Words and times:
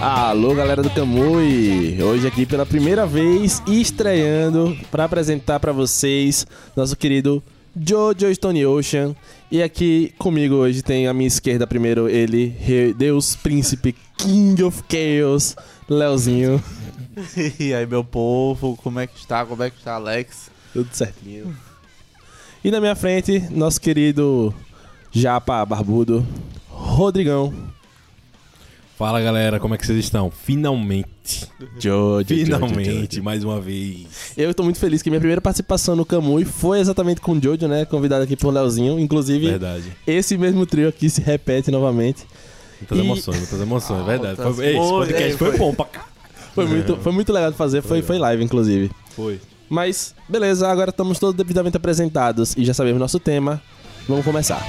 Alô, 0.00 0.54
galera 0.54 0.82
do 0.82 0.88
Camui! 0.88 2.02
Hoje 2.02 2.26
aqui 2.26 2.46
pela 2.46 2.64
primeira 2.64 3.06
vez 3.06 3.62
estreando 3.66 4.74
para 4.90 5.04
apresentar 5.04 5.60
para 5.60 5.72
vocês 5.72 6.46
nosso 6.74 6.96
querido 6.96 7.42
Jojo 7.76 8.34
Stone 8.34 8.64
Ocean. 8.64 9.14
E 9.50 9.62
aqui 9.62 10.14
comigo 10.16 10.54
hoje 10.54 10.82
tem 10.82 11.06
à 11.06 11.12
minha 11.12 11.28
esquerda 11.28 11.66
primeiro 11.66 12.08
ele, 12.08 12.56
Deus 12.96 13.36
Príncipe 13.36 13.94
King 14.16 14.62
of 14.62 14.82
Chaos, 14.88 15.54
Leozinho. 15.86 16.62
E 17.60 17.74
aí, 17.74 17.84
meu 17.84 18.02
povo, 18.02 18.78
como 18.82 19.00
é 19.00 19.06
que 19.06 19.18
está? 19.18 19.44
Como 19.44 19.62
é 19.62 19.68
que 19.68 19.76
está, 19.76 19.96
Alex? 19.96 20.50
Tudo 20.72 20.88
certinho. 20.92 21.54
E 22.64 22.70
na 22.70 22.80
minha 22.80 22.96
frente, 22.96 23.40
nosso 23.50 23.78
querido 23.78 24.54
Japa 25.12 25.62
Barbudo, 25.66 26.26
Rodrigão. 26.68 27.69
Fala 29.00 29.18
galera, 29.18 29.58
como 29.58 29.74
é 29.74 29.78
que 29.78 29.86
vocês 29.86 29.98
estão? 29.98 30.30
Finalmente. 30.30 31.48
Jojo, 31.78 32.26
Finalmente, 32.26 32.84
Jojo, 32.84 33.06
Jojo. 33.12 33.22
mais 33.22 33.42
uma 33.42 33.58
vez. 33.58 34.34
Eu 34.36 34.52
tô 34.52 34.62
muito 34.62 34.78
feliz 34.78 35.00
que 35.00 35.08
minha 35.08 35.18
primeira 35.18 35.40
participação 35.40 35.96
no 35.96 36.04
Camui 36.04 36.44
foi 36.44 36.80
exatamente 36.80 37.18
com 37.18 37.32
o 37.32 37.42
Jojo, 37.42 37.66
né? 37.66 37.86
Convidado 37.86 38.24
aqui 38.24 38.36
por 38.36 38.52
Leozinho. 38.52 39.00
Inclusive, 39.00 39.46
Verdade. 39.52 39.84
esse 40.06 40.36
mesmo 40.36 40.66
trio 40.66 40.86
aqui 40.86 41.08
se 41.08 41.22
repete 41.22 41.70
novamente. 41.70 42.26
Muitas 42.78 42.98
E- 42.98 43.00
emoções, 43.00 43.36
muitas 43.38 43.60
emoções, 43.62 44.00
é 44.02 44.04
verdade. 44.04 44.38
Altas- 44.38 44.56
Foi, 44.56 44.66
ei, 44.66 44.78
esse 44.78 44.88
podcast 44.90 45.32
é, 45.32 45.38
foi, 45.38 45.48
foi. 45.48 45.58
bom 45.58 45.74
pra 45.74 45.84
cá. 45.86 46.04
Foi 46.54 46.66
muito, 46.66 46.96
foi 46.98 47.12
muito 47.12 47.32
legal 47.32 47.50
de 47.50 47.56
fazer, 47.56 47.80
foi, 47.80 48.02
foi 48.02 48.18
live, 48.18 48.44
inclusive. 48.44 48.90
Foi. 49.16 49.40
Mas, 49.66 50.14
beleza, 50.28 50.68
agora 50.68 50.90
estamos 50.90 51.18
todos 51.18 51.34
devidamente 51.34 51.74
apresentados 51.78 52.54
e 52.54 52.66
já 52.66 52.74
sabemos 52.74 53.00
nosso 53.00 53.18
tema. 53.18 53.62
Vamos 54.06 54.26
começar. 54.26 54.60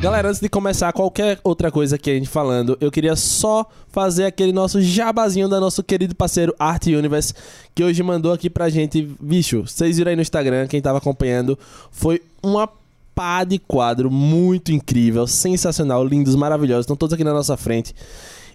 Galera, 0.00 0.28
antes 0.28 0.40
de 0.40 0.48
começar 0.48 0.92
qualquer 0.92 1.40
outra 1.42 1.72
coisa 1.72 1.98
que 1.98 2.08
a 2.08 2.14
gente 2.14 2.28
falando, 2.28 2.78
eu 2.80 2.88
queria 2.88 3.16
só 3.16 3.66
fazer 3.88 4.26
aquele 4.26 4.52
nosso 4.52 4.80
jabazinho 4.80 5.48
da 5.48 5.58
nosso 5.58 5.82
querido 5.82 6.14
parceiro 6.14 6.54
Art 6.56 6.86
Universe, 6.86 7.34
que 7.74 7.82
hoje 7.82 8.00
mandou 8.04 8.32
aqui 8.32 8.48
pra 8.48 8.68
gente. 8.68 9.02
Bicho, 9.20 9.62
vocês 9.66 9.98
viram 9.98 10.10
aí 10.10 10.16
no 10.16 10.22
Instagram, 10.22 10.68
quem 10.68 10.80
tava 10.80 10.98
acompanhando, 10.98 11.58
foi 11.90 12.22
uma 12.40 12.68
pá 13.12 13.42
de 13.42 13.58
quadro 13.58 14.08
muito 14.08 14.70
incrível, 14.70 15.26
sensacional, 15.26 16.04
lindos, 16.04 16.36
maravilhosos, 16.36 16.84
estão 16.84 16.96
todos 16.96 17.14
aqui 17.14 17.24
na 17.24 17.32
nossa 17.34 17.56
frente. 17.56 17.92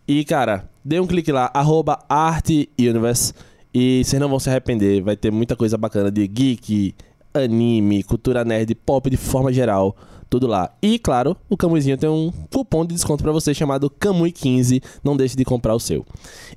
E, 0.08 0.24
cara, 0.24 0.70
dê 0.84 0.98
um 0.98 1.06
clique 1.06 1.34
lá, 1.34 1.52
arroba 1.54 2.00
Art 2.08 2.50
Universe, 2.80 3.34
e 3.74 4.02
vocês 4.06 4.18
não 4.18 4.30
vão 4.30 4.40
se 4.40 4.50
arrepender, 4.50 5.02
vai 5.02 5.18
ter 5.18 5.30
muita 5.30 5.58
coisa 5.58 5.78
bacana 5.78 6.10
de 6.10 6.26
geek, 6.26 6.96
anime, 7.34 8.02
cultura 8.02 8.46
nerd, 8.46 8.74
pop 8.76 9.10
de 9.10 9.18
forma 9.18 9.52
geral, 9.52 9.94
tudo 10.34 10.48
lá. 10.48 10.72
E, 10.82 10.98
claro, 10.98 11.38
o 11.48 11.56
Camuizinho 11.56 11.96
tem 11.96 12.10
um 12.10 12.34
cupom 12.52 12.84
de 12.84 12.96
desconto 12.96 13.22
pra 13.22 13.32
você 13.32 13.54
chamado 13.54 13.88
Camui15, 13.88 14.82
não 15.04 15.16
deixe 15.16 15.36
de 15.36 15.46
comprar 15.46 15.76
o 15.76 15.80
seu. 15.80 16.04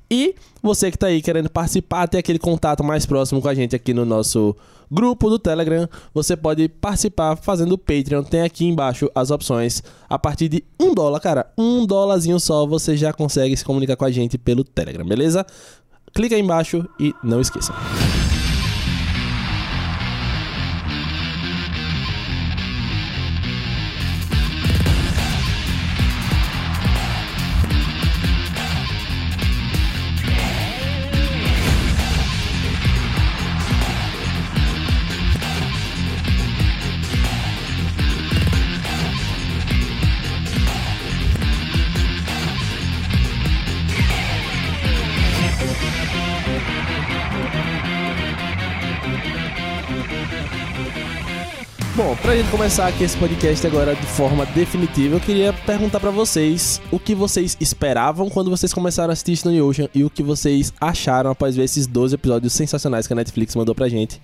E 0.09 0.33
você 0.63 0.89
que 0.89 0.97
tá 0.97 1.05
aí 1.05 1.21
querendo 1.21 1.47
participar, 1.47 2.07
ter 2.07 2.17
aquele 2.17 2.39
contato 2.39 2.83
mais 2.83 3.05
próximo 3.05 3.39
com 3.39 3.47
a 3.47 3.53
gente 3.53 3.75
aqui 3.75 3.93
no 3.93 4.03
nosso 4.03 4.55
grupo 4.89 5.29
do 5.29 5.37
Telegram, 5.37 5.87
você 6.11 6.35
pode 6.35 6.67
participar 6.67 7.35
fazendo 7.35 7.73
o 7.73 7.77
Patreon. 7.77 8.23
Tem 8.23 8.41
aqui 8.41 8.65
embaixo 8.65 9.11
as 9.13 9.29
opções. 9.29 9.83
A 10.09 10.17
partir 10.17 10.49
de 10.49 10.63
um 10.79 10.95
dólar, 10.95 11.19
cara, 11.19 11.45
um 11.55 11.85
dólarzinho 11.85 12.39
só, 12.39 12.65
você 12.65 12.97
já 12.97 13.13
consegue 13.13 13.55
se 13.55 13.63
comunicar 13.63 13.95
com 13.95 14.05
a 14.05 14.11
gente 14.11 14.39
pelo 14.39 14.63
Telegram, 14.63 15.05
beleza? 15.05 15.45
Clica 16.15 16.33
aí 16.33 16.41
embaixo 16.41 16.83
e 16.99 17.13
não 17.23 17.39
esqueça. 17.39 17.71
Pra 52.27 52.35
gente 52.35 52.51
começar 52.51 52.87
aqui 52.87 53.05
esse 53.05 53.15
podcast 53.15 53.65
agora 53.65 53.95
de 53.95 54.05
forma 54.05 54.45
definitiva, 54.47 55.15
eu 55.15 55.19
queria 55.21 55.53
perguntar 55.53 55.97
pra 55.97 56.11
vocês 56.11 56.81
o 56.91 56.99
que 56.99 57.15
vocês 57.15 57.55
esperavam 57.57 58.29
quando 58.29 58.49
vocês 58.49 58.73
começaram 58.73 59.11
a 59.11 59.13
assistir 59.13 59.37
Stone 59.37 59.61
Ocean 59.61 59.87
e 59.95 60.03
o 60.03 60.09
que 60.09 60.21
vocês 60.21 60.73
acharam 60.81 61.31
após 61.31 61.55
ver 61.55 61.63
esses 61.63 61.87
12 61.87 62.15
episódios 62.15 62.51
sensacionais 62.51 63.07
que 63.07 63.13
a 63.13 63.15
Netflix 63.15 63.55
mandou 63.55 63.73
pra 63.73 63.87
gente. 63.87 64.21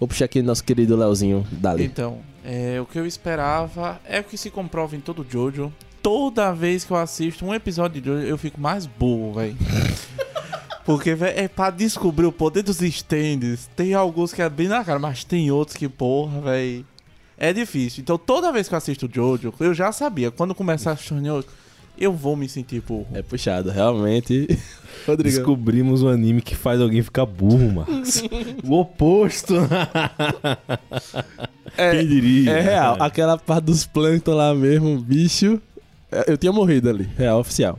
Vou 0.00 0.08
puxar 0.08 0.24
aqui 0.24 0.40
nosso 0.40 0.64
querido 0.64 0.96
Leozinho 0.96 1.46
Dali. 1.52 1.84
Então, 1.84 2.20
é, 2.42 2.80
o 2.80 2.86
que 2.86 2.98
eu 2.98 3.04
esperava 3.04 4.00
é 4.06 4.20
o 4.20 4.24
que 4.24 4.38
se 4.38 4.48
comprova 4.48 4.96
em 4.96 5.00
todo 5.00 5.26
Jojo. 5.28 5.70
Toda 6.00 6.54
vez 6.54 6.84
que 6.84 6.90
eu 6.90 6.96
assisto 6.96 7.44
um 7.44 7.52
episódio 7.52 8.00
de 8.00 8.08
Jojo, 8.08 8.26
eu 8.26 8.38
fico 8.38 8.58
mais 8.58 8.86
burro, 8.86 9.34
velho. 9.34 9.58
Porque, 10.86 11.14
velho, 11.14 11.38
é 11.38 11.48
pra 11.48 11.68
descobrir 11.68 12.24
o 12.24 12.32
poder 12.32 12.62
dos 12.62 12.80
stands. 12.80 13.68
Tem 13.76 13.92
alguns 13.92 14.32
que 14.32 14.40
é 14.40 14.48
bem 14.48 14.68
na 14.68 14.82
cara, 14.82 14.98
mas 14.98 15.22
tem 15.22 15.50
outros 15.50 15.76
que, 15.76 15.86
porra, 15.86 16.40
velho. 16.40 16.91
É 17.42 17.52
difícil. 17.52 18.02
Então, 18.02 18.16
toda 18.16 18.52
vez 18.52 18.68
que 18.68 18.74
eu 18.74 18.78
assisto 18.78 19.10
Jojo, 19.12 19.52
eu 19.58 19.74
já 19.74 19.90
sabia. 19.90 20.30
Quando 20.30 20.54
começar 20.54 20.92
a 20.92 20.96
Stone 20.96 21.28
Ocean, 21.28 21.50
eu 21.98 22.12
vou 22.12 22.36
me 22.36 22.48
sentir 22.48 22.80
burro. 22.80 23.08
É 23.12 23.20
puxado, 23.20 23.68
realmente. 23.68 24.46
Rodrigo. 25.04 25.36
Descobrimos 25.36 26.04
um 26.04 26.08
anime 26.08 26.40
que 26.40 26.54
faz 26.54 26.80
alguém 26.80 27.02
ficar 27.02 27.26
burro, 27.26 27.72
Marcos. 27.72 28.22
o 28.62 28.78
oposto. 28.78 29.54
Quem 31.76 32.06
diria? 32.06 32.52
É 32.52 32.60
real, 32.60 32.96
aquela 33.00 33.36
parte 33.36 33.64
dos 33.64 33.84
plâncton 33.84 34.34
lá 34.34 34.54
mesmo, 34.54 34.96
bicho. 35.00 35.60
é, 36.12 36.30
Eu 36.30 36.38
tinha 36.38 36.52
morrido 36.52 36.88
ali, 36.88 37.08
real 37.18 37.40
oficial. 37.40 37.76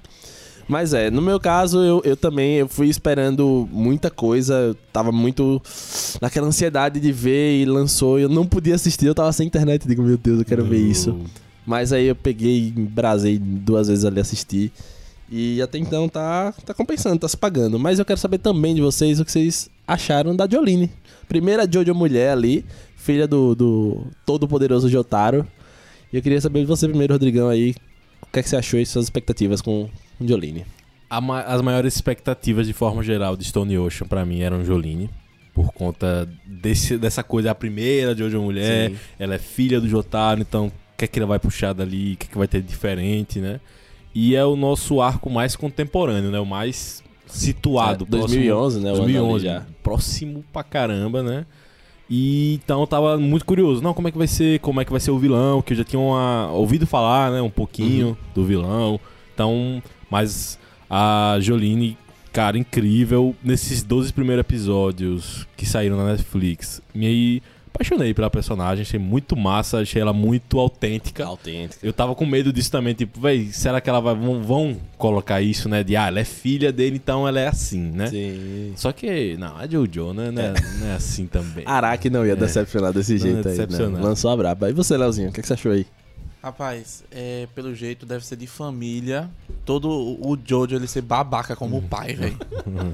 Mas 0.74 0.92
é, 0.92 1.12
no 1.12 1.22
meu 1.22 1.40
caso, 1.40 1.84
eu, 1.84 2.02
eu 2.04 2.18
também 2.18 2.56
eu 2.56 2.68
fui 2.68 2.88
esperando 2.88 3.70
muita 3.72 4.10
coisa. 4.10 4.56
Eu 4.56 4.76
tava 4.92 5.12
muito 5.12 5.62
naquela 6.20 6.48
ansiedade 6.48 7.00
de 7.00 7.12
ver 7.12 7.62
e 7.62 7.64
lançou. 7.64 8.18
Eu 8.18 8.28
não 8.28 8.44
podia 8.44 8.74
assistir, 8.74 9.06
eu 9.06 9.14
tava 9.14 9.32
sem 9.32 9.46
internet. 9.46 9.88
Digo, 9.88 10.02
meu 10.02 10.18
Deus, 10.18 10.40
eu 10.40 10.46
quero 10.46 10.66
ver 10.66 10.80
isso. 10.80 11.16
Mas 11.64 11.94
aí 11.94 12.08
eu 12.08 12.16
peguei 12.16 12.70
e 12.70 12.72
brasei 12.72 13.38
duas 13.38 13.88
vezes 13.88 14.04
ali 14.04 14.20
assistir. 14.20 14.72
E 15.30 15.62
até 15.62 15.78
então 15.78 16.10
tá, 16.10 16.52
tá 16.66 16.74
compensando, 16.74 17.20
tá 17.20 17.28
se 17.28 17.38
pagando. 17.38 17.78
Mas 17.78 18.00
eu 18.00 18.06
quero 18.06 18.20
saber 18.20 18.40
também 18.40 18.74
de 18.74 18.82
vocês 18.82 19.20
o 19.20 19.26
que 19.26 19.32
vocês 19.32 19.70
acharam 19.88 20.36
da 20.36 20.48
Jolene. 20.50 20.90
Primeira 21.28 21.72
Jojo 21.72 21.94
mulher 21.94 22.32
ali, 22.32 22.66
filha 22.96 23.28
do, 23.28 23.54
do 23.54 24.08
todo-poderoso 24.26 24.90
Jotaro. 24.90 25.48
E 26.12 26.18
eu 26.18 26.22
queria 26.24 26.42
saber 26.42 26.62
de 26.62 26.66
você 26.66 26.88
primeiro, 26.88 27.14
Rodrigão, 27.14 27.48
aí. 27.48 27.76
O 28.34 28.34
que, 28.34 28.40
é 28.40 28.44
que 28.44 28.50
você 28.50 28.56
achou 28.56 28.80
e 28.80 28.86
suas 28.88 29.06
expectativas 29.06 29.62
com 29.62 29.88
Jolene? 30.20 30.66
Ma- 31.22 31.42
as 31.42 31.62
maiores 31.62 31.94
expectativas 31.94 32.66
de 32.66 32.74
forma 32.74 33.04
geral 33.04 33.38
de 33.38 33.44
Stone 33.44 33.78
Ocean 33.78 34.08
pra 34.08 34.26
mim 34.26 34.42
eram 34.42 34.66
Jolene. 34.66 35.08
Por 35.54 35.72
conta 35.72 36.28
desse, 36.44 36.98
dessa 36.98 37.22
coisa, 37.22 37.52
a 37.52 37.56
primeira 37.56 38.16
de 38.16 38.24
hoje 38.24 38.36
mulher, 38.36 38.90
Sim. 38.90 38.98
ela 39.20 39.36
é 39.36 39.38
filha 39.38 39.80
do 39.80 39.88
Jotaro, 39.88 40.42
então 40.42 40.66
o 40.66 40.72
que 40.98 41.06
é 41.06 41.08
que 41.08 41.20
ela 41.20 41.28
vai 41.28 41.38
puxar 41.38 41.74
dali, 41.74 42.14
o 42.14 42.18
que 42.18 42.26
é 42.26 42.30
que 42.32 42.38
vai 42.40 42.48
ter 42.48 42.60
de 42.60 42.68
diferente, 42.70 43.38
né? 43.38 43.60
E 44.16 44.36
é 44.36 44.44
o 44.44 44.56
nosso 44.56 45.00
arco 45.00 45.30
mais 45.30 45.56
contemporâneo, 45.56 46.32
né? 46.32 46.40
O 46.40 46.46
mais 46.46 47.04
situado. 47.28 48.04
É, 48.06 48.08
2011, 48.08 48.80
né? 48.80 48.92
O 48.92 48.96
ano 48.96 49.04
ali 49.04 49.14
2011, 49.14 49.46
já. 49.46 49.66
próximo 49.84 50.44
pra 50.52 50.64
caramba, 50.64 51.22
né? 51.22 51.46
E 52.16 52.60
então 52.64 52.80
eu 52.82 52.86
tava 52.86 53.18
muito 53.18 53.44
curioso. 53.44 53.82
Não, 53.82 53.92
como 53.92 54.08
é 54.08 54.12
que 54.12 54.18
vai 54.20 54.28
ser? 54.28 54.60
Como 54.60 54.80
é 54.80 54.86
que 54.86 54.92
vai 54.92 55.00
ser 55.00 55.10
o 55.10 55.18
vilão? 55.18 55.64
Que 55.64 55.74
eu 55.74 55.78
já 55.78 55.84
tinha 55.84 56.00
uma- 56.00 56.52
ouvido 56.52 56.86
falar, 56.86 57.32
né? 57.32 57.42
Um 57.42 57.50
pouquinho 57.50 58.10
Uhum. 58.10 58.16
do 58.36 58.46
vilão. 58.46 59.00
Então, 59.34 59.82
mas 60.12 60.60
a 60.88 61.38
Jolene, 61.42 61.98
cara, 62.32 62.56
incrível. 62.56 63.36
Nesses 63.44 63.82
12 63.82 64.14
primeiros 64.14 64.42
episódios 64.42 65.48
que 65.58 65.66
saíram 65.66 65.98
na 65.98 66.06
Netflix, 66.12 66.84
me 66.94 67.42
apaixonei 67.74 68.14
pela 68.14 68.30
personagem. 68.30 68.84
Achei 68.84 69.00
muito 69.00 69.36
massa, 69.36 69.80
achei 69.80 70.02
ela 70.02 70.14
muito 70.14 70.60
autêntica. 70.60 71.26
Autêntica. 71.26 71.86
Eu 71.86 71.92
tava 71.92 72.14
com 72.14 72.26
medo 72.26 72.54
disso 72.54 72.72
também, 72.72 72.94
tipo, 72.94 73.20
véi, 73.20 73.50
será 73.52 73.82
que 73.82 73.90
ela 73.90 74.00
vai. 74.00 74.16
Vão, 74.16 74.42
vão 74.42 74.78
colocar 74.98 75.42
isso, 75.42 75.68
né? 75.68 75.84
De 75.84 75.96
ah, 75.96 76.08
ela 76.08 76.20
é 76.20 76.24
filha 76.24 76.72
dele, 76.72 76.98
então 76.98 77.28
ela 77.28 77.40
é 77.40 77.48
assim, 77.48 77.82
né? 77.82 78.08
Sim. 78.08 78.74
Só 78.76 78.92
que, 78.92 79.36
não, 79.38 79.58
a 79.58 79.68
Jojo, 79.68 80.14
né? 80.14 80.32
Não 80.32 80.42
é, 80.42 80.54
não 80.80 80.88
é 80.88 80.96
assim 80.96 81.26
também. 81.26 81.64
Araki 81.66 82.10
não 82.10 82.26
ia 82.26 82.36
decepcionar 82.36 82.94
desse 82.94 83.18
Não 83.18 83.26
ia 83.26 83.44
jeito 83.44 83.50
aí. 83.50 83.90
Não. 83.90 84.02
Lançou 84.02 84.30
a 84.32 84.38
braba. 84.38 84.70
E 84.70 84.74
você, 84.74 84.96
Leozinho, 84.96 85.30
o 85.30 85.32
que, 85.34 85.42
que 85.42 85.48
você 85.48 85.54
achou 85.54 85.72
aí? 85.72 85.86
Rapaz, 86.44 87.06
é, 87.10 87.48
pelo 87.56 87.74
jeito 87.74 88.06
deve 88.06 88.26
ser 88.26 88.36
de 88.36 88.48
família, 88.48 89.30
todo 89.64 89.88
o 89.90 90.38
Jojo 90.46 90.76
ele 90.76 90.90
ser 90.90 91.02
babaca 91.02 91.56
como 91.56 91.78
o 91.78 91.82
pai, 91.82 92.16
velho. 92.16 92.38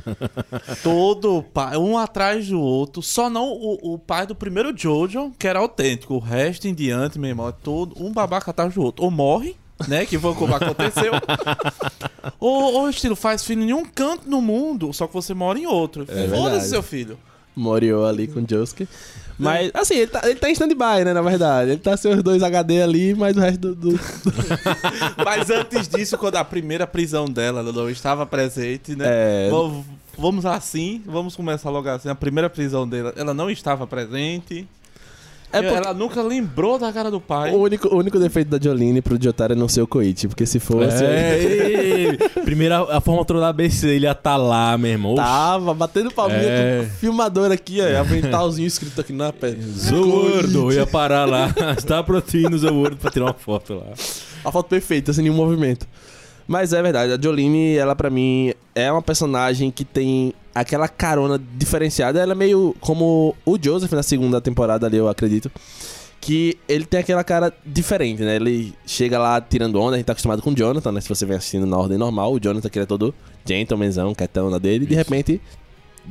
todo 0.84 1.42
pai, 1.52 1.76
um 1.76 1.98
atrás 1.98 2.48
do 2.48 2.62
outro. 2.62 3.02
Só 3.02 3.28
não 3.28 3.48
o, 3.48 3.94
o 3.96 3.98
pai 3.98 4.28
do 4.28 4.36
primeiro 4.36 4.72
Jojo, 4.78 5.32
que 5.40 5.48
era 5.48 5.58
autêntico. 5.58 6.14
O 6.14 6.20
resto 6.20 6.68
em 6.68 6.76
diante, 6.76 7.18
meu 7.18 7.30
irmão, 7.32 7.50
é 7.50 7.52
todo 7.52 7.96
um 8.00 8.14
babaca 8.14 8.52
atrás 8.52 8.76
do 8.76 8.84
outro. 8.84 9.04
Ou 9.04 9.10
morre, 9.10 9.56
né? 9.88 10.06
Que 10.06 10.20
foi 10.20 10.36
como 10.36 10.56
aconteceu. 10.56 11.14
ou, 12.40 12.74
ou 12.76 12.88
estilo, 12.88 13.16
faz 13.16 13.44
filho 13.44 13.64
em 13.64 13.74
um 13.74 13.84
canto 13.84 14.30
no 14.30 14.44
mundo, 14.44 14.94
só 14.94 15.08
que 15.08 15.14
você 15.14 15.34
mora 15.34 15.58
em 15.58 15.66
outro. 15.66 16.06
É. 16.08 16.28
Foda-se, 16.28 16.70
seu 16.70 16.84
filho. 16.84 17.18
Moriou 17.56 18.06
ali 18.06 18.28
com 18.28 18.40
o 18.42 18.46
Josuke. 18.50 18.88
Mas, 19.38 19.72
assim, 19.74 19.96
ele 19.96 20.08
tá, 20.08 20.22
ele 20.26 20.36
tá 20.36 20.50
em 20.50 20.52
stand-by, 20.54 21.06
né, 21.06 21.14
na 21.14 21.22
verdade. 21.22 21.72
Ele 21.72 21.80
tá 21.80 21.96
seus 21.96 22.22
dois 22.22 22.44
HD 22.44 22.82
ali, 22.82 23.14
mas 23.16 23.38
o 23.38 23.40
resto 23.40 23.60
do... 23.74 23.76
do- 23.76 24.00
Mas 25.24 25.50
antes 25.50 25.88
disso, 25.88 26.18
quando 26.18 26.36
a 26.36 26.44
primeira 26.44 26.86
prisão 26.86 27.26
dela 27.26 27.62
ela 27.62 27.72
não 27.72 27.90
estava 27.90 28.26
presente, 28.26 28.96
né? 28.96 29.06
É. 29.08 29.50
Va- 29.50 29.82
Vamos 30.18 30.46
assim, 30.46 31.02
vamos 31.06 31.34
começar 31.38 31.70
logo 31.70 31.88
assim. 31.88 32.10
A 32.10 32.16
primeira 32.16 32.50
prisão 32.50 32.86
dela, 32.86 33.14
ela 33.16 33.34
não 33.34 33.50
estava 33.50 33.88
presente. 33.88 34.68
É 35.52 35.62
porque- 35.62 35.76
Ela 35.78 35.94
nunca 35.94 36.22
lembrou 36.22 36.78
da 36.78 36.92
cara 36.94 37.10
do 37.10 37.20
pai. 37.20 37.52
O 37.52 37.58
único, 37.60 37.88
o 37.88 37.98
único 37.98 38.20
defeito 38.20 38.50
da 38.50 38.60
Jolene 38.64 39.02
pro 39.02 39.18
Jotaro 39.22 39.54
é 39.54 39.56
não 39.56 39.68
ser 39.68 39.82
o 39.82 39.88
Koichi, 39.88 40.28
porque 40.28 40.46
se 40.46 40.60
fosse... 40.60 41.04
É, 41.04 41.40
ei, 41.42 42.18
Primeiro, 42.46 42.76
a 42.76 43.02
formatura 43.02 43.40
da 43.40 43.50
ABC, 43.50 43.88
ele 43.88 44.06
ia 44.06 44.14
tá 44.14 44.36
lá, 44.38 44.78
meu 44.78 44.92
irmão. 44.92 45.16
Tava 45.16 45.74
batendo 45.74 46.12
palminha 46.12 46.40
É. 46.42 46.80
com 46.82 46.86
o 46.86 46.90
filmador 46.98 47.52
aqui, 47.52 47.80
ó. 47.82 48.00
Aventalzinho 48.00 48.68
escrito 48.68 49.02
aqui 49.02 49.12
na 49.14 49.34
perna. 49.34 49.64
Zordo, 49.68 50.72
ia 50.72 50.86
parar 50.86 51.26
lá. 51.26 51.54
Está 51.78 52.04
proteína 52.04 52.56
o 52.56 52.60
Zordo 52.60 52.98
pra 52.98 53.10
tirar 53.12 53.26
uma 53.26 53.34
foto 53.34 53.74
lá. 53.76 53.86
A 54.46 54.52
foto 54.52 54.68
perfeita, 54.70 55.12
sem 55.14 55.24
nenhum 55.24 55.36
movimento. 55.36 55.88
Mas 56.48 56.74
é 56.74 56.82
verdade, 56.82 57.14
a 57.14 57.20
Jolene, 57.22 57.76
ela 57.76 57.96
pra 57.96 58.10
mim 58.10 58.54
é 58.74 58.92
uma 58.92 59.02
personagem 59.04 59.70
que 59.70 59.86
tem 59.86 60.34
aquela 60.60 60.88
carona 60.88 61.40
diferenciada. 61.56 62.20
Ela 62.20 62.34
é 62.34 62.36
meio 62.36 62.76
como 62.80 63.36
o 63.46 63.58
Joseph 63.62 63.92
na 63.92 64.04
segunda 64.04 64.42
temporada 64.42 64.86
ali, 64.86 64.98
eu 64.98 65.08
acredito. 65.08 65.52
Que 66.22 66.58
ele 66.68 66.86
tem 66.86 67.00
aquela 67.00 67.24
cara 67.24 67.54
diferente, 67.66 68.22
né? 68.24 68.36
Ele 68.36 68.74
chega 68.86 69.18
lá 69.18 69.40
tirando 69.40 69.80
onda, 69.80 69.96
a 69.96 69.98
gente 69.98 70.06
tá 70.06 70.12
acostumado 70.12 70.42
com 70.42 70.52
o 70.52 70.56
Jonathan, 70.56 70.92
né? 70.92 71.00
Se 71.00 71.08
você 71.08 71.26
vem 71.26 71.38
assistindo 71.38 71.66
na 71.66 71.78
ordem 71.78 71.98
normal, 71.98 72.34
o 72.34 72.40
Jonathan 72.40 72.70
que 72.70 72.78
ele 72.78 72.84
é 72.84 72.88
todo 72.88 73.16
gentlemanzão, 73.46 74.14
quietão 74.14 74.50
na 74.50 74.58
dele, 74.58 74.84
e 74.84 74.88
de 74.88 74.96
repente, 74.96 75.42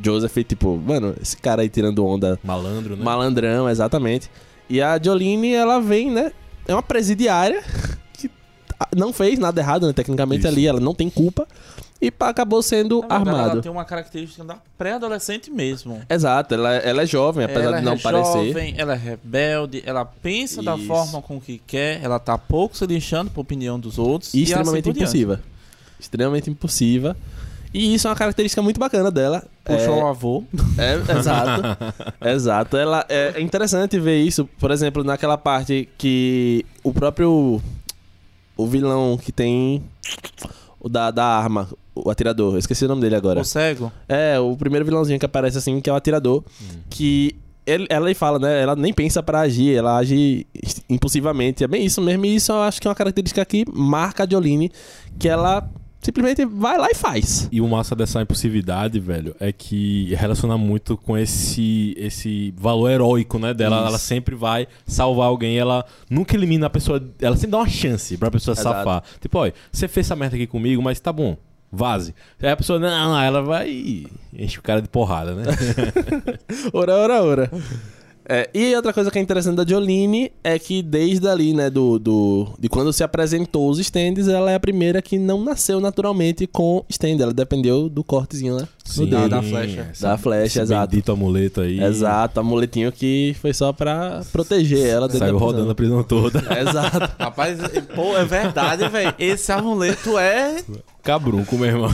Joseph, 0.02 0.34
tipo, 0.44 0.78
mano, 0.78 1.14
esse 1.20 1.36
cara 1.36 1.60
aí 1.60 1.68
tirando 1.68 2.04
onda 2.06 2.38
Malandro, 2.42 2.96
né? 2.96 3.04
Malandrão, 3.04 3.68
exatamente. 3.68 4.30
E 4.70 4.80
a 4.80 4.98
Jolene, 5.02 5.52
ela 5.52 5.78
vem, 5.78 6.10
né? 6.10 6.32
É 6.66 6.74
uma 6.74 6.82
presidiária 6.82 7.62
que 8.14 8.30
não 8.96 9.12
fez 9.12 9.38
nada 9.38 9.60
errado, 9.60 9.86
né? 9.86 9.92
Tecnicamente 9.92 10.40
Isso. 10.40 10.48
ali, 10.48 10.66
ela 10.66 10.80
não 10.80 10.94
tem 10.94 11.10
culpa. 11.10 11.46
E 12.00 12.12
acabou 12.20 12.62
sendo 12.62 13.00
verdade, 13.00 13.28
armado. 13.28 13.50
Ela 13.54 13.62
tem 13.62 13.72
uma 13.72 13.84
característica 13.84 14.44
da 14.44 14.56
pré-adolescente 14.78 15.50
mesmo. 15.50 16.00
Exato, 16.08 16.54
ela, 16.54 16.74
ela 16.76 17.02
é 17.02 17.06
jovem, 17.06 17.44
apesar 17.44 17.60
ela 17.64 17.78
de 17.80 17.84
não 17.84 17.92
é 17.94 17.98
parecer. 17.98 18.46
jovem, 18.46 18.74
ela 18.78 18.92
é 18.92 18.96
rebelde, 18.96 19.82
ela 19.84 20.04
pensa 20.04 20.62
da 20.62 20.76
Isso. 20.76 20.86
forma 20.86 21.20
com 21.20 21.40
que 21.40 21.60
quer, 21.66 22.00
ela 22.02 22.20
tá 22.20 22.38
pouco 22.38 22.76
se 22.76 22.86
lixando 22.86 23.30
pra 23.32 23.40
opinião 23.40 23.80
dos 23.80 23.98
outros. 23.98 24.32
E 24.32 24.42
assim 24.42 24.52
extremamente 24.52 24.84
diante. 24.84 24.98
impulsiva. 25.00 25.40
Extremamente 25.98 26.48
impulsiva. 26.50 27.16
E 27.74 27.92
isso 27.94 28.06
é 28.06 28.10
uma 28.10 28.16
característica 28.16 28.62
muito 28.62 28.78
bacana 28.78 29.10
dela. 29.10 29.44
Puxou 29.64 29.98
É- 29.98 30.02
o 30.04 30.06
avô. 30.06 30.44
É, 30.78 31.18
exato. 31.18 31.62
exato. 32.24 32.76
Ela, 32.76 33.04
é, 33.08 33.32
é 33.36 33.40
interessante 33.40 33.98
ver 33.98 34.20
isso, 34.22 34.48
por 34.58 34.70
exemplo, 34.70 35.02
naquela 35.02 35.36
parte 35.36 35.88
que 35.98 36.64
o 36.84 36.92
próprio. 36.94 37.60
O 38.56 38.66
vilão 38.66 39.18
que 39.18 39.32
tem. 39.32 39.82
O 40.80 40.88
da, 40.88 41.10
da 41.10 41.24
arma, 41.26 41.68
o 42.04 42.10
atirador. 42.10 42.54
Eu 42.54 42.58
esqueci 42.58 42.84
o 42.84 42.88
nome 42.88 43.00
dele 43.00 43.16
agora. 43.16 43.40
O 43.40 43.44
cego. 43.44 43.92
É, 44.08 44.38
o 44.38 44.56
primeiro 44.56 44.84
vilãozinho 44.84 45.18
que 45.18 45.26
aparece 45.26 45.58
assim, 45.58 45.80
que 45.80 45.88
é 45.88 45.92
o 45.92 45.96
atirador. 45.96 46.42
Que 46.90 47.34
ele, 47.68 47.86
ela 47.90 48.12
fala, 48.14 48.38
né? 48.38 48.62
Ela 48.62 48.74
nem 48.74 48.92
pensa 48.92 49.22
pra 49.22 49.40
agir, 49.40 49.76
ela 49.76 49.98
age 49.98 50.46
impulsivamente. 50.88 51.62
É 51.62 51.68
bem 51.68 51.84
isso 51.84 52.00
mesmo, 52.00 52.24
e 52.24 52.34
isso 52.34 52.50
eu 52.50 52.62
acho 52.62 52.80
que 52.80 52.88
é 52.88 52.90
uma 52.90 52.94
característica 52.94 53.44
que 53.44 53.64
marca 53.70 54.24
a 54.24 54.28
Jolene, 54.28 54.72
que 55.18 55.28
ela 55.28 55.68
simplesmente 56.00 56.46
vai 56.46 56.78
lá 56.78 56.88
e 56.90 56.94
faz. 56.94 57.48
E 57.52 57.60
o 57.60 57.68
massa 57.68 57.94
dessa 57.94 58.22
impulsividade, 58.22 58.98
velho, 58.98 59.34
é 59.38 59.52
que 59.52 60.14
relaciona 60.14 60.56
muito 60.56 60.96
com 60.96 61.16
esse 61.18 61.94
esse 61.98 62.54
valor 62.56 62.88
heróico, 62.90 63.38
né, 63.38 63.52
dela. 63.52 63.80
Isso. 63.80 63.88
Ela 63.88 63.98
sempre 63.98 64.34
vai 64.34 64.66
salvar 64.86 65.26
alguém, 65.26 65.58
ela 65.58 65.84
nunca 66.08 66.34
elimina 66.34 66.66
a 66.66 66.70
pessoa, 66.70 67.02
ela 67.20 67.36
sempre 67.36 67.50
dá 67.50 67.58
uma 67.58 67.68
chance 67.68 68.16
pra 68.16 68.30
pessoa 68.30 68.54
Exato. 68.54 68.78
safar. 68.78 69.02
Tipo, 69.20 69.38
olha, 69.38 69.54
você 69.70 69.86
fez 69.86 70.06
essa 70.06 70.16
merda 70.16 70.36
aqui 70.36 70.46
comigo, 70.46 70.80
mas 70.80 70.98
tá 71.00 71.12
bom, 71.12 71.36
vaze. 71.70 72.14
Aí 72.40 72.50
a 72.50 72.56
pessoa, 72.56 72.78
não, 72.78 73.20
ela 73.20 73.42
vai 73.42 73.68
e 73.68 74.06
enche 74.32 74.58
o 74.58 74.62
cara 74.62 74.80
de 74.80 74.88
porrada, 74.88 75.34
né? 75.34 75.44
Ora, 76.72 76.94
ora, 76.94 77.22
ora. 77.22 77.50
É, 78.30 78.50
e 78.52 78.74
outra 78.76 78.92
coisa 78.92 79.10
que 79.10 79.18
é 79.18 79.22
interessante 79.22 79.56
da 79.56 79.64
Jolene 79.66 80.30
é 80.44 80.58
que 80.58 80.82
desde 80.82 81.26
ali, 81.26 81.54
né, 81.54 81.70
do, 81.70 81.98
do, 81.98 82.48
de 82.58 82.68
quando 82.68 82.92
se 82.92 83.02
apresentou 83.02 83.70
os 83.70 83.78
stands, 83.78 84.28
ela 84.28 84.50
é 84.50 84.54
a 84.54 84.60
primeira 84.60 85.00
que 85.00 85.18
não 85.18 85.42
nasceu 85.42 85.80
naturalmente 85.80 86.46
com 86.46 86.84
stand. 86.90 87.16
Ela 87.20 87.32
dependeu 87.32 87.88
do 87.88 88.04
cortezinho, 88.04 88.56
né? 88.56 88.68
Sim, 88.84 89.06
da- 89.06 89.28
da 89.28 89.42
flecha. 89.42 89.88
essa- 89.90 90.08
Da 90.08 90.18
flecha, 90.18 90.44
esse 90.46 90.60
exato. 90.60 90.90
Bendito 90.90 91.12
amuleto 91.12 91.60
aí. 91.62 91.82
Exato, 91.82 92.38
amuletinho 92.40 92.92
que 92.92 93.34
foi 93.40 93.54
só 93.54 93.72
pra 93.72 94.22
proteger 94.30 94.86
ela 94.86 95.06
dentro 95.08 95.20
Saiu 95.20 95.32
da 95.32 95.38
prisão. 95.38 95.46
rodando 95.56 95.70
a 95.70 95.74
prisão 95.74 96.02
toda. 96.02 96.38
Exato. 96.60 97.10
Rapaz, 97.18 97.58
pô, 97.94 98.14
é 98.16 98.24
verdade, 98.26 98.86
velho. 98.88 99.14
Esse 99.18 99.50
amuleto 99.52 100.18
é. 100.18 100.62
Cabrunco, 101.02 101.56
meu 101.56 101.68
irmão. 101.68 101.90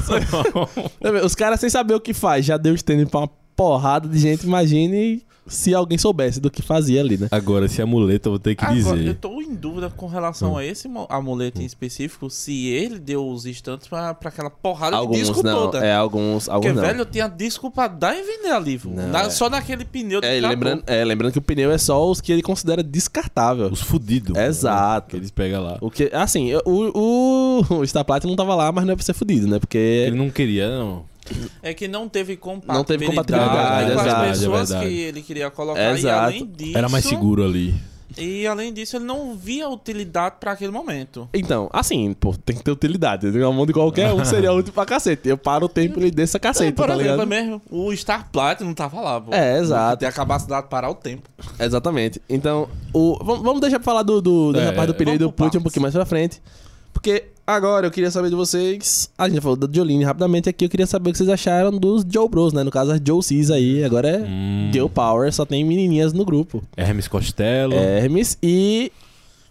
Os 1.24 1.34
caras 1.34 1.60
sem 1.60 1.70
saber 1.70 1.94
o 1.94 2.00
que 2.00 2.12
faz, 2.12 2.44
já 2.44 2.56
deu 2.56 2.74
stand 2.74 3.06
pra 3.06 3.20
uma 3.20 3.30
porrada 3.56 4.08
de 4.08 4.18
gente, 4.18 4.44
imagine 4.44 5.22
se 5.46 5.74
alguém 5.74 5.98
soubesse 5.98 6.40
do 6.40 6.50
que 6.50 6.62
fazia 6.62 7.00
ali, 7.00 7.16
né? 7.18 7.28
Agora, 7.30 7.66
esse 7.66 7.80
amuleto 7.82 8.28
eu 8.28 8.32
vou 8.32 8.38
ter 8.38 8.54
que 8.54 8.64
Agora, 8.64 8.78
eu 8.96 8.96
dizer. 8.96 9.14
tô 9.16 9.40
em 9.42 9.54
dúvida 9.54 9.90
com 9.90 10.06
relação 10.06 10.56
a 10.56 10.64
esse 10.64 10.88
amuleto 11.08 11.60
em 11.60 11.64
específico, 11.64 12.30
se 12.30 12.66
ele 12.68 12.98
deu 12.98 13.28
os 13.28 13.44
instantes 13.46 13.86
pra, 13.86 14.14
pra 14.14 14.28
aquela 14.30 14.48
porrada 14.50 14.92
de 14.92 14.96
Alguns 14.96 15.18
disco 15.18 15.42
não, 15.42 15.70
toda. 15.70 15.84
é, 15.84 15.94
alguns, 15.94 16.44
Porque, 16.44 16.68
alguns 16.68 16.74
não. 16.80 16.82
velho, 16.82 17.04
tinha 17.04 17.28
disco 17.28 17.70
pra 17.70 17.88
dar 17.88 18.16
e 18.16 18.22
vender 18.22 18.52
ali. 18.52 18.80
Não, 18.84 19.08
Na- 19.08 19.22
é. 19.24 19.30
Só 19.30 19.50
naquele 19.50 19.84
pneu 19.84 20.20
de 20.20 20.26
É, 20.26 20.40
lembrando, 20.40 20.82
é, 20.86 21.04
lembrando 21.04 21.32
que 21.32 21.38
o 21.38 21.42
pneu 21.42 21.70
é 21.70 21.78
só 21.78 22.10
os 22.10 22.20
que 22.20 22.32
ele 22.32 22.42
considera 22.42 22.82
descartável. 22.82 23.66
Os 23.68 23.80
fudidos. 23.80 24.36
Exato. 24.36 25.10
Que 25.10 25.16
eles 25.16 25.30
pegam 25.30 25.62
lá. 25.62 25.78
O 25.80 25.90
que, 25.90 26.10
assim, 26.12 26.54
o, 26.64 26.90
o, 26.94 27.64
o 27.80 27.86
Star 27.86 28.04
Platinum 28.04 28.30
não 28.32 28.36
tava 28.36 28.54
lá, 28.54 28.72
mas 28.72 28.84
não 28.86 28.92
é 28.92 28.96
pra 28.96 29.04
ser 29.04 29.12
fudido, 29.14 29.46
né? 29.46 29.58
Porque 29.58 29.78
Ele 29.78 30.16
não 30.16 30.30
queria, 30.30 30.68
não. 30.78 31.04
É 31.62 31.72
que 31.72 31.88
não 31.88 32.08
teve 32.08 32.36
compatibilidade, 32.36 32.78
Não 32.78 32.84
teve 32.84 33.06
compatibilidade, 33.06 33.92
com 33.92 34.00
as 34.00 34.06
é 34.06 34.28
pessoas 34.30 34.68
verdade. 34.70 34.90
que 34.90 35.00
ele 35.00 35.22
queria 35.22 35.50
colocar. 35.50 35.92
Exato. 35.98 36.06
E 36.06 36.10
além 36.10 36.46
disso... 36.46 36.78
Era 36.78 36.88
mais 36.88 37.04
seguro 37.04 37.44
ali. 37.44 37.74
E 38.16 38.46
além 38.46 38.72
disso, 38.72 38.96
ele 38.96 39.04
não 39.04 39.34
via 39.36 39.68
utilidade 39.68 40.36
pra 40.38 40.52
aquele 40.52 40.70
momento. 40.70 41.28
Então, 41.34 41.68
assim, 41.72 42.12
pô, 42.12 42.32
tem 42.32 42.56
que 42.56 42.62
ter 42.62 42.70
utilidade. 42.70 43.26
Na 43.30 43.50
mão 43.50 43.66
de 43.66 43.72
qualquer 43.72 44.12
um 44.12 44.24
seria 44.24 44.52
útil 44.52 44.72
pra 44.72 44.86
cacete. 44.86 45.28
Eu 45.28 45.36
paro 45.36 45.66
o 45.66 45.68
tempo 45.68 46.00
e 46.00 46.10
dessa 46.10 46.38
cacete, 46.38 46.72
Por 46.72 46.86
tá 46.86 46.94
exemplo, 46.94 47.12
ligado? 47.12 47.26
mesmo, 47.26 47.62
o 47.70 47.94
Star 47.96 48.28
Platinum 48.30 48.72
tava 48.72 49.00
lá, 49.00 49.20
pô. 49.20 49.34
É, 49.34 49.58
exato. 49.58 49.98
Tem 49.98 50.08
a 50.08 50.12
capacidade 50.12 50.62
de 50.62 50.68
parar 50.68 50.90
o 50.90 50.94
tempo. 50.94 51.28
Exatamente. 51.58 52.22
Então, 52.28 52.68
o, 52.92 53.18
vamos, 53.24 53.60
deixar 53.60 53.78
pra 53.80 53.84
falar 53.84 54.02
do, 54.02 54.20
do, 54.20 54.52
dessa 54.52 54.70
É, 54.70 54.72
parte 54.72 54.88
do 54.88 54.94
pneu 54.94 55.14
e 55.14 55.18
do 55.18 55.24
vamos 55.24 55.36
por 55.36 55.44
put 55.46 55.58
um 55.58 55.62
pouquinho 55.62 55.82
mais 55.82 55.94
pra 55.94 56.06
frente. 56.06 56.40
Porque 56.92 57.24
agora 57.46 57.86
eu 57.86 57.90
queria 57.90 58.10
saber 58.10 58.30
de 58.30 58.36
vocês. 58.36 59.10
A 59.16 59.26
gente 59.26 59.36
já 59.36 59.42
falou 59.42 59.56
da 59.56 59.68
Jolene 59.70 60.04
rapidamente 60.04 60.48
aqui. 60.48 60.64
Eu 60.64 60.68
queria 60.68 60.86
saber 60.86 61.10
o 61.10 61.12
que 61.12 61.18
vocês 61.18 61.28
acharam 61.30 61.70
dos 61.72 62.04
Joe 62.08 62.28
Bros, 62.28 62.52
né? 62.52 62.62
No 62.62 62.70
caso, 62.70 62.92
as 62.92 63.00
Joe 63.04 63.22
Cis 63.22 63.50
aí. 63.50 63.84
Agora 63.84 64.08
é 64.08 64.18
Hum. 64.18 64.70
Girl 64.72 64.86
Power, 64.88 65.32
só 65.32 65.44
tem 65.44 65.64
menininhas 65.64 66.12
no 66.12 66.24
grupo. 66.24 66.62
Hermes 66.76 67.08
Costello. 67.08 67.74
Hermes 67.74 68.36
e 68.42 68.90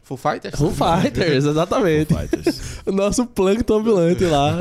Full 0.04 0.18
Fighters? 0.18 0.56
Foo 0.60 0.70
Fighters, 0.72 1.46
exatamente. 1.46 2.14
Fighters. 2.14 2.62
O 2.86 2.92
nosso 2.92 3.26
Plankton 3.26 3.78
ambulante 3.80 4.26
lá. 4.26 4.58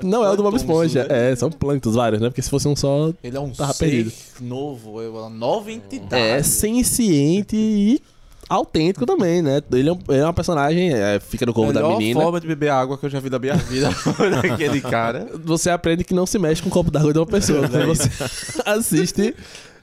Não 0.00 0.24
é 0.24 0.30
o 0.30 0.36
do 0.36 0.44
Bob 0.44 0.54
Esponja. 0.54 1.04
né? 1.08 1.32
É, 1.32 1.36
são 1.36 1.50
Planktons 1.50 1.96
vários, 1.96 2.20
né? 2.22 2.28
Porque 2.28 2.40
se 2.40 2.48
fosse 2.48 2.68
um 2.68 2.76
só. 2.76 3.12
Ele 3.24 3.36
é 3.36 3.40
um 3.40 3.50
Tava 3.50 3.72
ser 3.72 3.86
perdido. 3.86 4.12
novo, 4.40 5.02
é 5.02 5.08
uma 5.08 5.28
nova 5.28 5.72
entidade. 5.72 6.22
É 6.22 6.40
senciente 6.44 7.56
e 7.56 8.00
autêntico 8.48 9.06
também, 9.06 9.40
né? 9.42 9.60
Ele 9.72 9.88
é, 9.88 9.92
um- 9.92 9.98
ele 10.08 10.18
é 10.20 10.24
uma 10.24 10.32
personagem, 10.32 10.92
é, 10.92 11.18
fica 11.20 11.44
no 11.46 11.52
corpo 11.54 11.72
da 11.72 11.80
Melhor 11.82 11.98
menina. 11.98 12.20
forma 12.20 12.40
de 12.40 12.46
beber 12.46 12.70
água 12.70 12.96
que 12.98 13.06
eu 13.06 13.10
já 13.10 13.20
vi 13.20 13.30
da 13.30 13.38
minha 13.38 13.54
vida. 13.56 13.88
Daquele 14.42 14.80
cara. 14.80 15.26
Você 15.44 15.70
aprende 15.70 16.04
que 16.04 16.14
não 16.14 16.26
se 16.26 16.38
mexe 16.38 16.62
com 16.62 16.68
o 16.68 16.72
copo 16.72 16.90
d'água 16.90 17.12
de 17.12 17.18
uma 17.18 17.26
pessoa. 17.26 17.68
Quando 17.68 17.86
você 17.86 18.08
assiste 18.66 19.34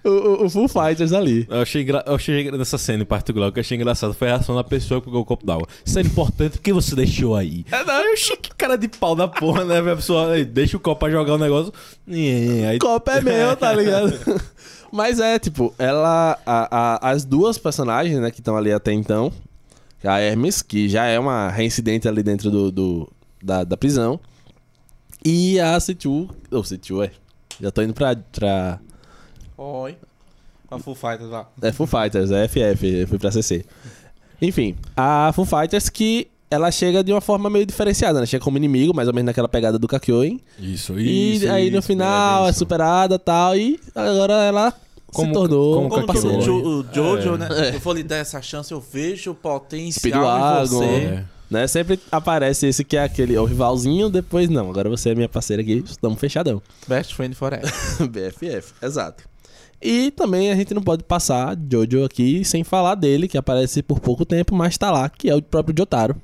o, 0.04 0.10
o, 0.10 0.46
o 0.46 0.50
Full 0.50 0.68
Fighters 0.68 1.14
ali. 1.14 1.46
Eu 1.50 1.62
achei, 1.62 1.84
engra... 1.84 2.04
eu 2.08 2.16
achei 2.16 2.42
engra- 2.42 2.58
nessa 2.58 2.78
cena 2.78 3.04
em 3.04 3.06
particular, 3.06 3.48
o 3.50 3.52
que 3.52 3.60
eu 3.60 3.62
achei 3.62 3.78
engraçado 3.78 4.14
foi 4.14 4.30
a 4.30 4.36
reação 4.36 4.56
da 4.56 4.64
pessoa 4.64 5.00
que 5.00 5.06
pegou 5.06 5.22
o 5.22 5.26
copo 5.26 5.46
d'água. 5.46 5.68
Isso 5.86 5.98
era 6.00 6.08
importante 6.08 6.54
porque 6.54 6.74
você 6.74 6.96
deixou 6.96 7.36
aí. 7.36 7.66
É, 7.72 7.84
não, 7.84 7.94
eu 8.04 8.14
achei 8.14 8.36
que 8.36 8.50
cara 8.56 8.78
de 8.78 8.88
pau 8.88 9.16
da 9.16 9.28
porra, 9.28 9.64
né? 9.64 9.80
A 9.80 9.96
pessoa 9.96 10.36
"Ei, 10.38 10.44
deixa 10.46 10.76
o 10.78 10.80
copo 10.80 11.02
pra 11.02 11.10
jogar 11.12 11.34
o 11.34 11.38
negócio. 11.38 11.72
E 12.08 12.64
aí, 12.66 12.78
O 12.78 12.80
copo 12.80 13.12
é 13.12 13.22
meu, 13.22 13.56
tá 13.56 13.74
ligado? 13.74 14.12
Mas 14.92 15.20
é, 15.20 15.40
tipo, 15.40 15.74
ela. 15.80 16.38
a- 16.46 16.98
a- 17.06 17.10
as 17.12 17.24
duas 17.26 17.58
personagens, 17.58 18.20
né, 18.20 18.30
que 18.32 18.40
estão 18.42 18.58
ali 18.58 18.72
até 18.72 18.92
então. 18.94 19.32
A 20.04 20.20
Hermes, 20.20 20.62
que 20.62 20.90
já 20.90 21.06
é 21.06 21.20
uma 21.20 21.50
reincidente 21.50 22.08
ali 22.08 22.24
dentro 22.24 22.50
do, 22.50 22.72
do, 22.72 23.12
da, 23.42 23.64
da 23.64 23.78
prisão. 23.78 24.20
E 25.24 25.60
a 25.60 25.78
C2. 25.78 26.30
Ou 26.52 26.64
C2, 26.64 27.06
é. 27.08 27.12
Já 27.62 27.70
tô 27.72 27.82
indo 27.84 27.94
pra. 27.94 28.16
pra 28.16 28.80
Oi. 29.58 29.96
A 30.72 30.80
Full 30.80 30.96
Fighters 30.96 31.30
lá. 31.30 31.48
é 31.62 31.72
Foo 31.74 31.86
Fighters, 31.86 32.32
é 32.32 32.48
FF, 32.48 33.06
fui 33.06 33.20
pra 33.20 33.30
CC. 33.32 33.66
Enfim, 34.42 34.76
a 34.96 35.30
Foo 35.36 35.46
Fighters 35.46 35.90
que 35.90 36.31
ela 36.52 36.70
chega 36.70 37.04
de 37.04 37.12
uma 37.12 37.22
forma 37.22 37.50
meio 37.50 37.66
diferenciada, 37.66 38.20
né? 38.20 38.26
Chega 38.26 38.44
como 38.44 38.58
inimigo, 38.58 38.94
mais 38.94 39.08
ou 39.08 39.14
menos 39.14 39.28
naquela 39.28 39.48
pegada 39.48 39.80
do 39.80 39.88
Kakyoin. 39.88 40.40
Isso, 40.60 41.00
E 41.00 41.36
isso. 41.38 41.50
aí 41.52 41.72
no 41.72 41.80
isso, 41.80 41.88
final 41.88 42.46
é 42.46 42.50
isso. 42.50 42.60
superada 42.60 43.16
e 43.16 43.20
tal. 43.20 43.56
E 43.58 43.80
agora 43.96 44.34
ela 44.44 44.74
Como- 45.08 45.28
se 45.28 45.34
tornou 45.34 45.76
como 45.76 45.90
Como 45.90 46.06
parceira. 46.06 46.38
o, 46.38 46.42
Jo- 46.42 46.64
o 46.64 46.86
Jojo, 46.94 47.36
É. 47.36 47.38
né? 47.38 47.48
É. 47.72 47.76
Eu 47.76 47.80
vou 47.80 47.94
lhe 47.94 48.04
dar 48.04 48.18
essa 48.18 48.42
chance, 48.42 48.72
eu 48.72 48.82
vejo 48.82 49.32
o 49.32 49.36
potencial 49.36 49.92
Speedwagon. 49.92 50.84
em 50.84 50.90
você. 50.90 51.06
É. 51.06 51.24
Né? 51.50 51.68
Sempre 51.68 52.00
aparece 52.10 52.68
esse 52.68 52.82
que 52.84 52.96
é 52.96 53.04
aquele 53.04 53.38
o 53.38 53.44
rivalzinho, 53.44 54.10
depois 54.10 54.48
não. 54.50 54.70
Agora 54.70 54.90
você 54.90 55.10
é 55.10 55.16
minha 55.16 55.28
parceira 55.28 55.62
aqui, 55.62 55.84
estamos 55.86 56.18
fechadão. 56.20 56.62
Best 56.88 57.14
friend 57.14 57.36
forever. 57.36 57.70
BFF, 58.10 58.74
exato. 58.82 59.24
E 59.82 60.12
também 60.12 60.52
a 60.52 60.56
gente 60.56 60.74
não 60.74 60.82
pode 60.82 61.04
passar 61.04 61.58
Jojo 61.70 62.04
aqui 62.06 62.46
sem 62.46 62.64
falar 62.64 62.96
dele, 62.96 63.28
que 63.28 63.38
aparece 63.38 63.82
por 63.82 64.00
pouco 64.00 64.24
tempo, 64.24 64.54
mas 64.56 64.78
tá 64.78 64.92
lá, 64.92 65.10
que 65.10 65.30
é 65.30 65.36
o 65.36 65.42
próprio 65.42 65.76
Jotaro. 65.78 66.16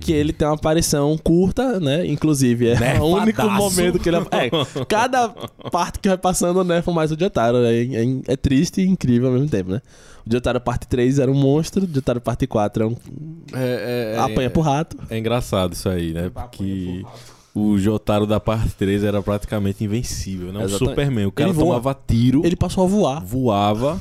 Que 0.00 0.12
ele 0.12 0.32
tem 0.32 0.48
uma 0.48 0.54
aparição 0.54 1.16
curta, 1.16 1.78
né? 1.78 2.04
Inclusive, 2.04 2.70
é 2.70 3.00
o 3.00 3.04
único 3.04 3.42
momento 3.42 4.00
que 4.00 4.08
ele. 4.08 4.16
É, 4.16 4.50
cada 4.88 5.28
parte 5.70 6.00
que 6.00 6.08
vai 6.08 6.18
passando, 6.18 6.64
nerfa 6.64 6.90
mais 6.90 7.12
o 7.12 7.18
Jotaro. 7.18 7.58
É, 7.58 7.82
é, 7.82 8.04
é 8.26 8.36
triste 8.36 8.80
e 8.80 8.86
incrível 8.86 9.28
ao 9.28 9.34
mesmo 9.34 9.48
tempo, 9.48 9.70
né? 9.70 9.80
O 10.26 10.32
Jotaro 10.32 10.60
parte 10.60 10.88
3 10.88 11.20
era 11.20 11.30
um 11.30 11.34
monstro, 11.34 11.84
o 11.84 11.88
Jotaro 11.92 12.20
parte 12.20 12.48
4 12.48 12.82
é 12.82 12.86
um. 12.86 12.96
É, 13.52 14.14
é, 14.14 14.14
é, 14.16 14.18
apanha 14.18 14.50
pro 14.50 14.60
rato. 14.60 14.96
É 15.08 15.18
engraçado 15.18 15.72
isso 15.72 15.88
aí, 15.88 16.12
né? 16.12 16.30
Porque 16.34 17.04
o 17.54 17.78
Jotaro 17.78 18.26
da 18.26 18.40
parte 18.40 18.70
3 18.76 19.04
era 19.04 19.22
praticamente 19.22 19.84
invencível, 19.84 20.52
né? 20.52 20.60
Um 20.60 20.62
Exatamente. 20.64 20.88
Superman. 20.90 21.26
O 21.26 21.32
cara 21.32 21.50
Ele 21.50 21.56
voa. 21.58 21.66
tomava 21.76 21.98
tiro, 22.06 22.42
Ele 22.44 22.56
passou 22.56 22.84
a 22.84 22.86
voar. 22.86 23.22
voava, 23.24 24.00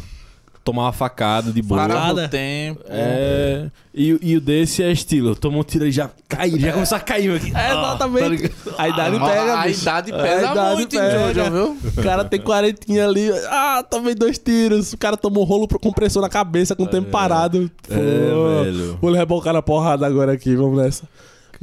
tomava 0.64 0.92
facada 0.94 1.52
de 1.52 1.62
boa. 1.62 1.82
Parada. 1.82 2.26
o 2.26 2.30
tempo. 2.30 2.82
É. 2.88 3.68
E, 3.94 4.18
e 4.22 4.38
o 4.38 4.40
desse 4.42 4.82
é 4.82 4.90
estilo, 4.90 5.36
tomou 5.36 5.60
um 5.60 5.64
tiro 5.66 5.86
e 5.86 5.92
já 5.92 6.10
caiu, 6.30 6.58
já 6.58 6.72
começou 6.72 6.96
a 6.96 7.02
cair 7.02 7.36
aqui. 7.36 7.52
É, 7.54 7.72
exatamente. 7.72 8.52
a 8.78 8.88
idade 8.88 9.18
Ah, 9.18 9.26
pega, 9.28 9.54
a 9.60 9.64
bicho. 9.68 9.82
idade 9.82 10.14
A 10.14 10.18
pesa 10.18 10.52
idade 10.52 10.76
muito 10.78 10.96
pega. 10.98 11.08
em 11.32 11.34
Jojo, 11.34 11.52
viu? 11.52 11.78
O 11.98 12.02
cara 12.04 12.24
tem 12.24 12.40
quarentinha 12.40 13.06
ali. 13.06 13.30
Ah, 13.50 13.84
tomei 13.84 14.16
dois 14.16 14.38
tiros. 14.38 14.94
O 14.94 14.98
cara 14.98 15.18
tomou 15.18 15.44
um 15.44 15.46
rolo 15.46 15.68
pro- 15.68 15.78
com 15.80 15.92
pressão 15.92 16.22
na 16.22 16.30
cabeça 16.30 16.74
com 16.74 16.84
o 16.84 16.88
tempo 16.88 17.10
parado. 17.10 17.70
Pô, 17.86 17.94
É, 17.94 18.64
velho. 18.64 18.98
Vou 19.02 19.12
rebocar 19.12 19.54
na 19.54 19.62
porrada 19.62 20.08
agora 20.08 20.32
aqui, 20.32 20.56
vamos 20.56 20.78
nessa. 20.78 21.04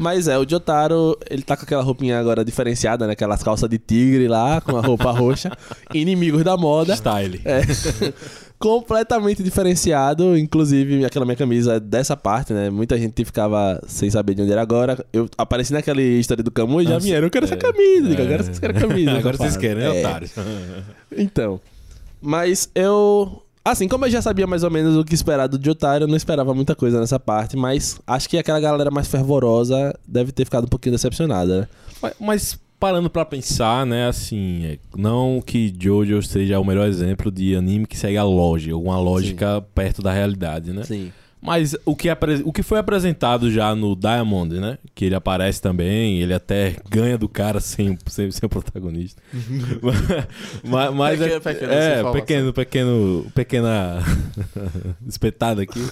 Mas 0.00 0.28
é, 0.28 0.38
o 0.38 0.48
Jotaro, 0.48 1.18
ele 1.28 1.42
tá 1.42 1.56
com 1.56 1.64
aquela 1.64 1.82
roupinha 1.82 2.20
agora 2.20 2.44
diferenciada, 2.44 3.04
né? 3.04 3.14
Aquelas 3.14 3.42
calças 3.42 3.68
de 3.68 3.78
tigre 3.78 4.28
lá, 4.28 4.60
com 4.60 4.76
a 4.76 4.80
roupa 4.80 5.10
roxa. 5.10 5.50
Inimigos 5.92 6.44
da 6.44 6.56
moda. 6.56 6.94
Style. 6.94 7.40
É. 7.44 7.62
Completamente 8.58 9.42
diferenciado. 9.42 10.36
Inclusive, 10.36 11.04
aquela 11.04 11.24
minha 11.24 11.36
camisa 11.36 11.74
é 11.74 11.80
dessa 11.80 12.16
parte, 12.16 12.52
né? 12.52 12.70
Muita 12.70 12.96
gente 12.96 13.24
ficava 13.24 13.80
sem 13.86 14.08
saber 14.10 14.34
de 14.34 14.42
onde 14.42 14.52
era 14.52 14.62
agora. 14.62 15.04
Eu 15.12 15.28
apareci 15.36 15.72
naquela 15.72 16.00
história 16.00 16.42
do 16.44 16.50
Camus 16.50 16.84
e 16.84 16.88
já 16.88 16.96
Ah, 16.96 16.98
vieram. 17.00 17.26
Eu 17.26 17.30
quero 17.30 17.44
essa 17.44 17.54
é. 17.54 17.58
camisa. 17.58 18.08
Digo, 18.08 18.22
agora 18.22 18.40
É. 18.40 18.42
vocês 18.44 18.58
querem 18.58 18.80
camisa. 18.80 19.10
Agora 19.18 19.36
vocês 19.36 19.56
querem, 19.56 19.76
né, 19.82 19.96
É. 19.96 20.00
otários? 20.06 20.32
Então. 21.16 21.60
Mas 22.20 22.68
eu. 22.74 23.42
Assim, 23.64 23.86
como 23.86 24.06
eu 24.06 24.10
já 24.10 24.22
sabia 24.22 24.46
mais 24.46 24.62
ou 24.62 24.70
menos 24.70 24.96
o 24.96 25.04
que 25.04 25.14
esperar 25.14 25.46
do 25.46 25.62
Jotaro, 25.62 26.04
eu 26.04 26.08
não 26.08 26.16
esperava 26.16 26.54
muita 26.54 26.74
coisa 26.74 26.98
nessa 27.00 27.20
parte, 27.20 27.56
mas 27.56 28.00
acho 28.06 28.28
que 28.28 28.38
aquela 28.38 28.60
galera 28.60 28.90
mais 28.90 29.08
fervorosa 29.08 29.94
deve 30.06 30.32
ter 30.32 30.44
ficado 30.44 30.64
um 30.64 30.68
pouquinho 30.68 30.94
decepcionada, 30.94 31.62
né? 31.62 31.68
Mas, 32.00 32.14
mas 32.18 32.58
parando 32.78 33.10
pra 33.10 33.24
pensar, 33.24 33.84
né, 33.84 34.06
assim, 34.06 34.64
é, 34.64 34.78
não 34.96 35.42
que 35.44 35.74
Jojo 35.78 36.22
seja 36.22 36.60
o 36.60 36.64
melhor 36.64 36.88
exemplo 36.88 37.30
de 37.30 37.56
anime 37.56 37.86
que 37.86 37.98
segue 37.98 38.16
a 38.16 38.24
lógica, 38.24 38.72
alguma 38.74 38.98
lógica 39.00 39.60
perto 39.74 40.00
da 40.00 40.12
realidade, 40.12 40.72
né? 40.72 40.84
Sim. 40.84 41.12
Mas 41.40 41.76
o 41.84 41.94
que, 41.94 42.08
o 42.44 42.52
que 42.52 42.62
foi 42.64 42.78
apresentado 42.78 43.50
já 43.50 43.74
no 43.74 43.94
Diamond, 43.94 44.58
né? 44.58 44.78
Que 44.94 45.04
ele 45.04 45.14
aparece 45.14 45.62
também, 45.62 46.20
ele 46.20 46.34
até 46.34 46.76
ganha 46.90 47.16
do 47.16 47.28
cara 47.28 47.60
sem, 47.60 47.96
sem 48.06 48.30
ser 48.30 48.46
o 48.46 48.48
protagonista. 48.48 49.22
mas, 50.64 50.94
mas 50.94 51.18
Pequeno- 51.18 51.34
é, 51.36 51.40
pequeno, 51.40 51.72
é 51.72 52.12
pequeno, 52.12 52.52
pequeno, 52.52 53.26
pequena 53.34 54.02
espetada 55.06 55.62
aqui. 55.62 55.84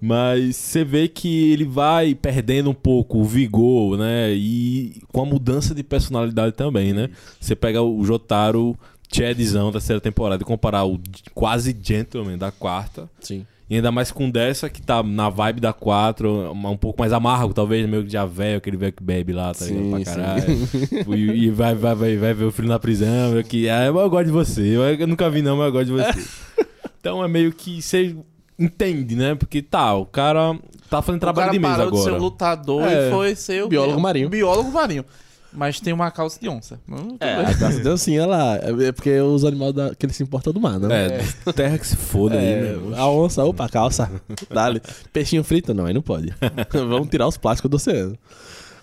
Mas 0.00 0.56
você 0.56 0.82
vê 0.82 1.06
que 1.08 1.52
ele 1.52 1.64
vai 1.64 2.14
perdendo 2.14 2.70
um 2.70 2.74
pouco 2.74 3.18
o 3.18 3.24
vigor, 3.24 3.98
né? 3.98 4.32
E 4.32 5.02
com 5.12 5.20
a 5.22 5.26
mudança 5.26 5.74
de 5.74 5.82
personalidade 5.82 6.54
também, 6.56 6.92
né? 6.94 7.10
Você 7.38 7.54
pega 7.54 7.82
o 7.82 8.02
Jotaro 8.02 8.76
Chadzão 9.12 9.66
da 9.66 9.72
terceira 9.72 10.00
temporada 10.00 10.42
e 10.42 10.46
comparar 10.46 10.84
o 10.86 10.98
quase 11.34 11.76
Gentleman 11.82 12.38
da 12.38 12.50
quarta. 12.50 13.10
Sim. 13.20 13.46
E 13.70 13.76
ainda 13.76 13.92
mais 13.92 14.10
com 14.10 14.28
dessa 14.28 14.68
que 14.68 14.82
tá 14.82 15.00
na 15.00 15.30
vibe 15.30 15.60
da 15.60 15.72
4, 15.72 16.52
um 16.52 16.76
pouco 16.76 17.00
mais 17.00 17.12
amargo, 17.12 17.54
talvez, 17.54 17.88
meio 17.88 18.02
que 18.04 18.10
já 18.10 18.26
velho, 18.26 18.58
aquele 18.58 18.76
velho 18.76 18.92
que 18.92 19.02
bebe 19.02 19.32
lá, 19.32 19.54
tá 19.54 19.64
ligado? 19.64 19.84
Sim, 19.84 19.90
Pra 19.90 19.98
sim. 19.98 20.04
caralho. 20.04 20.68
e 21.16 21.44
e 21.44 21.50
vai, 21.50 21.74
vai, 21.76 21.94
vai, 21.94 22.16
vai 22.16 22.34
ver 22.34 22.44
o 22.46 22.50
filho 22.50 22.66
na 22.66 22.80
prisão, 22.80 23.30
meio 23.30 23.44
que, 23.44 23.68
ah, 23.68 23.84
eu 23.84 24.10
gosto 24.10 24.24
de 24.26 24.32
você. 24.32 24.62
Eu, 24.76 24.82
eu 24.82 25.06
nunca 25.06 25.30
vi 25.30 25.40
não, 25.40 25.56
mas 25.56 25.66
eu 25.66 25.72
gosto 25.72 25.86
de 25.86 25.92
você. 25.92 26.28
então 27.00 27.22
é 27.24 27.28
meio 27.28 27.52
que 27.52 27.80
você 27.80 28.16
entende, 28.58 29.14
né? 29.14 29.36
Porque 29.36 29.62
tá, 29.62 29.94
o 29.94 30.04
cara 30.04 30.58
tá 30.90 31.00
fazendo 31.00 31.20
trabalho 31.20 31.46
o 31.46 31.50
cara 31.50 31.52
de 31.52 31.58
mesa 31.60 31.76
parou 31.76 31.90
de 31.92 31.98
ser 31.98 32.08
agora. 32.08 32.20
um 32.20 32.24
lutador 32.24 32.82
É. 32.88 33.06
e 33.06 33.10
foi 33.12 33.34
ser 33.36 33.62
o 33.64 33.68
Biólogo 33.68 34.00
marinho. 34.00 34.28
Biólogo 34.28 34.72
marinho. 34.72 35.04
Mas 35.52 35.80
tem 35.80 35.92
uma 35.92 36.10
calça 36.10 36.38
de 36.40 36.48
onça. 36.48 36.80
Hum, 36.88 37.16
É, 37.18 37.34
a 37.44 37.54
calça 37.58 37.80
de 37.80 37.88
oncinha 37.88 38.24
lá. 38.26 38.56
É 38.56 38.92
porque 38.92 39.18
os 39.20 39.44
animais 39.44 39.74
da, 39.74 39.94
que 39.94 40.06
ele 40.06 40.12
se 40.12 40.22
importa 40.22 40.52
do 40.52 40.60
mar, 40.60 40.78
né? 40.78 41.18
É, 41.46 41.52
terra 41.52 41.76
que 41.78 41.86
se 41.86 41.96
foda 41.96 42.36
aí, 42.38 42.44
É, 42.44 42.60
meu. 42.76 42.94
a 42.96 43.10
onça, 43.10 43.44
opa, 43.44 43.64
a 43.64 43.68
calça. 43.68 44.10
Dale. 44.48 44.80
Peixinho 45.12 45.42
frito? 45.42 45.74
Não, 45.74 45.86
aí 45.86 45.92
não 45.94 46.02
pode. 46.02 46.32
Vamos 46.72 47.08
tirar 47.08 47.26
os 47.26 47.36
plásticos 47.36 47.68
do 47.70 47.74
oceano. 47.74 48.16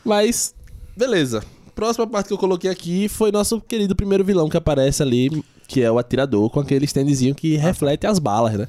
Mas, 0.03 0.53
beleza. 0.95 1.41
Próxima 1.73 2.05
parte 2.07 2.27
que 2.27 2.33
eu 2.33 2.37
coloquei 2.37 2.69
aqui 2.69 3.07
foi 3.07 3.31
nosso 3.31 3.61
querido 3.61 3.95
primeiro 3.95 4.23
vilão 4.23 4.49
que 4.49 4.57
aparece 4.57 5.01
ali, 5.03 5.43
que 5.67 5.81
é 5.81 5.91
o 5.91 5.97
atirador, 5.99 6.49
com 6.49 6.59
aquele 6.59 6.85
standzinho 6.85 7.35
que 7.35 7.55
reflete 7.55 8.07
as 8.07 8.19
balas, 8.19 8.53
né? 8.53 8.67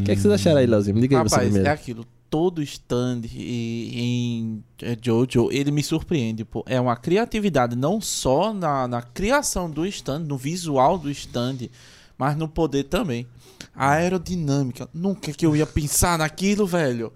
O 0.00 0.04
que, 0.04 0.12
é 0.12 0.14
que 0.14 0.20
vocês 0.20 0.32
acharam 0.34 0.58
aí, 0.58 0.66
Leozinho? 0.66 0.94
Me 0.94 1.00
diga 1.02 1.16
aí 1.18 1.22
você 1.28 1.34
Rapaz, 1.34 1.48
primeiro. 1.48 1.68
é 1.68 1.72
aquilo. 1.72 2.06
Todo 2.36 2.62
stand 2.62 3.22
e- 3.32 3.90
em 3.94 4.64
é, 4.82 4.94
Jojo, 5.00 5.48
ele 5.50 5.70
me 5.70 5.82
surpreende. 5.82 6.44
Pô. 6.44 6.62
É 6.66 6.78
uma 6.78 6.94
criatividade 6.94 7.74
não 7.74 7.98
só 7.98 8.52
na, 8.52 8.86
na 8.86 9.00
criação 9.00 9.70
do 9.70 9.86
stand, 9.86 10.18
no 10.18 10.36
visual 10.36 10.98
do 10.98 11.10
stand, 11.10 11.70
mas 12.18 12.36
no 12.36 12.46
poder 12.46 12.84
também. 12.84 13.26
A 13.74 13.92
aerodinâmica. 13.92 14.86
Nunca 14.92 15.32
que 15.32 15.46
eu 15.46 15.56
ia 15.56 15.66
pensar 15.66 16.18
naquilo, 16.18 16.66
velho. 16.66 17.10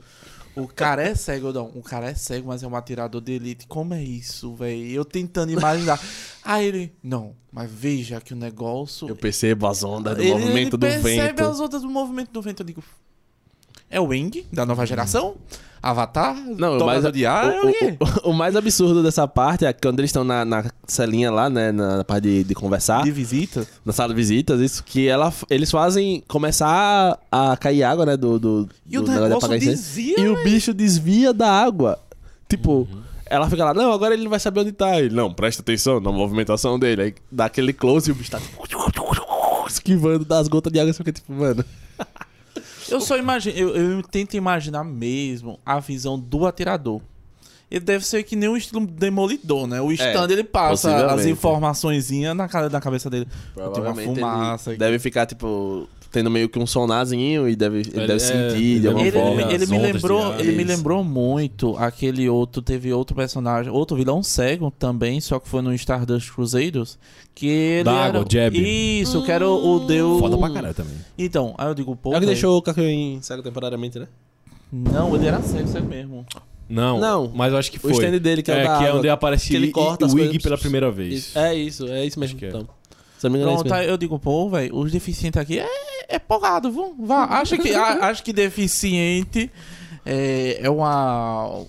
O 0.56 0.66
cara 0.66 1.02
é 1.02 1.14
cego, 1.14 1.52
não. 1.52 1.66
O 1.74 1.82
cara 1.82 2.08
é 2.08 2.14
cego, 2.14 2.48
mas 2.48 2.62
é 2.62 2.66
um 2.66 2.74
atirador 2.74 3.20
de 3.20 3.32
elite. 3.32 3.66
Como 3.66 3.92
é 3.92 4.02
isso, 4.02 4.54
velho? 4.54 4.86
Eu 4.90 5.04
tentando 5.04 5.52
imaginar. 5.52 6.00
Aí 6.42 6.64
ele. 6.66 6.92
Não, 7.02 7.34
mas 7.52 7.70
veja 7.70 8.22
que 8.22 8.32
o 8.32 8.36
negócio. 8.36 9.06
Eu 9.06 9.16
percebo 9.16 9.66
as 9.66 9.84
ondas 9.84 10.16
do 10.16 10.22
Ele- 10.22 10.30
movimento 10.32 10.56
ele 10.56 10.70
do 10.70 10.78
percebe 10.78 11.28
vento. 11.28 11.44
as 11.44 11.60
ondas 11.60 11.82
do 11.82 11.90
movimento 11.90 12.32
do 12.32 12.40
vento. 12.40 12.62
Eu 12.62 12.66
digo. 12.66 12.82
É 13.90 14.00
o 14.00 14.04
Wing, 14.06 14.46
da 14.52 14.64
nova 14.64 14.86
geração? 14.86 15.34
Avatar? 15.82 16.34
Não, 16.36 16.76
o 16.76 16.84
mais, 16.84 16.98
Tomador 17.00 17.12
de 17.12 17.24
ar? 17.26 17.52
é 17.54 17.60
o, 17.62 17.68
o 17.68 17.72
quê? 17.72 17.96
o- 17.98 18.28
o- 18.28 18.30
o 18.30 18.34
mais 18.34 18.54
absurdo 18.54 19.02
dessa 19.02 19.26
parte 19.26 19.64
é 19.64 19.72
quando 19.72 19.98
eles 19.98 20.10
estão 20.10 20.22
na, 20.22 20.44
na 20.44 20.64
celinha 20.86 21.30
lá, 21.30 21.48
né? 21.48 21.72
Na 21.72 22.04
parte 22.04 22.24
de, 22.24 22.44
de 22.44 22.54
conversar. 22.54 23.02
De 23.02 23.10
visita? 23.10 23.66
na 23.84 23.92
sala 23.92 24.10
de 24.10 24.14
visitas, 24.14 24.60
isso 24.60 24.84
que 24.84 25.08
ela, 25.08 25.32
eles 25.48 25.70
fazem 25.70 26.22
começar 26.28 27.18
a 27.32 27.56
cair 27.56 27.82
água, 27.82 28.04
né, 28.04 28.16
do, 28.16 28.38
do, 28.38 28.68
E 28.86 28.98
o 28.98 29.02
do 29.02 29.10
negócio 29.10 29.48
de 29.48 29.54
negócio 29.54 29.58
desvia, 29.58 30.20
E 30.20 30.28
o 30.28 30.44
bicho 30.44 30.74
desvia 30.74 31.32
da 31.32 31.50
água. 31.50 31.98
Tipo, 32.46 32.86
ela 33.24 33.48
fica 33.48 33.64
lá, 33.64 33.72
não, 33.72 33.90
agora 33.92 34.12
ele 34.12 34.22
não 34.24 34.30
vai 34.30 34.38
saber 34.40 34.60
onde 34.60 34.72
tá. 34.72 35.00
Ele, 35.00 35.14
não, 35.14 35.32
presta 35.32 35.62
atenção 35.62 35.98
na 35.98 36.12
movimentação 36.12 36.78
dele. 36.78 37.02
Aí 37.02 37.14
dá 37.32 37.46
aquele 37.46 37.72
close 37.72 38.10
e 38.10 38.12
o 38.12 38.14
bicho 38.14 38.30
tá 38.30 38.38
esquivando 39.66 40.24
das 40.26 40.46
gotas 40.46 40.70
de 40.72 40.78
água. 40.78 40.92
Você 40.92 40.98
fica 40.98 41.12
tipo, 41.12 41.32
mano... 41.32 41.64
Eu 42.90 43.00
só 43.00 43.16
imagino, 43.16 43.56
eu, 43.56 43.74
eu 43.76 44.02
tento 44.02 44.34
imaginar 44.36 44.84
mesmo 44.84 45.58
a 45.64 45.78
visão 45.80 46.18
do 46.18 46.46
atirador. 46.46 47.00
Ele 47.70 47.84
deve 47.84 48.04
ser 48.04 48.24
que 48.24 48.34
nem 48.34 48.48
o 48.48 48.56
estilo 48.56 48.84
demolidor, 48.84 49.66
né? 49.68 49.80
O 49.80 49.92
stand 49.92 50.28
ele 50.30 50.42
passa 50.42 50.90
as 51.06 51.24
informaçõezinhas 51.26 52.36
na, 52.36 52.48
na 52.68 52.80
cabeça 52.80 53.08
dele. 53.08 53.28
Tem 53.54 53.82
uma 53.82 53.94
fumaça. 53.94 54.70
ele 54.70 54.78
deve 54.78 54.98
ficar, 54.98 55.24
tipo, 55.26 55.88
tendo 56.10 56.30
meio 56.30 56.48
que 56.48 56.58
um 56.58 56.66
sonarzinho 56.66 57.48
e 57.48 57.54
deve, 57.54 57.78
ele 57.80 57.88
Ele- 57.94 58.06
deve 58.06 58.12
é, 58.14 58.18
sentir 58.18 58.62
ele 58.64 58.80
de 58.80 58.86
alguma 58.88 59.06
Ele, 59.06 59.18
forma. 59.18 59.42
ele 59.52 59.64
as 59.64 59.70
me 59.70 59.78
lembrou, 59.78 60.34
ele 60.40 60.52
me 60.52 60.64
lembrou 60.64 61.04
muito 61.04 61.76
aquele 61.76 62.28
outro, 62.28 62.60
teve 62.60 62.92
outro 62.92 63.14
personagem, 63.14 63.70
outro 63.72 63.96
vilão 63.96 64.22
cego 64.22 64.70
também, 64.76 65.20
só 65.20 65.38
que 65.38 65.48
foi 65.48 65.62
no 65.62 65.72
Stardust 65.74 66.32
Crusaders, 66.32 66.98
que 67.34 67.46
ele 67.46 67.84
Da 67.84 67.92
era 67.92 68.18
água, 68.18 68.24
Jeb. 68.28 68.54
Isso, 68.56 69.22
que 69.24 69.30
era 69.30 69.48
o, 69.48 69.76
o 69.76 69.80
deus. 69.86 70.18
Foda 70.20 70.36
pra 70.36 70.50
caralho 70.50 70.74
também. 70.74 70.94
Então, 71.16 71.54
aí 71.56 71.68
eu 71.68 71.74
digo, 71.74 71.94
pô, 71.94 72.12
É 72.12 72.16
o 72.16 72.20
que 72.20 72.26
deixou 72.26 72.56
o 72.58 72.62
Kakyoin 72.62 73.20
cego 73.22 73.42
temporariamente, 73.42 73.98
né? 73.98 74.08
não, 74.72 75.14
ele 75.14 75.26
era 75.26 75.40
cego, 75.42 75.68
cego 75.68 75.86
mesmo. 75.88 76.24
Não, 76.68 77.00
Não. 77.00 77.32
mas 77.34 77.52
eu 77.52 77.58
acho 77.58 77.70
que 77.70 77.78
O 77.78 77.80
foi. 77.80 77.92
stand 77.92 78.18
dele 78.20 78.42
que 78.44 78.50
é 78.50 78.54
o 78.54 78.58
é, 78.58 78.78
que 78.78 78.84
é 78.84 78.94
onde 78.94 79.08
aparece 79.08 79.48
que 79.48 79.56
ele 79.56 79.72
corta 79.72 80.04
o 80.04 80.06
as 80.08 80.14
Wig 80.14 80.38
pela 80.38 80.56
primeira 80.56 80.88
vez. 80.90 81.14
Isso, 81.14 81.38
É 81.38 81.54
isso, 81.54 81.86
é 81.88 82.04
isso 82.06 82.18
mesmo. 82.20 82.38
É. 82.42 82.48
Então. 82.48 82.68
Se 83.18 83.26
eu 83.26 83.30
não 83.30 83.36
me 83.36 83.38
engano, 83.42 83.50
é 83.50 83.54
isso 83.56 83.64
Pronto, 83.64 83.76
mesmo. 83.78 83.92
eu 83.92 83.96
digo, 83.98 84.18
pô, 84.20 84.48
velho, 84.48 84.76
os 84.76 84.92
deficientes 84.92 85.40
aqui 85.40 85.58
é, 85.58 85.66
é 86.10 86.18
porrado, 86.18 86.70
vão, 86.70 86.94
vá. 86.98 87.24
Acho 87.40 87.56
que, 87.58 87.72
a- 87.74 88.06
acho 88.08 88.22
que 88.22 88.32
deficiente 88.32 89.50
é, 90.04 90.58
é 90.62 90.70
uma. 90.70 91.62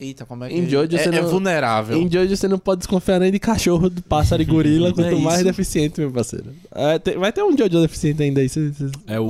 Eita, 0.00 0.24
como 0.24 0.44
é 0.44 0.48
que 0.48 0.54
Em 0.54 0.68
Jojo 0.68 0.94
é? 0.96 0.98
você 1.02 1.08
é 1.08 1.20
não- 1.22 1.28
vulnerável. 1.28 1.98
Em 2.00 2.08
Jojo 2.08 2.36
você 2.36 2.46
não 2.46 2.58
pode 2.58 2.78
desconfiar 2.78 3.18
nem 3.18 3.32
de 3.32 3.40
cachorro, 3.40 3.90
de 3.90 4.00
pássaro 4.00 4.40
e 4.40 4.44
gorila, 4.44 4.90
É 4.90 4.92
quanto 4.92 5.18
mais 5.18 5.38
isso. 5.38 5.44
deficiente, 5.46 5.98
meu 6.00 6.12
parceiro. 6.12 6.52
É, 6.72 7.00
tem- 7.00 7.18
vai 7.18 7.32
ter 7.32 7.42
um 7.42 7.50
Jojo 7.56 7.80
deficiente 7.80 8.22
ainda 8.22 8.40
aí. 8.40 8.48
cê- 8.48 8.72
cê- 8.72 8.90
É 9.08 9.18
o, 9.18 9.24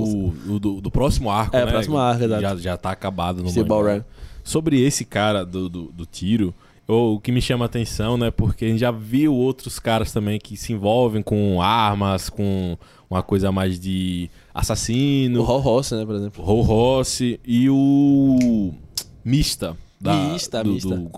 o 0.46 0.58
do, 0.60 0.80
do 0.82 0.90
próximo 0.90 1.30
arco, 1.30 1.56
É, 1.56 1.60
né? 1.60 1.66
o 1.66 1.68
próximo 1.70 1.96
arco, 1.96 2.22
exato. 2.22 2.42
Já, 2.42 2.56
já 2.56 2.76
tá 2.76 2.90
acabado 2.90 3.42
no 3.42 3.50
mangá. 3.50 4.04
Sobre 4.44 4.78
esse 4.82 5.04
cara 5.06 5.42
do, 5.44 5.70
do, 5.70 5.84
do 5.84 6.04
tiro, 6.04 6.52
o, 6.86 7.14
o 7.14 7.20
que 7.20 7.32
me 7.32 7.40
chama 7.40 7.64
a 7.64 7.66
atenção, 7.66 8.18
né? 8.18 8.30
Porque 8.30 8.66
a 8.66 8.68
gente 8.68 8.80
já 8.80 8.90
viu 8.90 9.34
outros 9.34 9.78
caras 9.78 10.12
também 10.12 10.38
que 10.38 10.54
se 10.54 10.74
envolvem 10.74 11.22
com 11.22 11.62
armas, 11.62 12.28
com 12.28 12.76
uma 13.10 13.22
coisa 13.22 13.50
mais 13.50 13.80
de 13.80 14.28
O 14.58 14.60
assassino. 14.60 15.42
Hall 15.42 15.60
Ross, 15.60 15.92
né, 15.92 16.04
por 16.04 16.16
exemplo. 16.16 16.44
O 16.44 16.60
Rossi 16.62 17.38
e 17.46 17.70
o 17.70 18.72
Mista. 19.24 19.76
Da, 20.00 20.14
Mista, 20.14 20.62
do, 20.62 20.70
Mista. 20.74 20.94
do. 20.94 21.10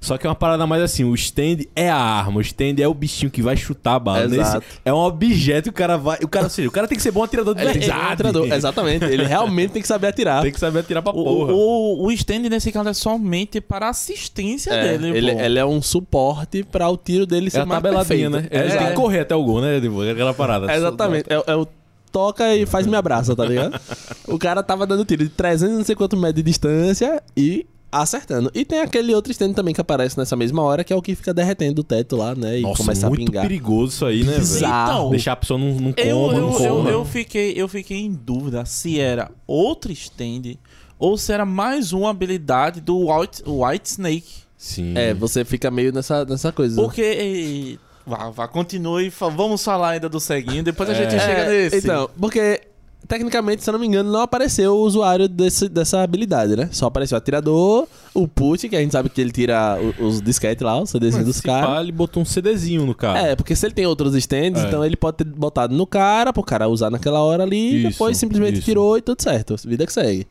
Só 0.00 0.16
que 0.16 0.24
é 0.24 0.30
uma 0.30 0.36
parada 0.36 0.64
mais 0.68 0.80
assim, 0.84 1.02
o 1.02 1.12
stand 1.16 1.64
é 1.74 1.90
a 1.90 1.96
arma, 1.96 2.38
o 2.38 2.40
stand 2.42 2.76
é 2.78 2.86
o 2.86 2.94
bichinho 2.94 3.28
que 3.28 3.42
vai 3.42 3.56
chutar 3.56 3.94
a 3.94 3.98
bala. 3.98 4.24
Exato. 4.26 4.64
Nesse, 4.64 4.80
é 4.84 4.92
um 4.94 4.98
objeto 4.98 5.64
que 5.64 5.70
o 5.70 5.72
cara 5.72 5.96
vai. 5.96 6.18
O 6.22 6.28
cara, 6.28 6.46
ou 6.46 6.50
seja, 6.50 6.68
o 6.68 6.70
cara 6.70 6.86
tem 6.86 6.96
que 6.96 7.02
ser 7.02 7.10
bom 7.10 7.24
atirador 7.24 7.56
de 7.56 7.62
Ele 7.62 7.72
tem 7.72 7.80
que 7.80 7.86
ser 7.86 7.90
um 7.90 7.96
verdade. 7.96 8.12
atirador, 8.12 8.52
Exatamente. 8.52 9.04
Ele 9.06 9.24
realmente 9.24 9.72
tem 9.72 9.82
que 9.82 9.88
saber 9.88 10.06
atirar. 10.06 10.42
Tem 10.42 10.52
que 10.52 10.60
saber 10.60 10.78
atirar 10.78 11.02
pra 11.02 11.10
O, 11.10 11.24
porra. 11.24 11.52
o, 11.54 12.04
o 12.06 12.12
stand 12.12 12.48
nesse 12.48 12.70
caso 12.70 12.88
é 12.88 12.94
somente 12.94 13.60
para 13.60 13.88
assistência 13.88 14.70
É, 14.72 14.96
dele, 14.96 15.18
ele, 15.18 15.30
ele 15.32 15.58
é 15.58 15.66
um 15.66 15.82
suporte 15.82 16.62
para 16.62 16.88
o 16.88 16.96
tiro 16.96 17.26
dele 17.26 17.48
é 17.48 17.50
ser 17.50 17.60
a 17.62 17.66
mais 17.66 17.82
tabeladinha, 17.82 18.30
perfeito. 18.30 18.54
né? 18.54 18.60
Ele 18.64 18.72
É, 18.72 18.76
tem 18.78 18.86
que 18.90 18.92
correr 18.94 19.20
até 19.20 19.34
o 19.34 19.42
gol, 19.42 19.60
né? 19.60 19.78
Aquela 20.12 20.32
parada. 20.32 20.70
É, 20.70 20.76
exatamente. 20.76 21.26
É, 21.28 21.42
é 21.48 21.56
o 21.56 21.66
toca 22.14 22.54
e 22.54 22.64
faz 22.64 22.86
me 22.86 22.94
abraça, 22.96 23.34
tá 23.34 23.44
ligado? 23.44 23.80
o 24.28 24.38
cara 24.38 24.62
tava 24.62 24.86
dando 24.86 25.04
tiro 25.04 25.24
de 25.24 25.30
300 25.30 25.76
não 25.78 25.84
sei 25.84 25.96
quanto 25.96 26.16
metros 26.16 26.36
de 26.36 26.42
distância 26.44 27.20
e 27.36 27.66
acertando. 27.90 28.50
E 28.54 28.64
tem 28.64 28.80
aquele 28.80 29.12
outro 29.14 29.32
stand 29.32 29.52
também 29.52 29.74
que 29.74 29.80
aparece 29.80 30.16
nessa 30.16 30.36
mesma 30.36 30.62
hora, 30.62 30.84
que 30.84 30.92
é 30.92 30.96
o 30.96 31.02
que 31.02 31.14
fica 31.14 31.34
derretendo 31.34 31.80
o 31.80 31.84
teto 31.84 32.16
lá, 32.16 32.34
né? 32.34 32.58
E 32.58 32.62
Nossa, 32.62 32.76
começa 32.82 33.06
a 33.06 33.10
muito 33.10 33.24
pingar. 33.26 33.42
perigoso 33.42 33.92
isso 33.92 34.06
aí, 34.06 34.22
né, 34.24 34.38
velho? 34.38 34.56
Então, 34.56 35.10
Deixar 35.10 35.32
a 35.32 35.36
pessoa 35.36 35.58
num, 35.58 35.74
num 35.80 35.94
Eu, 35.96 36.16
coma, 36.16 36.32
eu, 36.34 36.38
eu, 36.38 36.52
coma. 36.52 36.90
eu 36.90 37.04
fiquei, 37.04 37.52
eu 37.56 37.68
fiquei 37.68 37.98
em 37.98 38.12
dúvida 38.12 38.64
se 38.64 38.98
era 39.00 39.30
outro 39.46 39.90
stand 39.92 40.56
ou 40.98 41.16
se 41.18 41.32
era 41.32 41.44
mais 41.44 41.92
uma 41.92 42.10
habilidade 42.10 42.80
do 42.80 43.08
White, 43.12 43.42
White 43.46 43.88
Snake. 43.90 44.32
Sim. 44.56 44.92
É, 44.96 45.12
você 45.14 45.44
fica 45.44 45.70
meio 45.70 45.92
nessa, 45.92 46.24
nessa 46.24 46.50
coisa. 46.52 46.80
Porque. 46.80 47.78
Vá, 48.06 48.30
vá, 48.30 48.46
continue. 48.48 49.10
fa- 49.10 49.28
Vamos 49.28 49.64
falar 49.64 49.90
ainda 49.90 50.08
do 50.08 50.20
ceguinho, 50.20 50.62
depois 50.62 50.88
a 50.90 50.92
É. 50.92 50.96
gente 50.96 51.10
chega 51.20 51.40
É, 51.42 51.48
nesse. 51.48 51.76
Então, 51.78 52.08
porque 52.20 52.60
tecnicamente, 53.08 53.62
se 53.62 53.68
eu 53.68 53.72
não 53.72 53.78
me 53.78 53.86
engano, 53.86 54.10
não 54.10 54.20
apareceu 54.20 54.74
o 54.74 54.80
usuário 54.80 55.28
desse, 55.28 55.68
dessa 55.68 56.02
habilidade, 56.02 56.56
né? 56.56 56.68
Só 56.72 56.86
apareceu 56.86 57.16
o 57.16 57.18
atirador, 57.18 57.86
o 58.14 58.26
put, 58.28 58.66
que 58.68 58.74
a 58.76 58.80
gente 58.80 58.92
sabe 58.92 59.08
que 59.10 59.20
ele 59.20 59.30
tira 59.32 59.78
o- 59.98 60.06
os 60.06 60.22
disquetes 60.22 60.62
lá, 60.64 60.80
os 60.80 60.90
CDzinhos 60.90 61.26
dos 61.26 61.40
caras. 61.40 61.80
ele 61.82 61.92
botou 61.92 62.22
um 62.22 62.26
CDzinho 62.26 62.84
no 62.86 62.94
cara. 62.94 63.18
É, 63.20 63.36
porque 63.36 63.54
se 63.56 63.66
ele 63.66 63.74
tem 63.74 63.86
outros 63.86 64.14
stands, 64.14 64.62
É. 64.64 64.66
então 64.68 64.84
ele 64.84 64.96
pode 64.96 65.18
ter 65.18 65.24
botado 65.24 65.74
no 65.74 65.86
cara, 65.86 66.32
pro 66.32 66.42
cara 66.42 66.68
usar 66.68 66.90
naquela 66.90 67.20
hora 67.22 67.42
ali, 67.42 67.56
e 67.56 67.80
Isso, 67.80 67.90
depois 67.90 68.16
simplesmente 68.16 68.56
isso. 68.56 68.64
tirou 68.64 68.96
e 68.98 69.02
tudo 69.02 69.22
certo. 69.22 69.54
Vida 69.66 69.86
que 69.86 69.92
segue. 69.92 70.26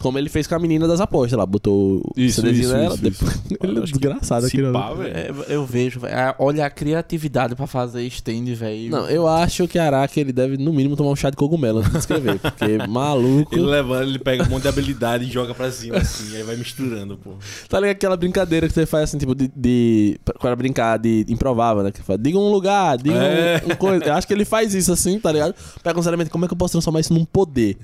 Como 0.00 0.16
ele 0.16 0.28
fez 0.28 0.46
com 0.46 0.54
a 0.54 0.58
menina 0.60 0.86
das 0.86 1.00
apostas 1.00 1.36
lá, 1.36 1.44
botou 1.44 1.96
o 1.98 2.12
Isso, 2.16 2.40
CDzinho 2.40 2.64
isso, 2.64 2.72
nela. 2.72 2.94
isso, 2.94 3.02
depois... 3.02 3.32
isso. 3.32 3.42
ele 3.60 3.78
é 3.78 3.82
desgraçado 3.82 4.42
Se 4.42 4.56
aquele 4.56 4.72
pá. 4.72 4.92
É, 5.04 5.30
eu 5.48 5.66
vejo, 5.66 5.98
velho. 6.00 6.14
Ah, 6.16 6.36
Olha 6.38 6.64
a 6.66 6.70
criatividade 6.70 7.56
pra 7.56 7.66
fazer 7.66 8.04
stand, 8.06 8.44
velho. 8.54 8.90
Não, 8.90 9.08
eu 9.10 9.26
acho 9.26 9.66
que 9.66 9.78
Araki 9.78 10.20
ele 10.20 10.32
deve, 10.32 10.56
no 10.56 10.72
mínimo, 10.72 10.94
tomar 10.94 11.10
um 11.10 11.16
chá 11.16 11.30
de 11.30 11.36
cogumelo 11.36 11.78
antes 11.80 11.90
de 11.90 11.98
escrever. 11.98 12.38
Porque 12.38 12.78
maluco. 12.88 13.54
Ele 13.54 13.66
levanta, 13.66 14.04
ele 14.04 14.18
pega 14.20 14.44
um 14.44 14.48
monte 14.48 14.62
de 14.62 14.68
habilidade 14.68 15.24
e 15.24 15.30
joga 15.30 15.52
pra 15.52 15.70
cima, 15.72 15.96
assim, 15.96 16.36
aí 16.36 16.44
vai 16.44 16.56
misturando, 16.56 17.16
pô. 17.16 17.32
Tá 17.68 17.80
ligado 17.80 17.96
aquela 17.96 18.16
brincadeira 18.16 18.68
que 18.68 18.74
você 18.74 18.86
faz 18.86 19.04
assim, 19.04 19.18
tipo, 19.18 19.34
de. 19.34 19.50
de 19.54 20.20
para 20.38 20.54
brincar 20.54 20.96
de 20.98 21.26
improvável, 21.28 21.82
né? 21.82 21.90
Que 21.90 22.02
fala, 22.02 22.18
diga 22.18 22.38
um 22.38 22.50
lugar, 22.52 22.98
diga 22.98 23.16
É. 23.16 23.62
um, 23.66 23.72
um 23.72 23.76
coisa. 23.76 24.04
Eu 24.04 24.14
acho 24.14 24.26
que 24.26 24.32
ele 24.32 24.44
faz 24.44 24.74
isso 24.74 24.92
assim, 24.92 25.18
tá 25.18 25.32
ligado? 25.32 25.54
Pega 25.82 25.98
um 25.98 26.02
como 26.30 26.44
é 26.44 26.48
que 26.48 26.54
eu 26.54 26.58
posso 26.58 26.72
transformar 26.72 27.00
isso 27.00 27.12
num 27.12 27.24
poder? 27.24 27.76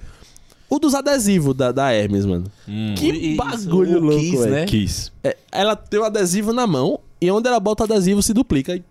O 0.74 0.78
dos 0.80 0.94
adesivos 0.94 1.54
da, 1.54 1.70
da 1.70 1.92
Hermes, 1.92 2.26
mano. 2.26 2.44
Hum. 2.68 2.94
Que 2.96 3.08
Isso, 3.10 3.37
bagulho 3.37 4.00
louco, 4.00 4.18
Kiss, 4.20 4.46
né? 4.48 4.64
Kiss. 4.66 5.12
É, 5.22 5.37
ela 5.52 5.76
tem 5.76 6.00
o 6.00 6.04
adesivo 6.04 6.52
na 6.52 6.66
mão 6.66 6.98
e 7.20 7.30
onde 7.30 7.46
ela 7.48 7.60
bota 7.60 7.84
o 7.84 7.87
adesivo 7.87 8.22
se 8.22 8.32
duplica. 8.34 8.74
E... 8.74 8.82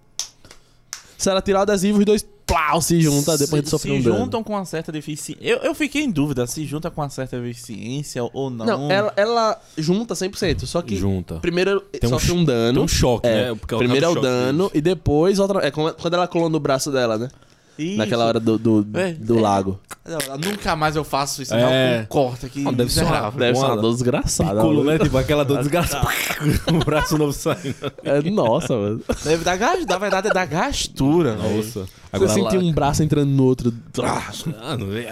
Se 1.18 1.30
ela 1.30 1.42
tirar 1.42 1.60
o 1.60 1.62
adesivo, 1.64 2.00
os 2.00 2.06
dois 2.06 2.26
plau, 2.46 2.82
se 2.82 3.00
juntam 3.02 3.38
depois 3.38 3.62
de 3.64 3.68
se, 3.68 3.72
sofrer 3.72 3.94
se 3.94 4.00
um 4.00 4.02
dano. 4.02 4.18
juntam 4.18 4.44
com 4.44 4.54
uma 4.54 4.66
certa 4.66 4.92
deficiência. 4.92 5.38
Eu, 5.42 5.58
eu 5.60 5.74
fiquei 5.76 6.04
em 6.04 6.12
dúvida 6.12 6.46
se 6.48 6.66
junta 6.66 6.90
com 6.92 7.02
uma 7.02 7.10
certa 7.10 7.40
deficiência 7.40 8.24
ou 8.34 8.50
não. 8.50 8.66
Não, 8.66 8.92
ela, 8.92 9.14
ela 9.16 9.62
junta 9.78 10.14
100%, 10.14 10.66
só 10.66 10.82
que 10.82 10.96
Junta. 10.96 11.36
primeiro 11.40 11.82
Tem 11.82 12.08
um 12.10 12.14
sofre 12.14 12.28
cho- 12.28 12.36
um 12.36 12.44
dano. 12.46 12.74
Tem 12.76 12.84
um 12.84 12.88
choque, 12.88 13.28
É, 13.28 13.50
né? 13.52 13.56
Porque 13.56 13.76
primeiro 13.78 14.06
é 14.06 14.10
o 14.10 14.14
choque 14.14 14.26
dano 14.26 14.64
deles. 14.66 14.72
e 14.78 14.82
depois 14.82 15.40
outra. 15.40 15.66
É 15.66 15.72
quando 15.72 15.94
quando 15.96 16.14
ela 16.14 16.28
colou 16.28 16.50
no 16.50 16.60
braço 16.60 16.92
dela, 16.92 17.18
né? 17.18 17.30
Isso. 17.78 17.98
Naquela 17.98 18.26
hora 18.26 18.40
do, 18.40 18.58
do, 18.58 18.86
É, 18.94 19.14
do 19.14 19.38
é. 19.38 19.42
lago. 19.42 19.80
Não, 20.06 20.38
nunca 20.38 20.76
mais 20.76 20.96
eu 20.96 21.04
faço 21.04 21.42
isso. 21.42 21.54
É. 21.54 22.00
Não, 22.00 22.06
corte 22.06 22.46
aqui. 22.46 22.64
Ah, 22.68 22.72
deve 22.72 22.92
ser 22.92 23.04
uma-. 23.04 23.32
Deve 23.32 23.56
ser 23.58 23.64
uma 23.66 23.74
Uma- 23.74 23.82
dor 23.82 23.94
desgraçada. 23.94 24.54
Mano. 24.64 24.84
né? 24.84 25.00
Tipo 25.00 25.18
aquela 25.18 25.44
dor 25.44 25.58
desgraçada. 25.64 26.08
o 26.72 26.86
braço 26.86 27.18
novo 27.18 27.34
saindo. 27.34 27.76
É, 28.04 28.22
nossa, 28.30 28.76
mano. 28.76 29.02
Deve 29.24 29.44
dar 29.44 29.56
gas, 29.58 29.86
na 29.86 29.98
verdade 29.98 30.28
é 30.28 30.34
da 30.34 30.46
gastura. 30.46 31.36
Nossa. 31.36 31.86
Você 32.12 32.28
sentir 32.30 32.58
um 32.58 32.72
braço 32.72 33.02
entrando 33.02 33.30
no 33.30 33.44
outro. 33.44 33.74
Ah, 34.04 34.78
não 34.78 34.94
é. 34.96 35.08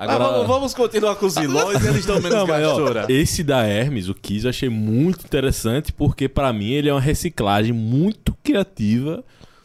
Mas 0.00 0.16
vamos, 0.18 0.46
vamos 0.46 0.74
continuar 0.74 1.16
com 1.16 1.26
os 1.26 1.34
vilões, 1.34 1.84
eles 1.84 2.06
dão 2.06 2.16
menos 2.20 2.30
Não, 2.38 2.46
mas, 2.46 2.64
ó, 2.64 2.76
gastura. 2.76 3.06
esse 3.08 3.42
da 3.42 3.64
Hermes, 3.66 4.08
o 4.08 4.14
Kiss, 4.14 4.44
eu 4.44 4.50
achei 4.50 4.68
muito 4.68 5.24
interessante 5.24 5.92
porque 5.92 6.28
pra 6.28 6.52
mim 6.52 6.70
ele 6.70 6.88
é 6.88 6.92
uma 6.92 7.00
reciclagem 7.00 7.72
muito 7.72 8.32
criativa 8.44 9.24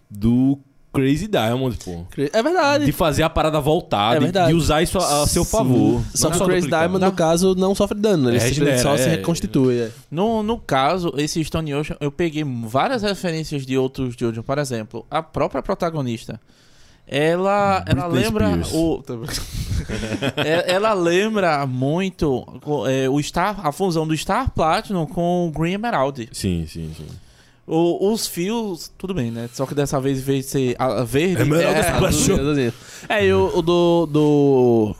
do 0.10 0.58
Crazy 0.94 1.28
Diamond, 1.28 1.78
pô. 1.84 2.06
É 2.32 2.44
verdade. 2.44 2.86
De 2.86 2.92
fazer 2.92 3.24
a 3.24 3.30
parada 3.30 3.60
voltar, 3.60 4.16
É 4.16 4.20
de, 4.20 4.26
verdade. 4.26 4.48
de 4.50 4.54
usar 4.54 4.82
isso 4.84 4.98
a, 5.00 5.24
a 5.24 5.28
seu 5.28 5.44
favor. 5.44 6.02
Só 6.14 6.30
Não 6.30 6.38
que 6.38 6.44
o 6.44 6.46
Crazy. 6.46 6.68
Diamond, 6.70 7.04
no 7.04 7.12
caso, 7.12 7.56
não 7.56 7.74
sofre 7.74 7.98
dano. 8.00 8.30
Ele 8.30 8.38
É, 8.38 8.40
simplesmente 8.40 8.82
só 8.82 8.92
regenera, 8.92 8.98
se 8.98 9.10
é. 9.10 9.18
reconstitui. 9.18 9.80
é. 9.80 9.92
No, 10.12 10.44
no 10.44 10.58
caso, 10.60 11.12
esse 11.18 11.44
Stone 11.44 11.74
Ocean, 11.74 11.98
eu 12.00 12.12
peguei 12.12 12.44
várias 12.44 13.02
referências 13.02 13.66
de 13.66 13.78
outros 13.78 14.16
Jojo. 14.18 14.44
Por 14.44 14.58
exemplo, 14.60 15.06
a 15.10 15.22
própria 15.24 15.62
protagonista. 15.64 16.40
Ela, 17.06 17.84
ela 17.86 18.08
lembra 18.08 18.48
Spears. 18.64 18.72
o 18.74 19.04
É, 20.38 20.72
ela 20.74 20.94
lembra 20.94 21.66
muito 21.68 22.46
é, 22.88 23.10
o 23.10 23.22
Star, 23.22 23.66
a 23.68 23.72
fusão 23.74 24.08
do 24.08 24.16
Star 24.16 24.50
Platinum 24.52 25.06
com 25.06 25.48
o 25.48 25.52
Green 25.52 25.74
Emerald. 25.74 26.30
Sim, 26.32 26.66
sim, 26.66 26.92
sim. 26.96 27.06
O- 27.66 28.12
os 28.12 28.28
fios, 28.28 28.92
tudo 28.98 29.14
bem, 29.14 29.32
né? 29.32 29.50
Só 29.54 29.66
que 29.66 29.74
dessa 29.74 30.00
vez, 30.00 30.20
em 30.20 30.22
vez 30.22 30.46
de 30.46 30.52
ser 30.52 30.76
a, 30.78 31.04
verde, 31.04 31.44
Emerald 31.44 31.78
é, 31.78 31.92
Splash. 31.94 32.30
É, 33.08 33.26
e 33.26 33.34
o, 33.34 33.58
o 33.58 33.62
do. 33.62 34.06
do 34.06 34.96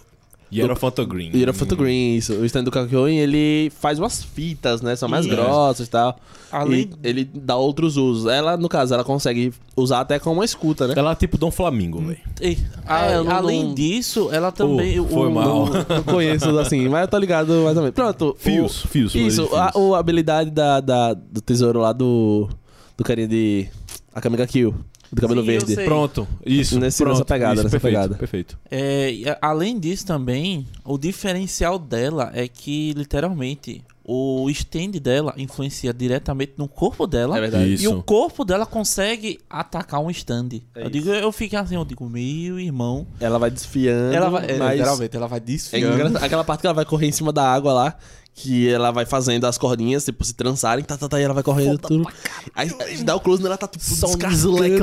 Hierophanta 0.62 1.04
Green. 1.06 1.32
Hierophant 1.34 1.70
Green, 1.76 2.16
isso. 2.16 2.34
O 2.34 2.46
stand 2.46 2.64
do 2.64 2.72
Kakyoin, 2.72 3.18
ele 3.18 3.72
faz 3.80 3.98
umas 4.00 4.24
fitas, 4.24 4.82
né? 4.82 4.96
São 4.96 5.08
mais 5.10 5.26
Isso. 5.26 5.36
grossas 5.36 5.88
e 5.88 5.90
tal. 5.90 6.18
além 6.52 6.90
E 7.04 7.08
ele 7.08 7.24
dá 7.34 7.56
outros 7.58 7.98
usos. 7.98 8.32
Ela, 8.32 8.56
no 8.58 8.70
caso, 8.70 8.94
ela 8.94 9.04
consegue 9.04 9.52
usar 9.76 10.02
até 10.02 10.20
como 10.20 10.36
uma 10.40 10.46
escuta, 10.46 10.88
né? 10.88 10.94
Ela 10.96 11.12
é 11.12 11.16
tipo 11.16 11.38
Dom 11.38 11.50
Flamingo, 11.52 12.00
velho. 12.02 12.20
e- 12.42 12.58
a- 12.86 13.06
É, 13.12 13.16
eu 13.16 13.24
não- 13.24 13.32
além 13.32 13.64
não- 13.64 13.74
disso, 13.74 14.30
ela 14.32 14.52
também. 14.52 15.00
Oh, 15.00 15.08
foi 15.08 15.28
o- 15.28 15.32
mal. 15.32 15.66
Não 15.90 16.04
conheço 16.04 16.58
assim, 16.60 16.88
mas 16.88 17.02
eu 17.02 17.08
tô 17.08 17.18
ligado 17.18 17.50
mais 17.64 17.76
ou 17.76 17.84
menos. 17.84 17.96
Pronto. 17.96 18.30
o- 18.30 18.36
Fios, 18.38 18.82
fios. 18.86 19.16
Isso, 19.16 19.48
fios. 19.48 19.54
a, 19.60 19.72
o- 19.76 19.96
a 19.96 20.00
habilidade 20.00 20.52
da, 20.52 20.80
da- 20.80 21.14
do 21.14 21.42
tesouro 21.42 21.80
lá 21.80 21.92
do. 21.92 22.48
Do 22.96 23.04
carinha 23.04 23.28
de. 23.28 23.68
Akamiga 24.14 24.46
Kill. 24.46 24.76
Do 25.14 25.22
cabelo 25.22 25.42
Sim, 25.42 25.48
verde. 25.48 25.76
Pronto, 25.84 26.28
isso. 26.46 26.80
Nesse- 26.80 26.98
pronto, 27.04 27.14
nessa 27.14 27.26
pegada, 27.26 27.54
isso, 27.56 27.64
nessa 27.64 27.72
perfeito, 27.80 27.94
pegada. 27.96 28.16
Perfeito. 28.16 28.58
É, 28.70 29.12
e 29.12 29.24
além 29.42 29.80
disso 29.80 30.06
também, 30.06 30.68
o 30.84 30.98
diferencial 30.98 31.78
dela 31.78 32.32
é 32.34 32.48
que, 32.48 32.94
literalmente, 32.94 33.84
o 34.06 34.50
stand 34.50 34.92
dela 35.02 35.34
influencia 35.38 35.94
diretamente 35.94 36.54
no 36.58 36.68
corpo 36.68 37.08
dela. 37.08 37.38
É 37.38 37.42
verdade. 37.42 37.74
Isso. 37.74 37.84
E 37.84 37.88
o 37.88 38.04
corpo 38.04 38.44
dela 38.44 38.66
consegue 38.66 39.40
atacar 39.50 40.02
um 40.02 40.10
stand. 40.12 40.50
É 40.76 40.86
eu 40.86 40.90
digo, 40.90 41.10
eu 41.10 41.32
fico 41.32 41.56
assim, 41.56 41.76
eu 41.76 41.86
digo, 41.86 42.08
meu 42.10 42.60
irmão. 42.60 43.08
Ela 43.20 43.40
vai 43.40 43.50
desfiando. 43.50 44.14
Ela 44.14 44.30
vai, 44.30 44.46
é, 44.50 44.58
mas 44.58 44.72
literalmente, 44.78 45.16
ela 45.16 45.28
vai 45.28 45.38
é 45.38 45.42
desfiando. 45.42 45.94
engraçado. 45.96 46.24
Aquela 46.24 46.44
parte 46.44 46.62
que 46.62 46.68
ela 46.68 46.74
vai 46.74 46.86
correr 46.86 47.08
em 47.08 47.12
cima 47.14 47.32
da 47.32 47.48
água 47.50 47.72
lá. 47.72 47.96
Que 48.36 48.68
ela 48.68 48.90
vai 48.90 49.06
fazendo 49.06 49.46
as 49.46 49.58
cordinhas, 49.58 50.04
tipo, 50.06 50.24
se 50.24 50.34
trançarem, 50.34 50.84
tá, 50.84 50.98
tá, 50.98 51.08
tá, 51.08 51.20
e 51.20 51.24
ela 51.24 51.36
vai 51.36 51.44
correndo 51.44 51.78
tudo. 51.78 52.08
Aí 52.56 52.72
a 52.80 52.88
gente 52.88 53.04
dá 53.04 53.16
o 53.16 53.20
close 53.20 53.44
nela, 53.44 53.54
ela 53.54 53.58
tá 53.58 53.68
tipo 53.68 53.84
Só 53.84 54.08
um 54.08 54.18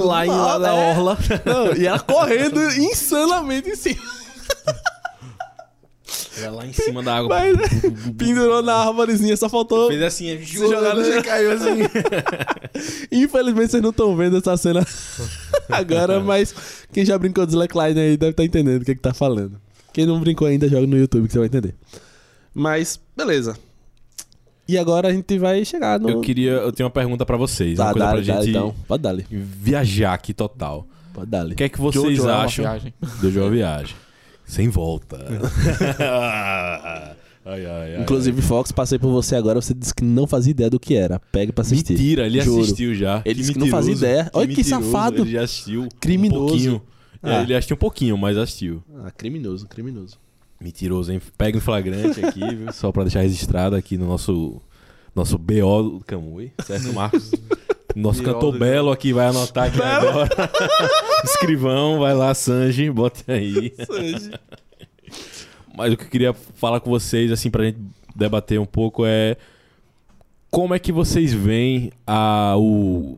lá 0.05 0.25
Não, 0.25 0.61
da 0.61 0.69
é. 0.69 0.91
orla. 0.91 1.19
Não, 1.45 1.77
e 1.77 1.87
ela 1.87 1.99
correndo 1.99 2.61
insanamente 2.79 3.71
em 3.71 3.77
cima. 3.77 4.01
Era 6.41 6.51
lá 6.53 6.67
em 6.67 6.73
cima 6.73 7.03
da 7.03 7.17
água. 7.17 7.29
Mas, 7.29 7.57
pendurou 8.17 8.63
na 8.63 8.75
árvorezinha, 8.75 9.37
só 9.37 9.49
faltou. 9.49 9.89
Fez 9.89 10.03
assim, 10.03 10.45
Se 10.45 10.57
jogar 10.59 10.95
no 10.95 11.05
chão, 11.05 11.23
caiu 11.23 11.53
assim. 11.53 11.81
Infelizmente 13.13 13.71
vocês 13.73 13.83
não 13.83 13.91
estão 13.91 14.17
vendo 14.17 14.39
essa 14.39 14.57
cena 14.57 14.87
agora, 15.69 16.21
mas 16.21 16.55
quem 16.93 17.05
já 17.05 17.19
brincou 17.19 17.45
de 17.45 17.53
Slackline 17.53 18.01
aí 18.01 18.17
deve 18.17 18.31
estar 18.31 18.45
entendendo 18.45 18.83
o 18.83 18.85
que, 18.85 18.93
é 18.93 18.95
que 18.95 19.01
tá 19.01 19.13
falando. 19.13 19.61
Quem 19.93 20.07
não 20.07 20.21
brincou 20.21 20.47
ainda, 20.47 20.69
joga 20.69 20.87
no 20.87 20.97
YouTube 20.97 21.27
que 21.27 21.33
você 21.33 21.39
vai 21.39 21.49
entender. 21.49 21.75
Mas, 22.55 23.01
beleza. 23.17 23.57
E 24.69 24.79
agora 24.79 25.09
a 25.09 25.13
gente 25.13 25.39
vai 25.39 25.65
chegar 25.65 25.99
no. 25.99 26.09
Eu 26.09 26.21
queria. 26.21 26.53
Eu 26.53 26.73
tenho 26.73 26.87
uma 26.87 26.93
pergunta 26.93 27.27
pra 27.27 27.37
vocês. 27.37 27.77
Tá, 27.77 27.87
uma 27.87 27.93
coisa 27.93 28.07
dá, 28.07 28.13
pra 28.13 28.21
dá, 28.21 28.41
gente 28.41 28.51
então. 28.51 28.75
Pode 28.87 29.03
dar 29.03 29.11
ali. 29.11 29.27
viajar 29.31 30.15
aqui 30.15 30.33
total. 30.33 30.87
Pode 31.13 31.29
dar 31.31 31.41
ali. 31.41 31.55
O 31.55 31.57
que 31.57 31.65
é 31.65 31.69
que 31.69 31.81
vocês 31.81 32.17
Jojo 32.17 32.29
é 32.29 32.33
uma 32.33 32.45
acham 32.45 32.65
viagem. 32.65 32.95
do 33.21 33.31
João 33.33 33.51
Viagem? 33.51 33.97
Sem 34.47 34.69
volta. 34.69 35.19
ai, 37.45 37.67
ai, 37.67 37.95
ai, 37.97 38.03
Inclusive, 38.03 38.41
Fox, 38.43 38.71
passei 38.73 38.99
por 38.99 39.11
você 39.11 39.37
agora, 39.37 39.61
você 39.61 39.75
disse 39.75 39.95
que 39.95 40.05
não 40.05 40.27
fazia 40.27 40.51
ideia 40.51 40.71
do 40.71 40.79
que 40.79 40.95
era. 40.95 41.19
Pega 41.33 41.53
pra 41.53 41.63
assistir. 41.63 41.93
Mentira, 41.95 42.27
ele 42.27 42.41
Juro. 42.41 42.63
assistiu 42.63 42.95
já. 42.95 43.23
Ele 43.25 43.35
disse 43.35 43.53
que 43.53 43.59
não 43.59 43.67
fazia 43.69 43.95
ideia. 43.95 44.31
Olha 44.33 44.47
que 44.49 44.57
mentiroso, 44.57 44.85
safado. 44.87 45.23
Ele 45.23 45.33
já 45.33 45.43
assistiu. 45.43 45.89
Criminoso. 46.01 46.45
Um 46.45 46.49
pouquinho. 46.49 46.83
É, 47.23 47.37
Ah. 47.37 47.43
ele 47.43 47.55
assistiu 47.55 47.75
um 47.75 47.79
pouquinho, 47.79 48.17
mas 48.19 48.37
assistiu. 48.37 48.83
Ah, 49.05 49.11
criminoso, 49.11 49.67
criminoso. 49.67 50.17
Mentiroso, 50.61 51.13
hein? 51.13 51.21
Pega 51.39 51.57
em 51.57 51.61
flagrante 51.61 52.25
aqui, 52.25 52.41
viu? 52.55 52.73
Só 52.73 52.93
pra 52.93 53.05
deixar 53.05 53.23
registrado 53.23 53.75
aqui 53.77 53.97
no 53.97 54.07
nosso, 54.07 54.61
nosso 55.15 55.39
BO 55.39 55.83
do 55.99 56.05
Camui, 56.07 56.53
certo, 56.67 56.93
Marcos? 56.93 57.31
Nosso 57.97 58.23
BO 58.23 58.33
cantor 58.35 58.53
do- 58.53 58.59
Belo 58.59 58.91
aqui 58.93 59.13
vai 59.13 59.27
anotar 59.27 59.69
aqui 59.69 59.81
agora. 59.83 60.29
Escrivão, 61.25 61.99
vai 61.99 62.15
lá, 62.15 62.35
Sanji, 62.35 62.91
bote 62.91 63.25
aí. 63.27 63.73
Mas 65.75 65.93
o 65.93 65.97
que 65.97 66.05
eu 66.05 66.09
queria 66.09 66.33
falar 66.33 66.81
com 66.81 66.91
vocês, 66.91 67.33
assim, 67.33 67.51
pra 67.51 67.65
gente 67.65 67.79
debater 68.15 68.61
um 68.61 68.67
pouco 68.67 69.05
é 69.07 69.37
como 70.51 70.75
é 70.75 70.79
que 70.79 70.93
vocês 70.93 71.33
veem 71.33 71.91
a, 72.07 72.55
o, 72.59 73.17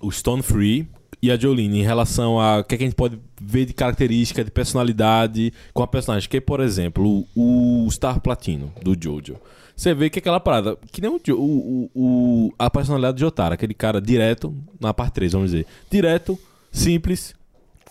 o 0.00 0.10
Stone 0.12 0.42
Free 0.42 0.86
e 1.22 1.30
a 1.30 1.36
Jolene 1.38 1.78
em 1.80 1.84
relação 1.84 2.40
a 2.40 2.58
o 2.58 2.64
que, 2.64 2.74
é 2.74 2.78
que 2.78 2.84
a 2.84 2.86
gente 2.88 2.96
pode 2.96 3.18
ver 3.40 3.64
de 3.64 3.72
característica, 3.72 4.42
de 4.44 4.50
personalidade 4.50 5.52
com 5.72 5.82
a 5.82 5.86
personagem. 5.86 6.28
Que, 6.28 6.40
por 6.40 6.58
exemplo, 6.60 7.24
o, 7.36 7.84
o 7.86 7.90
Star 7.90 8.20
Platino 8.20 8.72
do 8.82 8.96
Jojo. 9.00 9.36
Você 9.76 9.94
vê 9.94 10.10
que 10.10 10.18
aquela 10.18 10.40
parada, 10.40 10.76
que 10.90 11.00
nem 11.00 11.10
o, 11.10 11.20
o, 11.34 11.90
o, 11.94 12.52
a 12.58 12.68
personalidade 12.68 13.16
do 13.16 13.20
Jotaro, 13.20 13.54
aquele 13.54 13.72
cara 13.74 14.00
direto, 14.00 14.54
na 14.80 14.92
parte 14.92 15.14
3, 15.14 15.32
vamos 15.32 15.50
dizer. 15.50 15.66
Direto, 15.90 16.38
simples, 16.70 17.34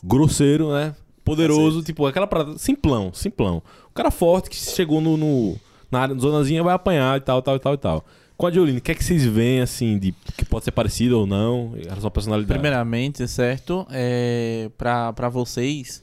grosseiro, 0.04 0.72
né? 0.72 0.96
Poderoso, 1.24 1.82
tipo, 1.84 2.06
aquela 2.06 2.28
parada, 2.28 2.58
simplão, 2.58 3.14
simplão. 3.14 3.62
O 3.90 3.94
cara 3.94 4.12
forte 4.12 4.50
que 4.50 4.56
chegou 4.56 5.00
no, 5.02 5.16
no- 5.18 5.56
na 5.92 6.02
área, 6.02 6.16
na 6.16 6.22
zonazinha, 6.22 6.64
vai 6.64 6.74
apanhar 6.74 7.18
e 7.18 7.22
tal, 7.22 7.42
tal, 7.42 7.56
e 7.56 7.60
tal, 7.60 7.74
e 7.74 7.78
tal. 7.78 8.06
Com 8.42 8.48
a 8.48 8.52
Jolene, 8.52 8.80
o 8.80 8.82
que 8.82 8.92
é 8.92 8.96
que 8.96 9.04
vocês 9.04 9.24
veem, 9.24 9.62
assim, 9.62 10.00
de 10.00 10.16
que 10.36 10.44
pode 10.44 10.66
ser 10.66 10.72
parecido 10.72 11.20
ou 11.20 11.28
não, 11.28 11.74
relação 11.80 12.08
à 12.08 12.12
personalidade? 12.12 12.52
Primeiramente, 12.60 13.28
certo? 13.28 13.86
É, 13.92 14.68
pra, 14.80 15.14
pra 15.14 15.30
vocês, 15.30 16.02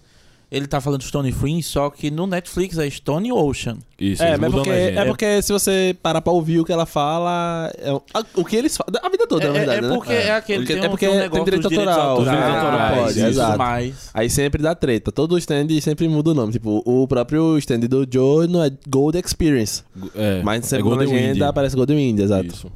ele 0.48 0.68
tá 0.68 0.80
falando 0.80 1.02
Stone 1.02 1.32
Free, 1.32 1.60
só 1.64 1.90
que 1.90 2.12
no 2.12 2.28
Netflix 2.28 2.78
é 2.78 2.88
Stone 2.88 3.32
Ocean. 3.32 3.78
Isso, 3.98 4.22
É, 4.22 4.36
mas 4.36 4.52
porque, 4.52 4.70
a 4.70 4.74
é 4.74 5.04
porque 5.04 5.42
se 5.42 5.52
você 5.52 5.96
parar 6.00 6.20
pra 6.20 6.32
ouvir 6.32 6.60
o 6.60 6.64
que 6.64 6.72
ela 6.72 6.86
fala, 6.86 7.72
é 7.76 7.92
o- 7.92 8.00
a- 8.14 8.24
o 8.36 8.44
que 8.44 8.54
eles 8.54 8.76
falam, 8.76 8.94
a 9.04 9.08
vida 9.10 9.26
toda, 9.26 9.42
É, 9.44 9.46
na 9.48 9.52
verdade, 9.54 9.78
é 9.78 9.88
né? 9.88 9.94
porque 9.96 10.12
é, 10.12 10.30
aquele 10.30 10.58
Porque- 10.60 10.74
tem, 10.74 10.82
é 10.84 10.86
um- 10.86 10.90
porque 10.90 11.06
tem 11.06 11.08
um 11.08 11.18
tem 11.18 11.22
negócio 11.24 11.44
direito 11.44 11.62
dos 11.62 11.70
direitos 11.70 11.94
autoral, 11.96 12.16
autorais, 12.18 12.87
autorais, 13.16 13.16
isso, 13.16 13.40
exato. 13.40 13.58
mais. 13.58 14.10
Aí 14.14 14.30
sempre 14.30 14.62
dá 14.62 14.74
treta. 14.74 15.10
Todo 15.12 15.36
stand 15.38 15.66
sempre 15.80 16.08
muda 16.08 16.30
o 16.30 16.34
nome. 16.34 16.52
Tipo, 16.52 16.82
o 16.84 17.06
próprio 17.08 17.56
stand 17.58 17.80
do 17.80 18.06
Joe 18.10 18.46
não 18.46 18.62
é 18.62 18.70
Gold 18.88 19.18
Experience. 19.18 19.82
É, 20.14 20.42
Mas 20.42 20.66
sempre 20.66 20.80
é 20.86 20.90
na 20.90 20.96
Golden 20.96 21.08
legenda 21.14 21.32
Wind. 21.34 21.42
aparece 21.42 21.76
Golden 21.76 21.96
Wind, 21.96 22.20
exato. 22.20 22.46
Isso. 22.46 22.72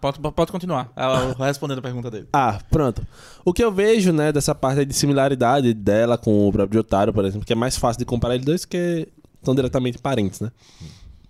Pode, 0.00 0.18
pode 0.18 0.50
continuar. 0.50 0.90
Ela- 0.96 1.34
Respondendo 1.46 1.78
a 1.78 1.82
pergunta 1.82 2.10
dele. 2.10 2.26
Ah, 2.32 2.58
pronto. 2.70 3.06
O 3.44 3.52
que 3.52 3.62
eu 3.62 3.70
vejo, 3.70 4.12
né, 4.12 4.32
dessa 4.32 4.54
parte 4.54 4.82
de 4.84 4.94
similaridade 4.94 5.74
dela 5.74 6.16
com 6.16 6.48
o 6.48 6.52
próprio 6.52 6.78
Jotaro, 6.78 7.12
por 7.12 7.22
exemplo, 7.24 7.46
que 7.46 7.52
é 7.52 7.56
mais 7.56 7.76
fácil 7.76 7.98
de 7.98 8.06
comparar 8.06 8.34
eles 8.34 8.46
dois, 8.46 8.64
que 8.64 9.06
são 9.42 9.54
diretamente 9.54 9.98
parentes, 9.98 10.40
né? 10.40 10.50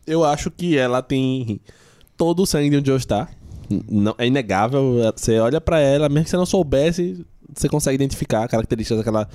Eu 0.06 0.22
acho 0.24 0.52
que 0.52 0.78
ela 0.78 1.02
tem 1.02 1.60
todo 2.16 2.42
o 2.42 2.46
sangue 2.46 2.70
de 2.70 2.78
um 2.78 2.84
Joestar. 2.84 3.30
Não, 3.90 4.14
é 4.18 4.26
inegável. 4.26 4.98
Você 5.16 5.40
olha 5.40 5.60
pra 5.60 5.80
ela, 5.80 6.08
mesmo 6.08 6.24
que 6.24 6.30
você 6.30 6.36
não 6.36 6.46
soubesse, 6.46 7.26
você 7.52 7.68
consegue 7.68 7.96
identificar 7.96 8.46
características 8.48 8.98
daquela 8.98 9.28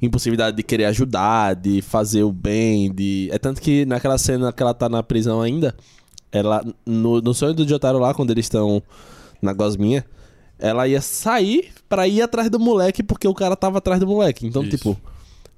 impulsividade 0.00 0.56
de 0.56 0.62
querer 0.62 0.84
ajudar, 0.86 1.54
de 1.54 1.82
fazer 1.82 2.22
o 2.22 2.32
bem, 2.32 2.92
de... 2.92 3.28
É 3.32 3.38
tanto 3.38 3.60
que 3.60 3.84
naquela 3.84 4.18
cena 4.18 4.52
que 4.52 4.62
ela 4.62 4.74
tá 4.74 4.88
na 4.88 5.02
prisão 5.02 5.40
ainda, 5.40 5.74
ela, 6.30 6.64
no, 6.86 7.20
no 7.20 7.34
sonho 7.34 7.54
do 7.54 7.66
Jotaro 7.66 7.98
lá, 7.98 8.14
quando 8.14 8.30
eles 8.30 8.44
estão 8.44 8.82
na 9.42 9.52
gosminha, 9.52 10.04
ela 10.58 10.86
ia 10.86 11.00
sair 11.00 11.70
pra 11.88 12.06
ir 12.06 12.22
atrás 12.22 12.50
do 12.50 12.58
moleque 12.58 13.02
porque 13.02 13.26
o 13.26 13.34
cara 13.34 13.56
tava 13.56 13.78
atrás 13.78 14.00
do 14.00 14.06
moleque. 14.06 14.46
Então, 14.46 14.62
Isso. 14.62 14.76
tipo, 14.76 14.98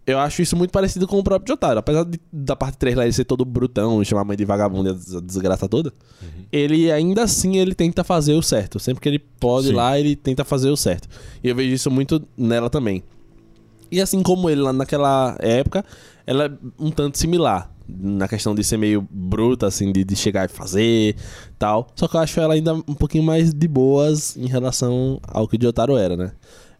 eu 0.07 0.19
acho 0.19 0.43
isso 0.43 0.57
muito 0.57 0.71
parecido 0.71 1.07
com 1.07 1.19
o 1.19 1.23
próprio 1.25 1.53
Jotaro. 1.53 1.79
Apesar 1.79 2.05
de- 2.05 2.21
da 2.33 2.57
parte 2.57 2.77
3 2.79 2.97
lá 2.97 3.05
ele 3.05 3.13
ser 3.13 3.25
todo 3.25 3.45
brutão 3.45 4.03
e 4.03 4.05
chamar 4.05 4.23
a 4.23 4.25
mãe 4.25 4.37
de 4.37 4.45
vagabundo 4.45 4.89
e 4.89 4.93
a 4.93 4.95
des- 4.95 5.15
a 5.15 5.21
desgraça 5.21 5.69
toda, 5.69 5.93
ele 6.51 6.91
ainda 6.91 7.23
assim 7.25 7.57
ele 7.59 7.75
tenta 7.75 8.03
fazer 8.03 8.35
o 8.35 8.43
certo. 8.43 8.79
Sempre 8.81 9.01
que 9.03 9.09
ele 9.09 9.19
pode 9.19 9.69
Sim. 9.69 9.75
lá, 9.75 9.99
ele 9.99 10.17
tenta 10.17 10.45
fazer 10.45 10.71
o 10.71 10.77
certo. 10.77 11.09
E 11.45 11.49
eu 11.49 11.55
vejo 11.55 11.75
isso 11.75 11.91
muito 11.91 12.27
nela 12.37 12.69
também. 12.71 13.03
E 13.91 14.01
assim 14.01 14.23
como 14.23 14.49
ele 14.49 14.61
lá 14.61 14.73
naquela 14.73 15.37
época, 15.41 15.85
ela 16.27 16.45
é 16.47 16.51
um 16.79 16.91
tanto 16.91 17.19
similar. 17.19 17.71
Na 17.89 18.29
questão 18.29 18.55
de 18.55 18.63
ser 18.63 18.77
meio 18.77 19.05
bruta, 19.11 19.67
assim, 19.67 19.91
de, 19.91 20.05
de 20.05 20.15
chegar 20.15 20.45
e 20.45 20.49
fazer 20.49 21.17
tal. 21.59 21.89
Só 21.97 22.07
que 22.07 22.15
eu 22.17 22.21
acho 22.21 22.39
ela 22.39 22.55
ainda 22.55 22.73
um 22.75 22.95
pouquinho 22.95 23.25
mais 23.25 23.53
de 23.53 23.67
boas 23.67 24.37
em 24.37 24.47
relação 24.47 25.21
ao 25.27 25.49
que 25.49 25.57
o 25.57 25.61
Jotaro 25.61 25.97
era, 25.97 26.17
né? 26.17 26.31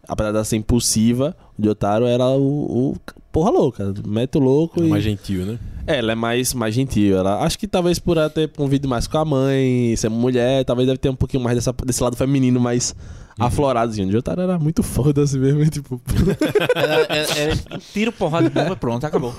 Apesar 0.07 0.31
dela 0.31 0.43
ser 0.43 0.57
impulsiva, 0.57 1.35
o 1.57 1.63
Jotaro 1.63 2.05
era 2.05 2.25
o, 2.25 2.91
o 2.91 2.97
porra 3.31 3.49
louca. 3.49 3.93
Mete 4.05 4.37
o 4.37 4.41
louco 4.41 4.81
É 4.81 4.85
e. 4.85 4.89
mais 4.89 5.03
gentil, 5.03 5.45
né? 5.45 5.59
É, 5.87 5.97
ela 5.97 6.11
é 6.11 6.15
mais, 6.15 6.53
mais 6.53 6.75
gentil. 6.75 7.17
Ela, 7.17 7.43
acho 7.43 7.57
que 7.57 7.67
talvez 7.67 7.97
por 7.99 8.17
ela 8.17 8.29
ter 8.29 8.49
convivido 8.49 8.87
mais 8.87 9.07
com 9.07 9.17
a 9.17 9.25
mãe, 9.25 9.95
ser 9.95 10.09
mulher, 10.09 10.63
talvez 10.65 10.87
deve 10.87 10.97
ter 10.97 11.09
um 11.09 11.15
pouquinho 11.15 11.43
mais 11.43 11.55
dessa, 11.55 11.73
desse 11.85 12.03
lado 12.03 12.15
feminino 12.15 12.59
mais 12.59 12.95
afloradozinho. 13.45 14.07
O 14.07 14.11
Jotaro 14.11 14.41
era 14.41 14.59
muito 14.59 14.83
foda-se 14.83 15.37
mesmo, 15.37 15.65
tipo. 15.69 16.01
Ela, 16.75 16.93
ela, 16.93 17.07
ela 17.37 17.79
tira 17.93 18.11
porrada 18.11 18.49
de 18.49 18.53
bomba, 18.53 18.75
pronto, 18.75 19.05
acabou. 19.05 19.33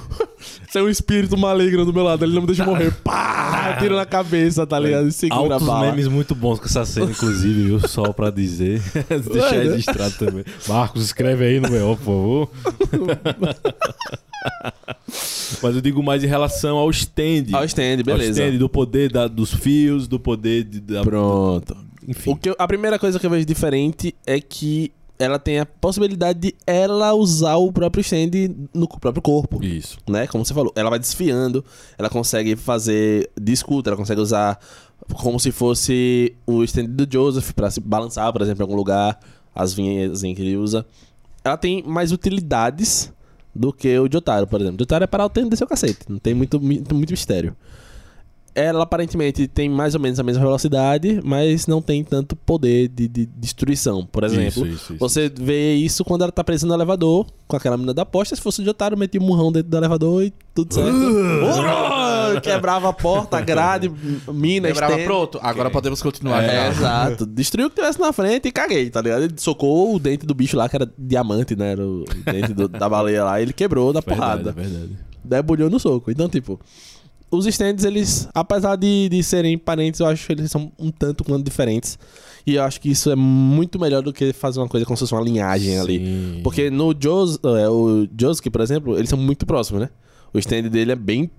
Você 0.68 0.78
é 0.78 0.82
um 0.82 0.88
espírito 0.88 1.36
maligno 1.36 1.84
do 1.84 1.92
meu 1.92 2.02
lado, 2.02 2.24
ele 2.24 2.34
não 2.34 2.40
me 2.42 2.46
deixa 2.46 2.64
morrer. 2.64 2.92
Pá! 3.04 3.76
Tiro 3.78 3.96
na 3.96 4.06
cabeça, 4.06 4.66
tá 4.66 4.78
ligado? 4.78 5.08
E 5.08 5.12
segura 5.12 5.40
a 5.40 5.52
Altos 5.54 5.66
bala. 5.68 5.86
memes 5.86 6.08
muito 6.08 6.34
bons 6.34 6.58
com 6.58 6.66
essa 6.66 6.84
cena, 6.84 7.10
inclusive, 7.10 7.64
viu? 7.64 7.88
Só 7.88 8.12
pra 8.12 8.30
dizer. 8.30 8.82
Deixar 9.08 9.52
né? 9.52 9.62
registrado 9.64 10.14
também. 10.18 10.44
Marcos, 10.68 11.04
escreve 11.04 11.44
aí 11.44 11.60
no 11.60 11.70
meu, 11.70 11.96
por 11.96 12.04
favor. 12.04 12.50
Mas 15.62 15.74
eu 15.76 15.80
digo 15.80 16.02
mais 16.02 16.24
em 16.24 16.26
relação 16.26 16.76
ao 16.76 16.90
stand. 16.90 17.44
Ao 17.52 17.64
stand, 17.64 18.02
beleza. 18.04 18.42
Ao 18.42 18.48
stand, 18.48 18.58
do 18.58 18.68
poder 18.68 19.12
da- 19.12 19.28
dos 19.28 19.52
fios, 19.52 20.08
do 20.08 20.18
poder 20.18 20.64
de, 20.64 20.80
da... 20.80 21.02
Pronto. 21.02 21.76
Enfim. 22.06 22.30
O 22.32 22.36
que 22.36 22.48
eu- 22.50 22.56
a 22.58 22.66
primeira 22.66 22.98
coisa 22.98 23.18
que 23.18 23.26
eu 23.26 23.30
vejo 23.30 23.44
diferente 23.46 24.14
é 24.26 24.40
que 24.40 24.92
ela 25.18 25.38
tem 25.38 25.60
a 25.60 25.66
possibilidade 25.66 26.38
de 26.40 26.54
ela 26.66 27.14
usar 27.14 27.54
o 27.56 27.72
próprio 27.72 28.00
stand 28.02 28.30
no 28.74 28.88
próprio 28.88 29.22
corpo. 29.22 29.62
Isso. 29.64 29.98
né? 30.08 30.26
Como 30.26 30.44
você 30.44 30.52
falou, 30.52 30.72
ela 30.74 30.90
vai 30.90 30.98
desfiando, 30.98 31.64
ela 31.96 32.10
consegue 32.10 32.56
fazer 32.56 33.30
de 33.40 33.52
escuta, 33.52 33.90
ela 33.90 33.96
consegue 33.96 34.20
usar 34.20 34.58
como 35.14 35.38
se 35.38 35.52
fosse 35.52 36.34
o 36.46 36.64
stand 36.64 36.86
do 36.86 37.06
Joseph 37.10 37.52
pra 37.52 37.70
se 37.70 37.80
balançar, 37.80 38.32
por 38.32 38.42
exemplo, 38.42 38.62
em 38.62 38.64
algum 38.64 38.74
lugar, 38.76 39.18
as 39.54 39.72
vinhas 39.74 40.22
que 40.22 40.28
ele 40.28 40.56
usa. 40.56 40.84
Ela 41.44 41.56
tem 41.56 41.82
mais 41.84 42.10
utilidades 42.10 43.12
do 43.54 43.72
que 43.72 43.96
o 43.98 44.08
Jotaro, 44.10 44.46
por 44.46 44.60
exemplo. 44.60 44.78
Jotaro 44.80 45.04
é 45.04 45.06
parar 45.06 45.26
o 45.26 45.30
tempo 45.30 45.50
de 45.50 45.56
seu 45.56 45.66
cacete, 45.66 46.00
não 46.08 46.18
tem 46.18 46.34
muito, 46.34 46.60
muito, 46.60 46.94
muito 46.94 47.10
mistério. 47.10 47.54
Ela 48.54 48.82
aparentemente 48.82 49.48
tem 49.48 49.66
mais 49.68 49.94
ou 49.94 50.00
menos 50.00 50.20
a 50.20 50.22
mesma 50.22 50.42
velocidade, 50.44 51.20
mas 51.24 51.66
não 51.66 51.80
tem 51.80 52.04
tanto 52.04 52.36
poder 52.36 52.88
de, 52.88 53.08
de 53.08 53.24
destruição. 53.24 54.04
Por 54.04 54.24
exemplo, 54.24 54.46
Isso, 54.46 54.66
isso, 54.66 54.92
isso. 54.92 54.96
você 54.98 55.32
vê 55.34 55.74
isso 55.74 56.04
quando 56.04 56.20
ela 56.22 56.30
tá 56.30 56.44
presa 56.44 56.66
no 56.66 56.74
elevador 56.74 57.26
com 57.48 57.56
aquela 57.56 57.78
menina 57.78 57.94
da 57.94 58.02
aposta. 58.02 58.36
Se 58.36 58.42
fosse 58.42 58.60
o 58.60 58.64
Jotaro, 58.64 58.94
metia 58.96 59.18
um 59.20 59.24
murrão 59.24 59.50
dentro 59.50 59.70
do 59.70 59.76
elevador 59.78 60.22
e 60.24 60.34
tudo 60.54 60.74
certo. 60.74 60.90
Uh! 60.90 62.40
Quebrava 62.42 62.88
a 62.88 62.92
porta, 62.92 63.38
a 63.38 63.40
grade, 63.40 63.90
mina, 64.32 64.68
Lembrava, 64.68 64.92
stand. 64.94 65.04
pronto, 65.04 65.38
agora 65.42 65.70
podemos 65.70 66.02
continuar. 66.02 66.42
É, 66.44 66.68
exato. 66.68 67.24
Destruiu 67.26 67.66
o 67.68 67.70
que 67.70 67.76
tivesse 67.76 67.98
na 68.00 68.12
frente 68.12 68.48
e 68.48 68.52
caguei, 68.52 68.90
tá 68.90 69.00
ligado? 69.00 69.24
Ele 69.24 69.34
socou 69.36 69.94
o 69.94 69.98
dente 69.98 70.26
do 70.26 70.34
bicho 70.34 70.56
lá, 70.56 70.68
que 70.68 70.76
era 70.76 70.90
diamante, 70.98 71.56
né? 71.56 71.72
Era 71.72 71.86
o 71.86 72.04
dente 72.24 72.52
do- 72.52 72.68
da 72.68 72.88
baleia 72.88 73.24
lá. 73.24 73.40
Ele 73.40 73.52
quebrou 73.52 73.92
na 73.92 74.00
Verdade, 74.00 74.20
porrada. 74.20 74.50
é 74.50 74.52
verdade. 74.52 74.98
Debulhou 75.24 75.70
no 75.70 75.78
soco. 75.78 76.10
Então, 76.10 76.28
tipo, 76.28 76.58
os 77.32 77.46
stands, 77.46 77.84
eles, 77.84 78.28
apesar 78.34 78.76
de, 78.76 79.08
de 79.08 79.22
serem 79.22 79.56
parentes, 79.56 80.00
eu 80.00 80.06
acho 80.06 80.26
que 80.26 80.32
eles 80.34 80.50
são 80.50 80.70
um 80.78 80.90
tanto 80.90 81.24
quanto 81.24 81.42
diferentes. 81.42 81.98
E 82.46 82.56
eu 82.56 82.62
acho 82.62 82.80
que 82.80 82.90
isso 82.90 83.10
é 83.10 83.16
muito 83.16 83.80
melhor 83.80 84.02
do 84.02 84.12
que 84.12 84.32
fazer 84.32 84.60
uma 84.60 84.68
coisa 84.68 84.84
como 84.84 84.96
se 84.96 85.00
fosse 85.00 85.14
uma 85.14 85.22
linhagem 85.22 85.78
ali. 85.78 85.98
Sim. 85.98 86.40
Porque 86.44 86.68
no 86.70 86.94
Jos, 86.98 87.38
é, 87.42 87.68
o 87.68 88.06
Josuke, 88.18 88.50
por 88.50 88.60
exemplo, 88.60 88.98
eles 88.98 89.08
são 89.08 89.18
muito 89.18 89.46
próximos, 89.46 89.80
né? 89.80 89.88
O 90.34 90.38
stand 90.38 90.62
dele 90.62 90.92
é 90.92 90.96
bem 90.96 91.30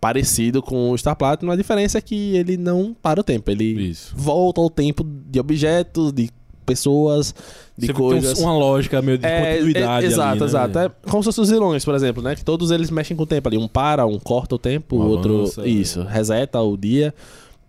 parecido 0.00 0.62
com 0.62 0.90
o 0.90 0.98
Star 0.98 1.16
Platinum. 1.16 1.52
A 1.52 1.56
diferença 1.56 1.98
é 1.98 2.00
que 2.00 2.34
ele 2.36 2.56
não 2.56 2.94
para 3.00 3.20
o 3.20 3.24
tempo. 3.24 3.50
Ele 3.50 3.90
Isso. 3.90 4.14
volta 4.16 4.60
ao 4.60 4.70
tempo 4.70 5.04
de 5.04 5.38
objetos, 5.38 6.12
de 6.12 6.30
pessoas, 6.62 7.34
de 7.76 7.86
Sempre 7.86 8.02
coisas. 8.02 8.34
tem 8.34 8.44
um- 8.44 8.48
uma 8.48 8.56
lógica 8.58 9.00
meio 9.02 9.18
de 9.18 9.26
É, 9.26 9.56
continuidade 9.58 10.04
é, 10.06 10.08
exato, 10.08 10.30
ali, 10.30 10.40
né? 10.40 10.46
exato. 10.46 10.78
É 10.78 10.90
como 11.10 11.22
se 11.22 11.26
fossem 11.26 11.42
os 11.44 11.50
vilões, 11.50 11.84
por 11.84 11.94
exemplo, 11.94 12.22
né? 12.22 12.34
Que 12.34 12.44
todos 12.44 12.70
eles 12.70 12.90
mexem 12.90 13.16
com 13.16 13.22
o 13.22 13.26
tempo 13.26 13.48
ali. 13.48 13.58
Um 13.58 13.68
para, 13.68 14.06
um 14.06 14.18
corta 14.18 14.54
o 14.54 14.58
tempo, 14.58 14.96
o 14.96 15.06
outro. 15.06 15.36
avança, 15.40 15.66
isso, 15.66 16.02
reseta 16.02 16.60
o 16.60 16.76
dia. 16.76 17.14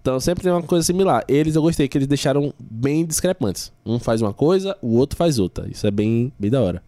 Então 0.02 0.20
sempre 0.20 0.44
tem 0.44 0.52
uma 0.52 0.62
coisa 0.62 0.86
similar. 0.86 1.24
Eles 1.30 1.56
eu 1.56 1.62
gostei 1.62 1.88
que 1.88 1.98
eles 1.98 2.08
deixaram 2.08 2.54
bem 2.60 3.06
discrepantes. 3.06 3.72
Um 3.86 3.98
faz 4.00 4.22
uma 4.22 4.34
coisa, 4.34 4.76
o 4.82 4.98
outro 4.98 5.16
faz 5.18 5.40
outra. 5.40 5.66
Isso 5.72 5.88
é 5.88 5.92
bem, 5.92 6.32
bem 6.38 6.52
da 6.52 6.62
hora. 6.62 6.84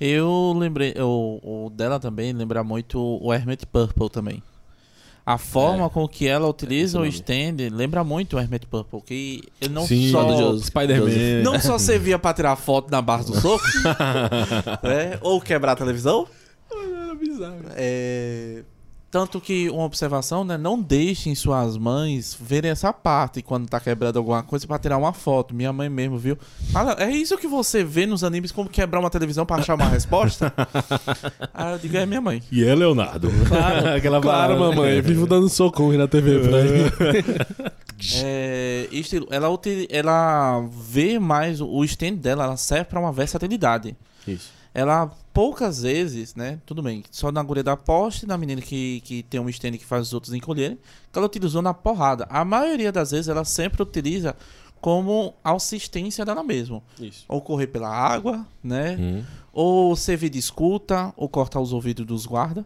Eu 0.00 0.54
lembrei, 0.56 0.94
o, 0.98 1.40
o 1.66 1.70
dela 1.70 1.98
também 1.98 2.32
lembra 2.32 2.62
muito 2.62 2.98
o 3.00 3.32
Hermit 3.32 3.66
Purple 3.66 4.08
também. 4.10 4.42
A 5.26 5.38
forma 5.38 5.88
com 5.88 6.06
que 6.06 6.28
ela 6.28 6.46
utiliza 6.46 7.00
o 7.00 7.06
esse 7.06 7.16
stand 7.16 7.56
lembra 7.72 8.04
muito 8.04 8.36
o 8.36 8.38
Hermit 8.38 8.66
Purple, 8.66 9.00
que 9.00 9.42
ele 9.58 9.72
não 9.72 9.86
Sim, 9.86 10.10
só 10.10 10.22
do. 10.22 10.58
Spider-Man. 10.60 11.42
não 11.42 11.58
só 11.58 11.78
servia 11.78 12.18
pra 12.18 12.34
tirar 12.34 12.56
foto 12.56 12.90
na 12.90 13.00
barra 13.00 13.24
do 13.24 13.40
soco, 13.40 13.64
né? 14.84 15.18
ou 15.22 15.40
quebrar 15.40 15.72
a 15.72 15.76
televisão. 15.76 16.28
É, 17.74 18.62
Tanto 19.14 19.40
que 19.40 19.70
uma 19.70 19.84
observação, 19.84 20.42
né? 20.42 20.58
Não 20.58 20.76
deixem 20.76 21.36
suas 21.36 21.76
mães 21.76 22.36
verem 22.40 22.72
essa 22.72 22.92
parte 22.92 23.42
quando 23.42 23.68
tá 23.68 23.78
quebrando 23.78 24.16
alguma 24.16 24.42
coisa 24.42 24.66
pra 24.66 24.76
tirar 24.76 24.98
uma 24.98 25.12
foto. 25.12 25.54
Minha 25.54 25.72
mãe 25.72 25.88
mesmo, 25.88 26.18
viu? 26.18 26.36
Fala, 26.72 26.96
é 26.98 27.08
isso 27.12 27.38
que 27.38 27.46
você 27.46 27.84
vê 27.84 28.06
nos 28.06 28.24
animes 28.24 28.50
como 28.50 28.68
quebrar 28.68 28.98
uma 28.98 29.08
televisão 29.10 29.46
pra 29.46 29.58
achar 29.58 29.76
uma 29.76 29.84
resposta? 29.88 30.52
Aí 31.54 31.72
eu 31.74 31.78
digo, 31.78 31.96
é 31.96 32.04
minha 32.04 32.20
mãe. 32.20 32.42
E 32.50 32.64
é 32.64 32.74
Leonardo. 32.74 33.30
Claro, 33.46 33.86
Aquela 33.94 34.20
claro, 34.20 34.56
parada. 34.56 34.74
mamãe. 34.76 35.00
Vivo 35.00 35.28
dando 35.28 35.48
socão 35.48 35.92
na 35.92 36.08
TV 36.08 36.40
pra 36.40 36.58
ele. 36.60 37.74
É, 38.22 38.86
estilo, 38.90 39.26
ela, 39.30 39.48
ela 39.88 40.68
vê 40.70 41.18
mais 41.18 41.60
o- 41.60 41.68
o 41.68 41.84
stand 41.84 42.14
dela, 42.16 42.44
ela 42.44 42.56
serve 42.56 42.84
pra 42.86 43.00
uma 43.00 43.12
versatilidade. 43.12 43.96
Isso. 44.26 44.50
Ela 44.74 45.06
poucas 45.32 45.82
vezes, 45.82 46.34
né? 46.34 46.60
Tudo 46.66 46.82
bem, 46.82 47.04
só 47.10 47.30
na 47.30 47.42
guria 47.42 47.62
da 47.62 47.76
poste, 47.76 48.26
na 48.26 48.36
menina 48.36 48.60
que, 48.60 49.00
que 49.02 49.22
tem 49.22 49.38
um 49.38 49.48
stand 49.48 49.78
que 49.78 49.84
faz 49.84 50.08
os 50.08 50.12
outros 50.12 50.34
encolherem, 50.34 50.78
que 51.12 51.18
ela 51.18 51.26
utilizou 51.26 51.62
na 51.62 51.72
porrada. 51.72 52.26
A 52.28 52.44
maioria 52.44 52.90
das 52.90 53.12
vezes 53.12 53.28
ela 53.28 53.44
sempre 53.44 53.82
utiliza 53.82 54.36
como 54.80 55.32
assistência 55.44 56.24
dela 56.24 56.42
mesmo. 56.42 56.82
Isso. 57.00 57.24
Ou 57.28 57.40
correr 57.40 57.68
pela 57.68 57.88
água, 57.88 58.46
né? 58.62 58.96
Hum. 58.98 59.24
Ou 59.52 59.96
servir 59.96 60.28
de 60.28 60.38
escuta, 60.38 61.14
ou 61.16 61.28
cortar 61.28 61.60
os 61.60 61.72
ouvidos 61.72 62.04
dos 62.04 62.26
guardas. 62.26 62.64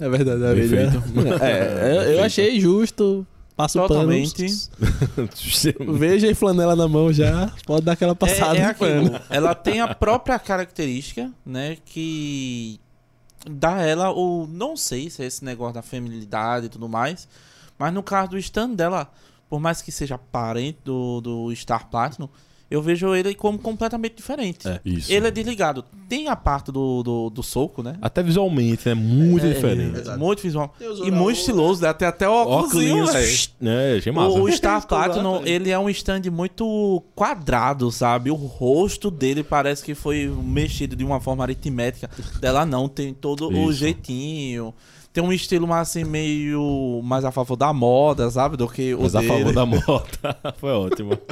É 0.00 0.08
verdade, 0.08 0.44
é 0.44 0.54
verdade. 0.54 0.98
É, 1.42 1.96
eu, 1.96 2.02
eu 2.14 2.24
achei 2.24 2.60
justo. 2.60 3.26
Passo 3.58 3.76
Totalmente. 3.80 4.70
pano. 5.16 5.98
Veja 5.98 6.28
e 6.28 6.34
flanela 6.34 6.76
na 6.76 6.86
mão 6.86 7.12
já. 7.12 7.52
Pode 7.66 7.84
dar 7.84 7.94
aquela 7.94 8.14
passada 8.14 8.56
é, 8.56 8.60
é 8.60 8.64
aquilo. 8.66 9.10
pano. 9.10 9.20
Ela 9.28 9.52
tem 9.52 9.80
a 9.80 9.92
própria 9.92 10.38
característica, 10.38 11.28
né? 11.44 11.76
Que 11.84 12.78
dá 13.50 13.82
ela 13.82 14.12
o. 14.12 14.46
Não 14.46 14.76
sei 14.76 15.10
se 15.10 15.24
é 15.24 15.26
esse 15.26 15.44
negócio 15.44 15.74
da 15.74 15.82
feminilidade 15.82 16.66
e 16.66 16.68
tudo 16.68 16.88
mais. 16.88 17.26
Mas 17.76 17.92
no 17.92 18.00
caso 18.00 18.30
do 18.30 18.38
stand 18.38 18.74
dela, 18.74 19.10
por 19.50 19.58
mais 19.58 19.82
que 19.82 19.90
seja 19.90 20.16
parente 20.16 20.78
do, 20.84 21.20
do 21.20 21.56
Star 21.56 21.88
Platinum, 21.88 22.28
eu 22.70 22.82
vejo 22.82 23.14
ele 23.14 23.34
como 23.34 23.58
completamente 23.58 24.14
diferente. 24.16 24.68
É. 24.68 24.80
Isso. 24.84 25.10
Ele 25.12 25.26
é 25.26 25.30
desligado. 25.30 25.84
Tem 26.08 26.28
a 26.28 26.36
parte 26.36 26.70
do, 26.70 27.02
do, 27.02 27.30
do 27.30 27.42
soco, 27.42 27.82
né? 27.82 27.96
Até 28.02 28.22
visualmente, 28.22 28.88
né? 28.88 28.94
Muito 28.94 29.46
É, 29.46 29.52
diferente. 29.52 30.08
é, 30.08 30.16
muito 30.16 30.42
visual. 30.42 30.74
E 30.80 30.84
muito 31.10 31.18
ouro- 31.20 31.30
estiloso, 31.32 31.82
né? 31.82 31.92
Tem 31.92 32.06
até 32.08 32.28
o 32.28 32.32
óculos, 32.32 32.74
né? 33.60 33.96
Achei 33.96 34.12
massa. 34.12 34.38
O, 34.38 34.42
o 34.44 34.52
Star 34.52 34.86
Platinum, 34.86 35.42
é. 35.44 35.48
ele 35.50 35.70
é 35.70 35.78
um 35.78 35.88
stand 35.90 36.22
muito 36.30 37.02
quadrado, 37.14 37.90
sabe? 37.90 38.30
O 38.30 38.34
rosto 38.34 39.10
dele 39.10 39.42
parece 39.42 39.82
que 39.84 39.94
foi 39.94 40.26
mexido 40.42 40.94
de 40.96 41.04
uma 41.04 41.20
forma 41.20 41.42
aritmética. 41.44 42.10
Dela 42.40 42.64
não, 42.66 42.88
tem 42.88 43.12
todo 43.14 43.48
o 43.48 43.70
Isso. 43.70 43.80
jeitinho. 43.80 44.74
Tem 45.12 45.24
um 45.24 45.32
estilo 45.32 45.66
mais 45.66 45.88
assim, 45.88 46.04
meio 46.04 47.00
mais 47.02 47.24
a 47.24 47.32
favor 47.32 47.56
da 47.56 47.72
moda, 47.72 48.30
sabe? 48.30 48.56
Do 48.56 48.68
que 48.68 48.94
o 48.94 49.02
Mas 49.02 49.14
a 49.16 49.20
dele. 49.20 49.32
favor 49.32 49.52
da 49.54 49.66
moda. 49.66 50.54
Foi 50.60 50.70
ótimo. 50.70 51.18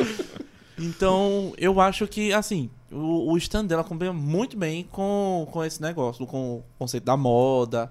Então, 0.78 1.52
eu 1.56 1.80
acho 1.80 2.06
que, 2.06 2.32
assim, 2.32 2.68
o, 2.92 3.32
o 3.32 3.36
stand 3.38 3.64
dela 3.66 3.82
combina 3.82 4.12
muito 4.12 4.56
bem 4.56 4.86
com, 4.90 5.46
com 5.50 5.64
esse 5.64 5.80
negócio, 5.80 6.26
com 6.26 6.56
o 6.56 6.64
conceito 6.78 7.04
da 7.04 7.16
moda. 7.16 7.90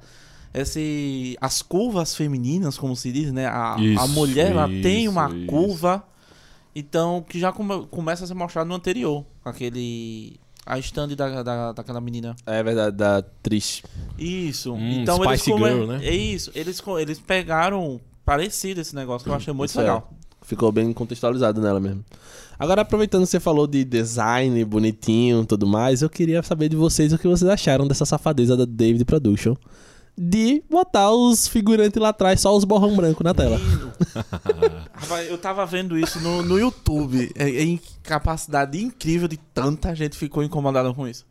Esse, 0.53 1.35
as 1.41 1.61
curvas 1.61 2.15
femininas, 2.15 2.77
como 2.77 2.95
se 2.95 3.11
diz, 3.11 3.31
né? 3.31 3.45
A, 3.47 3.75
a 3.75 3.81
Isso, 3.81 4.07
mulher, 4.09 4.51
ela 4.51 4.67
tem 4.67 5.07
uma 5.07 5.29
isso. 5.29 5.47
curva, 5.47 6.05
então, 6.73 7.25
que 7.27 7.39
já 7.39 7.51
come- 7.51 7.85
começa 7.87 8.23
a 8.23 8.27
ser 8.27 8.33
mostrado 8.35 8.69
no 8.69 8.75
anterior. 8.75 9.25
Aquele... 9.43 10.39
A 10.67 10.79
stand 10.79 11.09
da, 11.09 11.43
da, 11.43 11.71
daquela 11.73 12.01
menina. 12.01 12.35
É 12.45 12.63
verdade, 12.63 12.95
da 12.97 13.17
atriz. 13.17 13.83
Isso. 14.17 14.73
Hum, 14.73 15.01
então, 15.01 15.23
eles 15.23 15.41
Spice 15.41 15.51
come- 15.51 15.69
Girl, 15.69 15.85
né? 15.85 15.99
É 16.03 16.15
isso. 16.15 16.51
Eles, 16.55 16.81
eles 16.99 17.19
pegaram 17.19 17.99
parecido 18.25 18.81
esse 18.81 18.95
negócio, 18.95 19.25
que 19.25 19.29
eu 19.29 19.35
achei 19.35 19.53
muito 19.53 19.69
Isso 19.69 19.79
é. 19.81 19.85
Ficou 20.45 20.71
bem 20.71 20.93
contextualizado 20.93 21.59
nela 21.59 21.79
mesmo. 21.79 22.05
Agora, 22.57 22.83
aproveitando 22.83 23.23
que 23.23 23.29
você 23.29 23.39
falou 23.39 23.67
de 23.67 23.83
design 23.83 24.63
bonitinho 24.63 25.41
e 25.41 25.45
tudo 25.45 25.67
mais, 25.67 26.01
eu 26.01 26.09
queria 26.09 26.41
saber 26.43 26.69
de 26.69 26.75
vocês 26.75 27.11
o 27.11 27.17
que 27.17 27.27
vocês 27.27 27.49
acharam 27.49 27.87
dessa 27.87 28.05
safadeza 28.05 28.55
da 28.55 28.65
David 28.65 29.03
Production 29.05 29.55
de 30.17 30.63
botar 30.69 31.11
os 31.11 31.47
figurantes 31.47 32.01
lá 32.01 32.09
atrás, 32.09 32.39
só 32.39 32.55
os 32.55 32.63
borrão 32.63 32.95
branco 32.95 33.23
na 33.23 33.33
tela. 33.33 33.59
Rapaz, 34.93 35.29
eu 35.29 35.37
tava 35.37 35.65
vendo 35.65 35.97
isso 35.97 36.19
no, 36.21 36.41
no 36.41 36.57
YouTube. 36.57 37.31
É, 37.35 37.49
é 37.49 37.63
incapacidade 37.63 38.81
incrível 38.81 39.27
de 39.27 39.37
tanta 39.37 39.93
gente 39.93 40.15
ficou 40.17 40.41
incomodada 40.43 40.93
com 40.93 41.07
isso. 41.07 41.25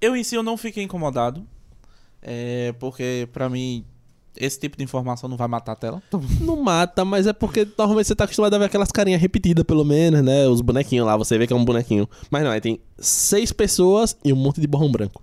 Eu 0.00 0.14
em 0.14 0.22
si 0.22 0.36
eu 0.36 0.42
não 0.42 0.56
fiquei 0.56 0.84
incomodado. 0.84 1.44
É, 2.22 2.74
porque 2.78 3.28
pra 3.32 3.48
mim 3.48 3.84
esse 4.40 4.58
tipo 4.58 4.76
de 4.76 4.84
informação 4.84 5.28
não 5.28 5.36
vai 5.36 5.48
matar 5.48 5.72
a 5.72 5.76
tela. 5.76 6.02
Não 6.40 6.56
mata, 6.56 7.04
mas 7.04 7.26
é 7.26 7.32
porque 7.32 7.66
normalmente 7.76 8.06
você 8.06 8.14
tá 8.14 8.24
acostumado 8.24 8.54
a 8.54 8.58
ver 8.58 8.64
aquelas 8.66 8.90
carinhas 8.90 9.20
repetidas, 9.20 9.64
pelo 9.64 9.84
menos, 9.84 10.22
né? 10.22 10.46
Os 10.46 10.60
bonequinhos 10.60 11.06
lá, 11.06 11.16
você 11.16 11.36
vê 11.36 11.46
que 11.46 11.52
é 11.52 11.56
um 11.56 11.64
bonequinho. 11.64 12.08
Mas 12.30 12.44
não, 12.44 12.50
aí 12.50 12.60
tem 12.60 12.80
seis 12.98 13.52
pessoas 13.52 14.16
e 14.24 14.32
um 14.32 14.36
monte 14.36 14.60
de 14.60 14.66
borrão 14.66 14.90
branco. 14.90 15.22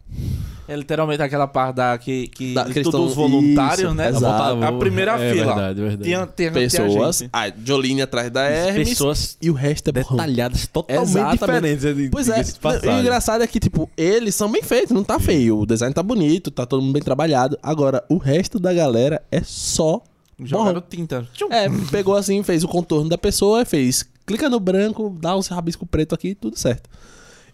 É 0.67 0.75
literalmente 0.75 1.21
aquela 1.21 1.45
parte 1.45 1.75
da 1.75 1.95
que, 1.95 2.27
que 2.29 2.53
Da- 2.55 2.63
de 2.63 2.81
todos 2.81 3.11
os 3.11 3.15
voluntários, 3.15 3.81
isso, 3.85 3.93
né? 3.93 4.09
exato. 4.09 4.63
A 4.63 4.71
primeira 4.73 5.11
é 5.13 5.31
fila. 5.31 5.45
Verdade, 5.53 5.81
verdade. 5.81 6.03
Tinha, 6.03 6.19
tem, 6.25 6.35
tem 6.35 6.47
a 6.47 6.51
Pessoas. 6.51 7.17
gente. 7.19 7.29
A 7.31 7.51
Jolene 7.63 8.01
atrás 8.01 8.31
da 8.31 8.41
Hermes. 8.45 8.89
Pessoas 8.89 9.37
E 9.39 9.51
o 9.51 9.53
resto 9.53 9.89
é 9.89 9.91
borrão. 9.91 10.17
detalhadas 10.17 10.65
totalmente 10.65 11.09
Exatamente. 11.11 11.77
diferentes. 11.77 11.95
de- 11.95 12.09
Pois 12.09 12.29
é, 12.29 12.41
e 12.41 12.87
o 12.87 12.99
engraçado 12.99 13.43
é 13.43 13.47
que, 13.47 13.59
tipo, 13.59 13.87
eles 13.95 14.33
são 14.33 14.51
bem 14.51 14.63
feitos, 14.63 14.89
não 14.91 15.03
tá 15.03 15.19
feio. 15.19 15.59
O 15.59 15.65
design 15.67 15.93
tá 15.93 16.01
bonito, 16.01 16.49
tá 16.49 16.65
todo 16.65 16.81
mundo 16.81 16.93
bem 16.93 17.03
trabalhado. 17.03 17.59
Agora, 17.61 18.03
o 18.09 18.17
resto 18.17 18.57
da 18.59 18.73
galera 18.73 19.21
é 19.31 19.41
só. 19.43 20.01
Jogaram 20.39 20.73
borrão. 20.73 20.83
tinta. 20.89 21.27
É, 21.51 21.67
pegou 21.91 22.15
assim, 22.15 22.41
fez 22.41 22.63
o 22.63 22.67
contorno 22.67 23.07
da 23.07 23.19
pessoa, 23.19 23.63
fez. 23.65 24.03
Clica 24.25 24.49
no 24.49 24.59
branco, 24.59 25.15
dá 25.21 25.37
uns 25.37 25.47
rabisco 25.47 25.85
preto 25.85 26.15
aqui, 26.15 26.33
tudo 26.33 26.57
certo. 26.57 26.89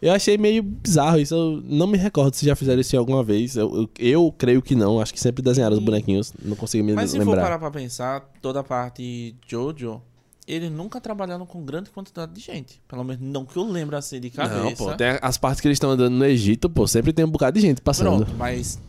Eu 0.01 0.13
achei 0.13 0.37
meio 0.37 0.63
bizarro 0.63 1.19
isso. 1.19 1.35
Eu 1.35 1.61
não 1.63 1.85
me 1.85 1.97
recordo 1.97 2.33
se 2.33 2.45
já 2.45 2.55
fizeram 2.55 2.81
isso 2.81 2.97
alguma 2.97 3.23
vez. 3.23 3.55
Eu, 3.55 3.71
eu, 3.75 3.89
eu 3.99 4.35
creio 4.35 4.61
que 4.61 4.73
não. 4.73 4.99
Acho 4.99 5.13
que 5.13 5.19
sempre 5.19 5.43
desenharam 5.43 5.77
os 5.77 5.83
bonequinhos. 5.83 6.33
Não 6.43 6.55
consigo 6.55 6.83
me 6.83 6.93
Mas 6.93 7.11
se 7.11 7.17
for 7.17 7.25
lembrar. 7.25 7.43
parar 7.43 7.59
pra 7.59 7.69
pensar, 7.69 8.21
toda 8.41 8.61
a 8.61 8.63
parte 8.63 9.35
Jojo, 9.47 10.01
eles 10.47 10.71
nunca 10.71 10.99
trabalharam 10.99 11.45
com 11.45 11.63
grande 11.63 11.91
quantidade 11.91 12.33
de 12.33 12.41
gente. 12.41 12.81
Pelo 12.87 13.03
menos 13.03 13.21
não 13.21 13.45
que 13.45 13.55
eu 13.57 13.63
lembro 13.63 13.95
assim 13.95 14.19
de 14.19 14.31
cabeça. 14.31 14.63
Não, 14.63 14.73
pô. 14.73 14.95
Tem 14.95 15.19
as 15.21 15.37
partes 15.37 15.61
que 15.61 15.67
eles 15.67 15.75
estão 15.75 15.91
andando 15.91 16.15
no 16.15 16.25
Egito, 16.25 16.67
pô. 16.67 16.87
Sempre 16.87 17.13
tem 17.13 17.23
um 17.23 17.29
bocado 17.29 17.59
de 17.59 17.61
gente 17.67 17.79
passando. 17.79 18.25
Pronto, 18.25 18.37
mas 18.37 18.79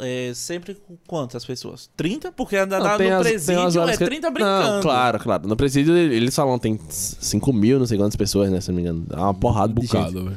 é, 0.00 0.32
sempre 0.34 0.74
com 0.74 0.96
quantas 1.06 1.44
pessoas? 1.44 1.88
30? 1.96 2.32
Porque 2.32 2.56
anda 2.56 2.78
Não, 2.78 2.84
no 2.98 3.14
as- 3.16 3.22
presídio 3.22 3.82
é 3.88 3.96
que- 3.96 4.04
30 4.04 4.30
brincando. 4.30 4.72
Não, 4.74 4.80
claro, 4.82 5.18
claro. 5.18 5.46
No 5.48 5.56
presídio 5.56 5.96
eles 5.96 6.34
falam 6.34 6.58
tem 6.58 6.78
5 6.88 7.52
mil, 7.52 7.78
não 7.78 7.86
sei 7.86 7.96
quantas 7.98 8.16
pessoas, 8.16 8.50
né? 8.50 8.60
Se 8.60 8.68
não 8.70 8.76
me 8.76 8.82
engano. 8.82 9.06
É 9.10 9.16
uma 9.16 9.34
porrada 9.34 9.72
de 9.74 9.82
gente. 9.82 9.92
bocado, 9.96 10.24
velho. 10.24 10.36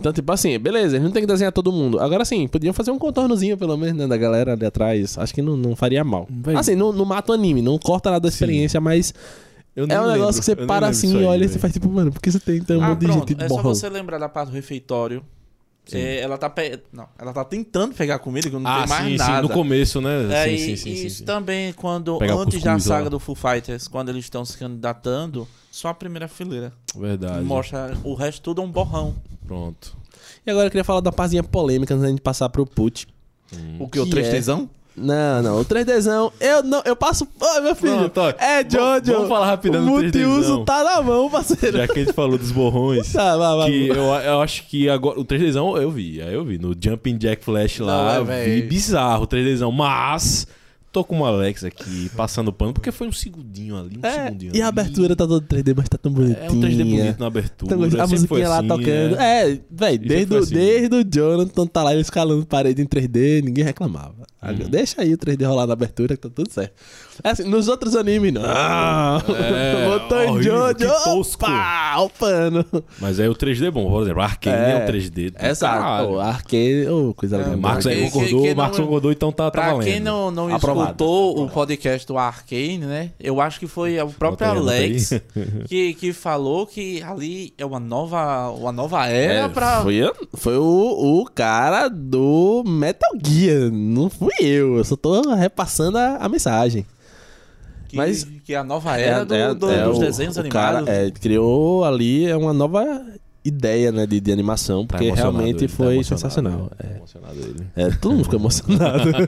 Então, 0.00 0.12
tipo 0.12 0.30
assim, 0.30 0.56
beleza, 0.60 0.94
eles 0.94 1.02
não 1.04 1.10
tem 1.10 1.22
que 1.22 1.26
desenhar 1.26 1.52
todo 1.52 1.72
mundo. 1.72 1.98
Agora 1.98 2.24
sim, 2.24 2.46
podiam 2.46 2.72
fazer 2.72 2.92
um 2.92 2.98
contornozinho, 2.98 3.56
pelo 3.58 3.76
menos, 3.76 3.96
né, 3.96 4.06
da 4.06 4.16
galera 4.16 4.52
ali 4.52 4.64
atrás. 4.64 5.18
Acho 5.18 5.34
que 5.34 5.42
não, 5.42 5.56
não 5.56 5.74
faria 5.74 6.04
mal. 6.04 6.28
Assim, 6.56 6.76
não, 6.76 6.92
não 6.92 7.04
mata 7.04 7.32
o 7.32 7.34
anime, 7.34 7.60
não 7.62 7.76
corta 7.78 8.08
nada 8.10 8.22
da 8.22 8.28
experiência, 8.28 8.80
mas 8.80 9.12
Eu 9.74 9.86
é 9.86 9.86
um 9.86 10.02
lembro, 10.04 10.12
negócio 10.12 10.40
que 10.40 10.44
você 10.44 10.52
eu 10.52 10.66
para 10.68 10.86
assim 10.86 11.20
e 11.20 11.24
olha 11.24 11.44
e 11.44 11.48
você 11.48 11.58
faz 11.58 11.72
tipo, 11.72 11.88
mano, 11.88 12.12
por 12.12 12.22
que 12.22 12.30
você 12.30 12.38
tem 12.38 12.58
então 12.58 12.78
um 12.78 12.82
Ah, 12.84 12.88
monte 12.90 13.06
de 13.06 13.12
gente 13.12 13.34
de 13.34 13.42
É 13.44 13.48
só 13.48 13.60
você 13.60 13.88
lembrar 13.88 14.18
da 14.18 14.28
parte 14.28 14.50
do 14.50 14.54
refeitório. 14.54 15.20
É, 15.96 16.20
ela 16.20 16.36
tá 16.36 16.50
pe... 16.50 16.80
não, 16.92 17.08
ela 17.18 17.32
tá 17.32 17.44
tentando 17.44 17.94
pegar 17.94 18.18
comida, 18.18 18.50
que 18.50 18.56
não 18.56 18.66
Ah, 18.70 18.80
tem 18.80 18.88
mais 18.88 19.04
sim, 19.12 19.16
nada. 19.16 19.36
sim, 19.36 19.42
no 19.42 19.48
começo, 19.54 20.00
né? 20.00 20.26
É, 20.32 20.44
sim, 20.48 20.54
e, 20.54 20.58
sim, 20.58 20.76
sim, 20.76 20.90
e 20.92 20.96
sim, 20.96 21.06
isso 21.06 21.18
sim. 21.18 21.24
também, 21.24 21.72
quando 21.72 22.18
Pegar 22.18 22.34
antes 22.34 22.62
da 22.62 22.72
cuscuz 22.74 22.86
lá. 22.86 22.96
saga 22.98 23.10
do 23.10 23.18
Foo 23.18 23.34
Fighters, 23.34 23.88
quando 23.88 24.08
eles 24.10 24.24
estão 24.24 24.44
se 24.44 24.56
candidatando, 24.58 25.46
só 25.70 25.88
a 25.88 25.94
primeira 25.94 26.28
fileira. 26.28 26.72
Verdade. 26.96 27.44
Mostra 27.44 27.96
o 28.04 28.14
resto 28.14 28.42
tudo 28.42 28.60
é 28.60 28.64
um 28.64 28.70
borrão. 28.70 29.14
Pronto. 29.46 29.96
E 30.46 30.50
agora 30.50 30.66
eu 30.66 30.70
queria 30.70 30.84
falar 30.84 31.00
da 31.00 31.12
parzinha 31.12 31.42
polêmica 31.42 31.94
antes 31.94 32.02
da 32.02 32.08
gente 32.10 32.20
passar 32.22 32.48
pro 32.48 32.66
put. 32.66 33.06
O 33.78 33.88
que? 33.88 33.98
O 33.98 34.04
Que 34.04 34.10
3 34.10 34.26
é? 34.26 34.30
tesão? 34.30 34.68
Não, 35.00 35.42
não. 35.42 35.60
O 35.60 35.64
3Dzão, 35.64 36.32
eu 36.40 36.62
não. 36.62 36.82
Eu 36.84 36.96
passo. 36.96 37.26
Ô, 37.40 37.60
meu 37.60 37.74
filho. 37.74 38.10
Pronto, 38.10 38.20
é 38.40 38.68
Jojo. 38.68 39.12
vamos 39.12 39.28
falar 39.28 39.46
rapidão 39.46 39.82
O 39.82 39.86
multiuso 39.86 40.58
3Dzão. 40.60 40.64
tá 40.64 40.84
na 40.84 41.02
mão, 41.02 41.30
parceiro. 41.30 41.76
Já 41.78 41.86
que 41.86 41.92
a 42.00 42.04
gente 42.04 42.12
falou 42.12 42.36
dos 42.38 42.50
borrões. 42.52 43.12
Tá, 43.12 43.36
vai, 43.36 43.56
vai. 43.56 43.70
Que 43.70 43.88
eu, 43.88 43.96
eu 44.04 44.40
acho 44.42 44.66
que 44.66 44.88
agora. 44.88 45.18
O 45.20 45.24
3Dzão 45.24 45.80
eu 45.80 45.90
vi, 45.90 46.20
aí 46.20 46.34
eu 46.34 46.44
vi. 46.44 46.58
No 46.58 46.74
Jumping 46.78 47.16
Jack 47.16 47.44
Flash 47.44 47.78
lá, 47.80 48.20
Não, 48.24 48.32
é, 48.32 48.42
eu 48.42 48.50
vi 48.54 48.62
bizarro 48.62 49.24
o 49.24 49.26
3Dzão. 49.26 49.70
Mas. 49.72 50.46
Tô 50.90 51.04
com 51.04 51.20
o 51.20 51.24
Alex 51.26 51.64
aqui, 51.64 52.10
passando 52.16 52.50
pano, 52.50 52.72
porque 52.72 52.90
foi 52.90 53.06
um 53.06 53.12
segundinho 53.12 53.76
ali, 53.76 53.98
um 54.02 54.06
É, 54.06 54.24
segundinho 54.24 54.52
e 54.54 54.62
a 54.62 54.68
ali. 54.68 54.80
abertura 54.80 55.14
tá 55.14 55.26
todo 55.26 55.46
3D, 55.46 55.74
mas 55.76 55.86
tá 55.86 55.98
tão 55.98 56.10
bonitinha. 56.10 56.46
É 56.46 56.50
um 56.50 56.58
3D 56.58 56.78
bonito 56.82 57.20
na 57.20 57.26
abertura. 57.26 57.74
Então, 57.86 58.00
a 58.02 58.06
musiquinha 58.06 58.48
lá 58.48 58.58
assim, 58.60 58.68
tocando. 58.68 59.16
né? 59.16 59.42
É, 59.52 59.58
velho, 59.70 59.98
desde, 59.98 60.26
foi 60.28 60.38
o- 60.38 60.42
assim. 60.42 60.54
desde 60.54 60.96
o 60.96 61.04
Jonathan 61.04 61.66
tá 61.66 61.82
lá 61.82 61.94
escalando 61.94 62.46
parede 62.46 62.80
em 62.80 62.86
3D, 62.86 63.42
ninguém 63.44 63.64
reclamava. 63.64 64.26
Uhum. 64.52 64.68
Deixa 64.70 65.02
aí 65.02 65.12
o 65.14 65.18
3D 65.18 65.46
rolar 65.46 65.66
na 65.66 65.72
abertura 65.72 66.16
que 66.16 66.22
tá 66.22 66.28
tudo 66.34 66.50
certo. 66.52 66.72
É 67.24 67.30
assim, 67.30 67.44
nos 67.44 67.68
outros 67.68 67.96
animes, 67.96 68.32
não. 68.32 68.42
É, 69.38 69.86
Botou 69.88 70.22
em 70.22 70.42
Jojo, 70.42 70.88
opa, 71.06 71.96
o 72.00 72.08
pano. 72.10 72.64
Mas 73.00 73.18
aí 73.20 73.28
o 73.28 73.34
3D 73.34 73.66
é 73.66 73.70
bom, 73.70 73.88
por 73.90 74.02
exemplo, 74.02 74.22
Arcane 74.22 74.56
é, 74.56 74.76
um 74.84 74.92
3D. 74.92 75.30
do 75.32 75.46
Exato. 75.46 76.08
O 76.10 76.20
arcade, 76.20 76.86
ô, 76.88 77.14
coisa 77.14 77.36
É, 77.36 77.38
legal. 77.40 77.56
Marcos 77.56 77.86
aí 77.86 78.02
concordou, 78.10 78.42
que- 78.42 78.48
que 78.48 78.54
Marcos 78.54 78.78
não- 78.78 78.84
concordou, 78.86 79.12
então 79.12 79.32
tá, 79.32 79.44
tá 79.44 79.50
Pra 79.50 79.72
valendo. 79.72 79.84
quem 79.84 80.00
não, 80.00 80.30
não 80.30 80.54
Aprovado. 80.54 80.86
escutou 80.88 81.42
o 81.44 81.48
podcast 81.50 82.06
do 82.06 82.16
Arcane, 82.18 82.78
né? 82.78 83.10
Eu 83.18 83.40
acho 83.40 83.58
que 83.58 83.66
foi 83.66 83.98
o 84.00 84.08
próprio 84.10 84.50
aí, 84.50 84.56
Alex 84.58 85.12
que, 85.68 85.94
que 85.94 86.12
falou 86.12 86.66
que 86.66 87.02
ali 87.02 87.52
é 87.58 87.64
uma 87.64 87.80
nova, 87.80 88.50
uma 88.50 88.72
nova 88.72 89.06
era 89.06 89.44
É, 89.44 89.48
pra. 89.48 89.82
Foi, 89.82 90.00
foi 90.34 90.56
o, 90.58 91.20
o 91.20 91.24
cara 91.34 91.88
do 91.88 92.62
Metal 92.66 93.10
Gear, 93.24 93.70
não 93.72 94.08
fui 94.10 94.28
eu. 94.40 94.76
Eu 94.78 94.84
só 94.84 94.96
tô 94.96 95.34
repassando 95.34 95.98
a, 95.98 96.16
a 96.16 96.28
mensagem. 96.28 96.84
que, 97.88 97.96
mas- 97.96 98.24
que 98.44 98.52
é 98.54 98.56
a 98.58 98.64
nova 98.64 98.96
era 98.98 99.24
do- 99.24 99.54
do- 99.54 99.70
é 99.70 99.84
dos 99.84 99.96
o- 99.98 100.00
desenhos 100.00 100.36
o 100.36 100.40
animados. 100.40 100.86
Cara, 100.86 100.96
é, 101.06 101.10
criou 101.10 101.84
ali 101.84 102.26
é 102.26 102.36
uma 102.36 102.52
nova 102.52 102.84
ideia 103.44 103.90
né, 103.90 104.06
de, 104.06 104.20
de 104.20 104.30
animação, 104.32 104.86
Tá 104.86 104.88
porque 104.98 105.06
emocionado 105.06 105.36
realmente 105.38 105.64
ele, 105.64 105.68
tá 105.68 105.74
foi 105.76 105.94
emocionado, 105.94 106.20
sensacional. 106.20 106.70
tá 106.76 106.86
É. 106.86 106.96
emocionado 106.96 107.38
ele. 107.38 107.66
É, 107.76 107.88
todo 107.90 108.12
mundo 108.12 108.24
ficou 108.24 108.38
emocionado. 108.38 109.02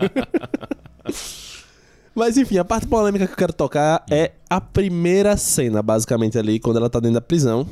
Mas 2.14 2.36
enfim, 2.36 2.58
a 2.58 2.64
parte 2.64 2.86
polêmica 2.86 3.26
que 3.26 3.32
eu 3.32 3.36
quero 3.36 3.52
tocar 3.52 4.04
é 4.10 4.32
a 4.48 4.60
primeira 4.60 5.36
cena, 5.36 5.80
basicamente, 5.82 6.36
ali, 6.36 6.58
quando 6.58 6.76
ela 6.76 6.90
tá 6.90 6.98
dentro 7.00 7.14
da 7.14 7.20
prisão. 7.20 7.66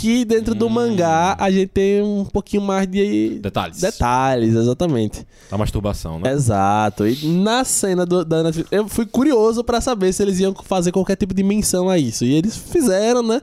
Que 0.00 0.24
dentro 0.24 0.54
do 0.54 0.70
mangá 0.70 1.36
a 1.40 1.50
gente 1.50 1.66
tem 1.66 2.00
um 2.00 2.24
pouquinho 2.24 2.62
mais 2.62 2.86
de 2.86 3.40
Detalhes. 3.40 3.80
detalhes, 3.80 4.54
exatamente. 4.54 5.26
Da 5.50 5.58
masturbação, 5.58 6.20
né? 6.20 6.32
Exato. 6.32 7.04
E 7.08 7.26
na 7.26 7.64
cena 7.64 8.06
do, 8.06 8.24
da 8.24 8.44
Netflix, 8.44 8.70
eu 8.70 8.88
fui 8.88 9.04
curioso 9.06 9.64
pra 9.64 9.80
saber 9.80 10.12
se 10.12 10.22
eles 10.22 10.38
iam 10.38 10.54
fazer 10.54 10.92
qualquer 10.92 11.16
tipo 11.16 11.34
de 11.34 11.42
menção 11.42 11.88
a 11.88 11.98
isso. 11.98 12.24
E 12.24 12.32
eles 12.32 12.56
fizeram, 12.56 13.24
né? 13.24 13.42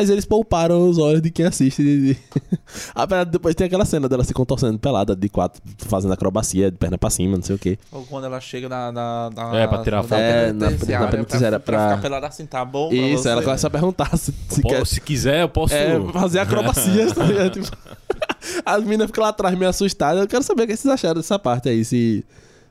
Mas 0.00 0.10
eles 0.10 0.24
pouparam 0.24 0.88
os 0.88 0.98
olhos 0.98 1.20
de 1.22 1.30
quem 1.30 1.46
assiste. 1.46 2.18
Apesar 2.94 3.24
de 3.24 3.30
depois 3.30 3.54
tem 3.54 3.66
aquela 3.66 3.84
cena 3.84 4.08
dela 4.08 4.24
se 4.24 4.32
contorcendo 4.34 4.78
pelada 4.78 5.14
de 5.16 5.28
quatro, 5.28 5.62
fazendo 5.78 6.12
acrobacia 6.14 6.70
de 6.70 6.76
perna 6.76 6.98
pra 6.98 7.10
cima, 7.10 7.36
não 7.36 7.42
sei 7.42 7.56
o 7.56 7.58
quê. 7.58 7.78
Ou 7.92 8.04
quando 8.04 8.24
ela 8.24 8.40
chega 8.40 8.68
na. 8.68 8.92
na, 8.92 9.30
na 9.34 9.56
É, 9.58 9.66
pra 9.66 9.82
tirar 9.82 10.02
foto. 10.02 10.14
É, 10.18 10.52
na- 10.52 10.66
penitenciária, 10.68 11.06
na 11.06 11.10
penitenciária, 11.12 11.60
pra, 11.60 11.76
pra- 11.76 11.88
ficar 11.90 12.02
pelada 12.02 12.26
assim, 12.26 12.46
tá 12.46 12.64
bom? 12.64 12.92
Isso, 12.92 13.22
você? 13.22 13.28
ela 13.30 13.42
começa 13.42 13.66
a 13.66 13.70
perguntar 13.70 14.16
se, 14.16 14.32
se 14.48 14.62
Po- 14.62 14.68
quer 14.68 14.86
Se 14.86 15.00
quiser, 15.00 15.42
eu 15.42 15.48
posso. 15.48 15.74
é, 15.74 16.00
fazer 16.12 16.38
acrobacias. 16.40 17.12
tá 17.12 17.24
ligado? 17.24 17.50
Tipo, 17.50 17.76
As 18.64 18.82
meninas 18.84 19.06
ficam 19.08 19.22
lá 19.24 19.30
atrás 19.30 19.56
meio 19.56 19.68
assustadas. 19.68 20.20
Eu 20.20 20.28
quero 20.28 20.42
saber 20.42 20.64
o 20.64 20.66
que 20.66 20.76
vocês 20.76 20.92
acharam 20.92 21.16
dessa 21.16 21.38
parte 21.38 21.68
aí. 21.68 21.84
Se, 21.84 22.24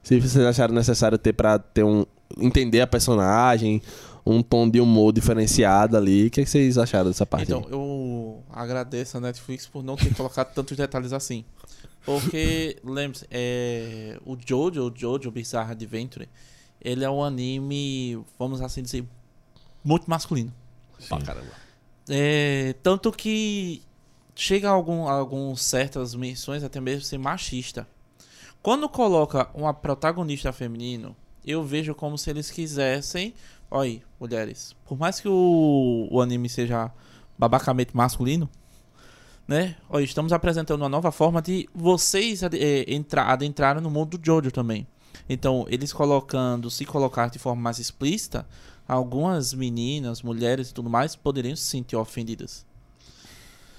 se 0.03 0.19
vocês 0.19 0.45
acharam 0.45 0.73
necessário 0.73 1.17
ter 1.17 1.33
pra 1.33 1.59
ter 1.59 1.83
um. 1.83 2.05
entender 2.39 2.81
a 2.81 2.87
personagem, 2.87 3.81
um 4.25 4.41
tom 4.41 4.67
de 4.69 4.79
humor 4.79 5.13
diferenciado 5.13 5.95
ali. 5.95 6.27
O 6.27 6.31
que, 6.31 6.43
que 6.43 6.49
vocês 6.49 6.77
acharam 6.77 7.09
dessa 7.09 7.25
parte? 7.25 7.43
Então, 7.43 7.59
aí? 7.59 7.71
eu 7.71 8.43
agradeço 8.51 9.17
a 9.17 9.19
Netflix 9.19 9.67
por 9.67 9.83
não 9.83 9.95
ter 9.95 10.13
colocado 10.15 10.53
tantos 10.53 10.75
detalhes 10.75 11.13
assim. 11.13 11.45
Porque, 12.03 12.77
lembre-se, 12.83 13.27
é, 13.29 14.19
o 14.25 14.35
Jojo, 14.35 14.89
o 14.89 14.93
Jojo 14.95 15.29
Bizarre 15.29 15.71
Adventure, 15.71 16.27
ele 16.81 17.03
é 17.03 17.09
um 17.09 17.23
anime, 17.23 18.23
vamos 18.39 18.61
assim 18.61 18.81
dizer, 18.81 19.05
muito 19.83 20.09
masculino. 20.09 20.51
Sim. 20.99 21.15
É, 22.09 22.75
tanto 22.81 23.11
que 23.11 23.83
chega 24.35 24.69
a 24.69 24.71
algum, 24.71 25.07
a 25.07 25.13
algum 25.13 25.55
certas 25.55 26.15
menções 26.15 26.63
até 26.63 26.79
mesmo 26.79 27.01
ser 27.01 27.17
machista. 27.17 27.87
Quando 28.61 28.89
coloca 28.89 29.49
uma 29.53 29.73
protagonista 29.73 30.51
feminino, 30.51 31.15
eu 31.45 31.63
vejo 31.63 31.93
como 31.93 32.17
se 32.17 32.29
eles 32.29 32.49
quisessem. 32.49 33.33
Olha 33.69 33.83
aí, 33.89 34.01
mulheres. 34.19 34.75
Por 34.85 34.97
mais 34.97 35.19
que 35.19 35.27
o, 35.27 36.07
o 36.11 36.21
anime 36.21 36.47
seja 36.49 36.91
babacamente 37.37 37.95
masculino, 37.95 38.49
né? 39.47 39.75
Olha, 39.89 40.03
estamos 40.03 40.31
apresentando 40.33 40.81
uma 40.81 40.89
nova 40.89 41.11
forma 41.11 41.41
de 41.41 41.67
vocês 41.73 42.43
ade- 42.43 42.57
eh, 42.57 42.85
entrar, 42.93 43.27
adentrarem 43.27 43.81
no 43.81 43.89
mundo 43.89 44.17
do 44.17 44.25
Jojo 44.25 44.51
também. 44.51 44.87
Então, 45.27 45.65
eles 45.69 45.91
colocando, 45.91 46.69
se 46.69 46.85
colocar 46.85 47.29
de 47.29 47.39
forma 47.39 47.61
mais 47.61 47.79
explícita, 47.79 48.47
algumas 48.87 49.53
meninas, 49.53 50.21
mulheres 50.21 50.69
e 50.69 50.73
tudo 50.73 50.89
mais 50.89 51.15
poderiam 51.15 51.55
se 51.55 51.63
sentir 51.63 51.95
ofendidas. 51.95 52.65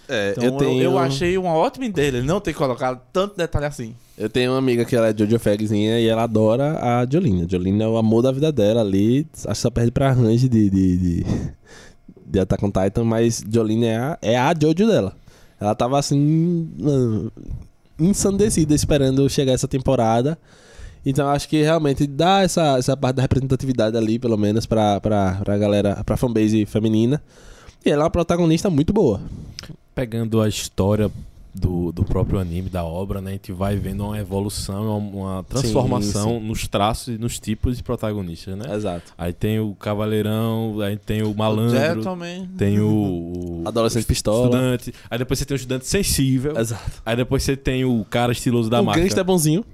É, 0.08 0.30
Então, 0.32 0.44
eu, 0.44 0.50
eu, 0.50 0.56
tenho, 0.56 0.82
eu 0.82 0.98
achei 0.98 1.36
uma 1.36 1.54
ótima 1.54 1.86
ideia 1.86 2.08
ele 2.08 2.22
não 2.22 2.40
ter 2.40 2.54
colocado 2.54 3.00
tanto 3.12 3.36
detalhe 3.36 3.66
assim. 3.66 3.94
eu 4.16 4.28
tenho 4.28 4.52
uma 4.52 4.58
amiga 4.58 4.84
que 4.84 4.94
ela 4.94 5.08
é 5.08 5.14
Jojo 5.16 5.38
Fagzinha 5.38 5.98
e 5.98 6.06
ela 6.06 6.22
adora 6.22 6.78
a 6.80 7.06
Jolene. 7.10 7.42
A 7.44 7.48
Jolene 7.48 7.82
é 7.82 7.88
o 7.88 7.96
amor 7.96 8.22
da 8.22 8.32
vida 8.32 8.52
dela 8.52 8.80
ali. 8.80 9.26
Acho 9.34 9.46
que 9.46 9.56
só 9.56 9.70
perde 9.70 9.90
pra 9.90 10.12
Range 10.12 10.48
de, 10.48 10.70
de, 10.70 10.96
de, 10.96 11.26
de 12.26 12.40
Attack 12.40 12.64
on 12.64 12.70
Titan, 12.70 13.04
mas 13.04 13.42
Jolene 13.50 13.86
é 13.86 13.96
a, 13.96 14.18
é 14.22 14.38
a 14.38 14.54
Jojo 14.54 14.86
dela. 14.86 15.14
Ela 15.60 15.74
tava 15.74 15.98
assim. 15.98 16.68
ensandecida 17.98 18.74
esperando 18.74 19.28
chegar 19.28 19.52
essa 19.52 19.66
temporada. 19.68 20.38
Então 21.04 21.28
acho 21.28 21.48
que 21.48 21.62
realmente 21.62 22.04
dá 22.06 22.42
essa, 22.42 22.76
essa 22.78 22.96
parte 22.96 23.16
da 23.16 23.22
representatividade 23.22 23.96
ali, 23.96 24.18
pelo 24.18 24.36
menos, 24.36 24.66
pra, 24.66 25.00
pra, 25.00 25.40
pra 25.44 25.56
galera, 25.56 26.02
pra 26.04 26.16
fanbase 26.16 26.66
feminina. 26.66 27.22
E 27.86 27.90
ela 27.90 28.02
é 28.02 28.04
uma 28.04 28.10
protagonista 28.10 28.68
muito 28.68 28.92
boa. 28.92 29.20
Pegando 29.94 30.40
a 30.42 30.48
história 30.48 31.08
do, 31.54 31.92
do 31.92 32.04
próprio 32.04 32.40
anime, 32.40 32.68
da 32.68 32.84
obra, 32.84 33.20
né? 33.20 33.30
A 33.30 33.32
gente 33.34 33.52
vai 33.52 33.76
vendo 33.76 34.04
uma 34.04 34.18
evolução, 34.18 34.98
uma, 34.98 35.34
uma 35.36 35.44
transformação 35.44 36.40
sim. 36.40 36.40
nos 36.40 36.66
traços 36.66 37.14
e 37.14 37.18
nos 37.18 37.38
tipos 37.38 37.76
de 37.76 37.84
protagonistas, 37.84 38.58
né? 38.58 38.74
Exato. 38.74 39.14
Aí 39.16 39.32
tem 39.32 39.60
o 39.60 39.72
Cavaleirão, 39.76 40.80
aí 40.80 40.96
tem 40.96 41.22
o 41.22 41.30
O 41.30 41.36
Malandro, 41.36 41.78
Gentleman. 41.78 42.48
tem 42.58 42.80
o, 42.80 43.62
o 43.62 43.68
Adolescente 43.68 44.04
pistola. 44.04 44.46
estudante, 44.46 44.92
aí 45.08 45.18
depois 45.18 45.38
você 45.38 45.44
tem 45.44 45.54
o 45.54 45.56
estudante 45.56 45.86
sensível, 45.86 46.58
Exato. 46.58 47.02
aí 47.06 47.16
depois 47.16 47.44
você 47.44 47.56
tem 47.56 47.84
o 47.84 48.04
cara 48.04 48.32
estiloso 48.32 48.68
da 48.68 48.80
o 48.80 48.84
marca. 48.84 49.00
gangster 49.00 49.20
é 49.20 49.24
bonzinho. 49.24 49.64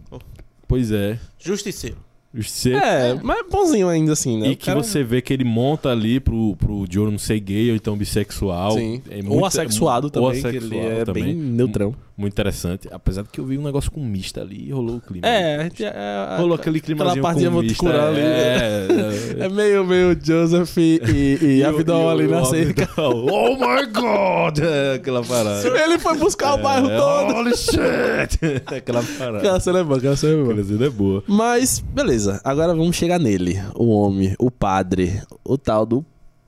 Pois 0.69 0.93
é. 0.93 1.19
Justiceiro. 1.39 1.97
Você 2.35 2.73
É, 2.73 3.15
mas 3.23 3.41
é 3.41 3.43
bonzinho 3.43 3.89
ainda 3.89 4.13
assim, 4.13 4.39
né? 4.39 4.49
E 4.49 4.53
O 4.53 4.57
que 4.57 4.65
cara- 4.67 4.83
você 4.83 5.05
vê 5.05 5.21
que 5.21 5.33
ele 5.35 5.45
monta 5.45 5.91
ali 5.91 6.19
pro, 6.19 6.57
pro 6.57 6.85
Joe 6.91 7.11
não 7.11 7.19
ser 7.19 7.39
gay 7.41 7.69
ou 7.71 7.77
então 7.77 7.97
bissexual. 7.97 8.73
Sim. 8.73 9.03
É 9.11 9.19
ou 9.19 9.25
muito- 9.25 9.45
assexuado 9.45 10.07
ou 10.07 10.11
também, 10.11 10.41
que 10.41 10.47
assexual 10.49 10.81
ele 10.81 11.01
é 11.01 11.05
também. 11.05 11.25
bem 11.25 11.35
neutrão. 11.35 11.95
Muito 12.17 12.35
interessante. 12.35 12.89
Apesar 12.93 13.23
de 13.23 13.31
que 13.31 13.41
eu 13.41 13.47
vi 13.47 13.57
um 13.57 13.63
negócio 13.63 13.91
com 13.91 14.01
mista 14.05 14.43
ali 14.43 14.69
e 14.69 14.71
rolou 14.73 14.97
o 14.97 15.01
clima. 15.01 15.27
É, 15.27 15.57
a 15.57 15.63
gente- 15.65 15.83
é, 15.85 16.37
Rolou 16.39 16.55
aquele 16.55 16.79
climazinho 16.81 17.11
aquela 17.11 17.23
partinha 17.27 17.51
com 17.51 17.61
mista. 17.63 17.79
curar 17.79 18.09
ali. 18.09 18.21
É, 18.21 19.37
é 19.41 19.49
meio, 19.49 19.85
meio 19.85 20.19
Joseph 20.23 20.77
e, 20.77 21.01
e, 21.09 21.45
e 21.59 21.65
Abdol 21.65 22.11
ali 22.11 22.27
na 22.29 22.45
cerca. 22.45 22.89
Oh 23.01 23.55
my 23.57 23.87
god! 23.87 24.59
É, 24.63 24.95
aquela 24.97 25.25
parada. 25.25 25.67
Ele 25.83 25.99
foi 25.99 26.17
buscar 26.19 26.55
o 26.55 26.59
bairro 26.59 26.91
É, 26.91 26.97
todo. 26.97 27.35
Holy 27.35 27.57
shit! 27.57 28.39
aquela 28.77 29.03
parada. 29.19 29.39
Aquela 29.39 29.61
cena 29.61 29.79
é 29.81 29.85
boa, 29.85 29.99
aquela 29.99 30.17
cena 30.17 30.33
é 30.33 30.37
boa. 30.37 30.53
Aquela 30.53 30.67
cena 30.67 30.87
é 30.87 30.91
boa. 30.91 31.25
Mas, 31.27 31.79
beleza. 31.81 32.41
Agora 32.45 32.75
vamos 32.75 32.95
chegar 32.97 33.19
nele. 33.19 33.59
O 33.75 33.89
homem, 33.89 34.35
o 34.39 34.51
padre, 34.51 35.21
o 35.45 35.57
tal 35.57 35.87
do 35.87 36.05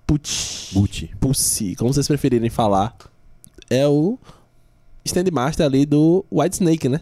Pucci. 0.06 0.74
Gucci. 0.74 1.10
Pussy, 1.18 1.74
como 1.76 1.92
vocês 1.92 2.06
preferirem 2.06 2.50
falar. 2.50 2.94
É 3.70 3.86
o 3.88 4.18
Stand 5.04 5.30
Master 5.32 5.66
ali 5.66 5.84
do 5.86 6.24
White 6.30 6.54
Snake, 6.56 6.88
né? 6.88 7.00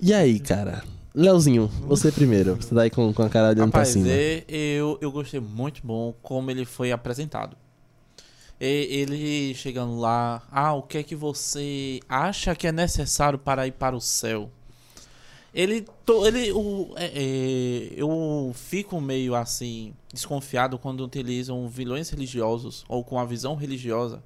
E 0.00 0.12
aí, 0.14 0.38
cara? 0.38 0.82
Leozinho, 1.14 1.66
você 1.86 2.12
primeiro. 2.12 2.54
Você 2.56 2.74
tá 2.74 2.82
aí 2.82 2.90
com, 2.90 3.12
com 3.12 3.22
a 3.22 3.28
cara 3.28 3.48
olhando 3.48 3.70
pra 3.72 3.80
Rapaz, 3.80 3.88
cima. 3.94 4.06
é, 4.08 4.44
eu, 4.48 4.98
eu 5.00 5.10
gostei 5.10 5.40
muito 5.40 5.80
bom 5.84 6.14
como 6.22 6.50
ele 6.50 6.64
foi 6.64 6.92
apresentado. 6.92 7.56
E- 8.60 8.86
ele 8.90 9.54
chegando 9.54 9.98
lá, 9.98 10.42
ah, 10.50 10.74
o 10.74 10.82
que 10.82 10.98
é 10.98 11.02
que 11.02 11.16
você 11.16 12.00
acha 12.08 12.54
que 12.54 12.66
é 12.66 12.72
necessário 12.72 13.38
para 13.38 13.66
ir 13.66 13.72
para 13.72 13.96
o 13.96 14.00
céu? 14.00 14.50
Ele, 15.52 15.84
to- 16.04 16.26
ele, 16.26 16.52
o, 16.52 16.92
é, 16.96 17.06
é, 17.14 17.92
eu 17.96 18.52
fico 18.54 19.00
meio 19.00 19.34
assim 19.34 19.94
desconfiado 20.12 20.78
quando 20.78 21.04
utilizam 21.04 21.68
vilões 21.68 22.10
religiosos 22.10 22.84
ou 22.88 23.02
com 23.02 23.18
a 23.18 23.24
visão 23.24 23.56
religiosa, 23.56 24.22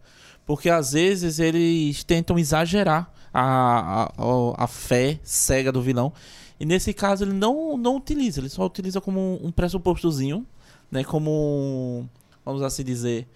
porque 0.46 0.68
às 0.70 0.92
vezes 0.92 1.38
eles 1.38 2.04
tentam 2.04 2.38
exagerar 2.38 3.12
a, 3.32 4.08
a, 4.18 4.64
a- 4.64 4.66
fé 4.66 5.18
cega 5.22 5.72
do 5.72 5.80
vilão 5.80 6.12
E 6.60 6.64
nesse 6.66 6.92
caso 6.92 7.24
ele 7.24 7.32
não, 7.32 7.76
não 7.76 7.96
utiliza, 7.96 8.40
ele 8.40 8.48
só 8.48 8.64
utiliza 8.66 9.00
como 9.00 9.40
um, 9.42 9.50
pressupostozinho, 9.50 10.46
né? 10.90 11.02
Como, 11.04 12.08
vamos 12.44 12.62
assim 12.62 12.84
dizer, 12.84 13.26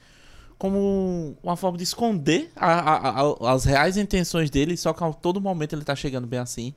como 0.59 1.36
uma 1.42 1.57
forma 1.57 1.76
de 1.78 1.84
esconder 1.84 2.50
a- 2.57 3.20
a- 3.20 3.22
a- 3.22 3.52
as 3.54 3.64
reais 3.64 3.96
intenções 3.96 4.50
dele, 4.50 4.76
só 4.76 4.92
que 4.92 5.02
a 5.04 5.12
todo 5.12 5.40
momento 5.40 5.74
ele 5.74 5.84
tá 5.84 5.94
chegando 5.94 6.26
bem 6.26 6.38
assim. 6.40 6.72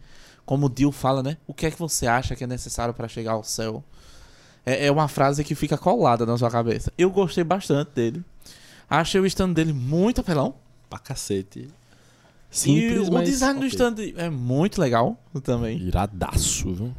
Como 0.45 0.65
o 0.65 0.69
Dio 0.69 0.91
fala, 0.91 1.21
né? 1.21 1.38
O 1.47 1.53
que 1.53 1.65
é 1.67 1.71
que 1.71 1.77
você 1.80 2.07
acha 2.07 2.36
que 2.36 2.43
é 2.43 2.47
necessário 2.47 2.93
para 2.93 3.07
chegar 3.07 3.34
ao 3.34 3.43
céu? 3.43 3.84
É, 4.65 4.88
é 4.88 4.91
uma 4.91 5.07
frase 5.07 5.43
que 5.43 5.55
fica 5.55 5.77
colada 5.77 6.25
na 6.25 6.38
sua 6.38 6.49
cabeça. 6.51 6.91
Eu 6.97 7.09
gostei 7.11 7.43
bastante 7.43 7.91
dele. 7.93 8.23
Achei 8.89 9.21
o 9.21 9.25
stand 9.25 9.53
dele 9.53 9.73
muito 9.73 10.21
apelão. 10.21 10.55
Pra 10.89 10.97
cacete. 10.99 11.59
e 11.61 11.69
Simples, 12.49 13.07
o 13.07 13.13
mas 13.13 13.29
design 13.29 13.59
do 13.59 13.65
ok. 13.67 13.69
stand 13.69 13.95
é 14.17 14.29
muito 14.29 14.81
legal 14.81 15.15
também. 15.43 15.77
Iradaço, 15.77 16.73
viu? 16.73 16.91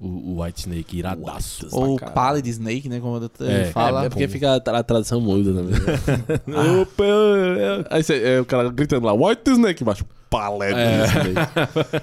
O, 0.00 0.06
o 0.36 0.42
White 0.42 0.60
Snake, 0.60 0.98
iradaço. 0.98 1.66
pra 1.68 1.78
Ou. 1.78 1.96
Pallid 1.98 2.48
Snake, 2.50 2.88
né? 2.88 3.00
Como 3.00 3.18
É, 3.40 3.64
fala. 3.72 4.04
É 4.04 4.08
porque 4.08 4.28
fica 4.28 4.56
a, 4.56 4.60
tra- 4.60 4.78
a 4.78 4.82
tradução 4.82 5.20
muda 5.20 5.52
também. 5.54 5.74
Opa, 6.82 7.04
é. 7.04 7.86
Aí 7.90 8.02
você, 8.02 8.22
é, 8.22 8.40
o 8.40 8.44
cara 8.44 8.70
gritando 8.70 9.06
lá, 9.06 9.12
White 9.14 9.50
Snake 9.50 9.82
embaixo. 9.82 10.04
Paleta 10.28 10.78
É. 10.78 11.04
Snake. 11.06 11.34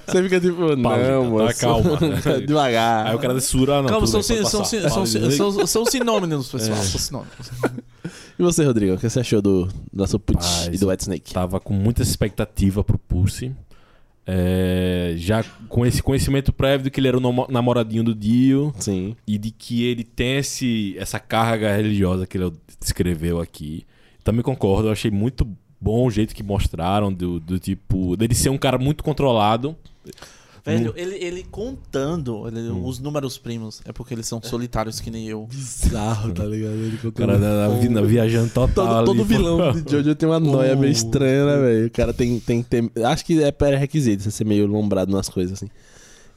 Você 0.06 0.22
fica 0.22 0.40
tipo, 0.40 0.74
não, 0.74 0.82
Paleta, 0.90 1.12
tá, 1.12 1.20
moço. 1.28 1.60
calma, 1.60 1.98
né? 2.00 2.40
Devagar. 2.46 3.06
Aí 3.08 3.14
o 3.14 3.18
cara 3.18 3.34
censura, 3.34 3.76
ah, 3.78 3.82
não. 3.82 3.88
Calma, 3.90 4.06
são, 4.06 4.22
são, 4.22 4.36
são, 4.36 4.60
Pallid 4.62 4.68
sin- 5.10 5.18
Snake. 5.18 5.36
são, 5.36 5.66
são 5.66 5.84
sinônimos, 5.84 6.48
pessoal. 6.50 6.78
É. 6.78 6.82
São 6.82 6.98
sinônimos. 7.00 7.50
E 8.38 8.42
você, 8.42 8.64
Rodrigo, 8.64 8.94
o 8.94 8.98
que 8.98 9.08
você 9.08 9.20
achou 9.20 9.40
do, 9.42 9.68
nosso 9.92 10.18
putz 10.18 10.66
e 10.72 10.78
do 10.78 10.88
White 10.88 11.02
Snake? 11.02 11.32
Tava 11.32 11.60
com 11.60 11.74
muita 11.74 12.02
expectativa 12.02 12.82
pro 12.82 12.98
Pulse. 12.98 13.52
É, 14.24 15.14
já 15.16 15.42
com 15.68 15.84
esse 15.84 16.00
conhecimento 16.00 16.52
prévio 16.52 16.84
de 16.84 16.90
que 16.90 17.00
ele 17.00 17.08
era 17.08 17.16
o 17.16 17.20
namo- 17.20 17.46
namoradinho 17.50 18.04
do 18.04 18.14
Dio 18.14 18.72
Sim. 18.78 19.16
e 19.26 19.36
de 19.36 19.50
que 19.50 19.82
ele 19.84 20.04
tem 20.04 20.36
esse, 20.36 20.94
essa 20.96 21.18
carga 21.18 21.74
religiosa 21.74 22.24
que 22.26 22.38
ele 22.38 22.52
descreveu 22.80 23.40
aqui. 23.40 23.84
Também 24.22 24.42
concordo, 24.42 24.86
eu 24.88 24.92
achei 24.92 25.10
muito 25.10 25.44
bom 25.80 26.06
o 26.06 26.10
jeito 26.10 26.34
que 26.36 26.42
mostraram 26.44 27.12
do, 27.12 27.40
do 27.40 27.58
tipo 27.58 28.16
dele 28.16 28.34
ser 28.34 28.50
um 28.50 28.58
cara 28.58 28.78
muito 28.78 29.02
controlado. 29.02 29.76
Velho, 30.64 30.92
ele, 30.96 31.16
ele 31.16 31.44
contando 31.50 32.46
ele- 32.46 32.70
Hum. 32.70 32.86
os 32.86 33.00
números 33.00 33.36
primos, 33.36 33.80
é 33.84 33.92
porque 33.92 34.14
eles 34.14 34.26
são 34.28 34.40
solitários 34.40 35.00
que 35.00 35.10
nem 35.10 35.26
eu. 35.28 35.44
Bizarro, 35.50 36.32
tá 36.32 36.44
ligado? 36.44 36.74
Ele 36.74 36.98
O 37.04 37.10
cara 37.10 37.36
da, 37.36 37.68
vi- 37.68 37.88
viajando 38.06 38.50
total. 38.50 38.70
Todo, 38.86 38.96
ali, 38.96 39.06
todo 39.06 39.16
pô. 39.18 39.24
vilão 39.24 39.72
de 39.72 39.90
Jojo 39.90 40.14
tem 40.14 40.28
uma 40.28 40.38
noia 40.40 40.76
meio 40.76 40.92
estranha, 40.92 41.44
né, 41.46 41.56
velho? 41.60 41.86
O 41.86 41.90
cara 41.90 42.12
tem, 42.12 42.38
tem 42.38 42.62
que 42.62 42.68
ter. 42.68 42.90
Acho 43.04 43.24
que 43.24 43.42
é 43.42 43.50
pré-requisito 43.50 44.22
você 44.22 44.30
ser 44.30 44.44
meio 44.44 44.66
lombrado 44.66 45.10
nas 45.10 45.28
coisas, 45.28 45.54
assim. 45.54 45.68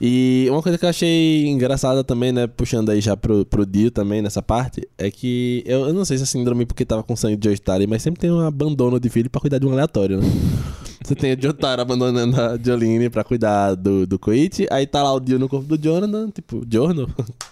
E 0.02 0.48
uma 0.50 0.62
coisa 0.62 0.78
que 0.78 0.84
eu 0.84 0.90
achei 0.90 1.46
engraçada 1.48 2.04
também, 2.04 2.32
né? 2.34 2.48
Puxando 2.48 2.90
aí 2.90 3.00
já 3.00 3.16
pro, 3.16 3.46
pro 3.46 3.66
Dio 3.66 3.90
também 3.92 4.22
nessa 4.22 4.42
parte, 4.42 4.86
é 4.98 5.10
que 5.10 5.64
eu, 5.66 5.88
eu 5.88 5.94
não 5.94 6.04
sei 6.04 6.18
se 6.18 6.24
é 6.24 6.26
síndrome 6.26 6.66
porque 6.66 6.84
tava 6.84 7.02
com 7.02 7.16
sangue 7.16 7.38
de 7.38 7.50
Jotaro, 7.50 7.86
mas 7.88 8.02
sempre 8.02 8.20
tem 8.20 8.30
um 8.32 8.42
abandono 8.42 9.00
de 9.00 9.08
filho 9.10 9.30
pra 9.30 9.40
cuidar 9.40 9.58
de 9.60 9.66
um 9.66 9.72
aleatório, 9.72 10.20
né? 10.20 10.28
Você 11.06 11.14
tem 11.14 11.34
o 11.36 11.42
Jotaro 11.42 11.84
abandonando 11.84 12.42
a 12.42 12.58
Jolene 12.58 13.12
pra 13.12 13.24
cuidar 13.24 13.76
do, 13.76 14.08
do 14.08 14.18
Koichi, 14.18 14.66
aí 14.72 14.88
tá 14.88 15.04
lá 15.04 15.14
o 15.14 15.20
Dio 15.20 15.38
no 15.38 15.48
corpo 15.48 15.68
do 15.68 15.78
Jonathan, 15.78 16.32
tipo, 16.32 16.66
Jorno? 16.68 17.08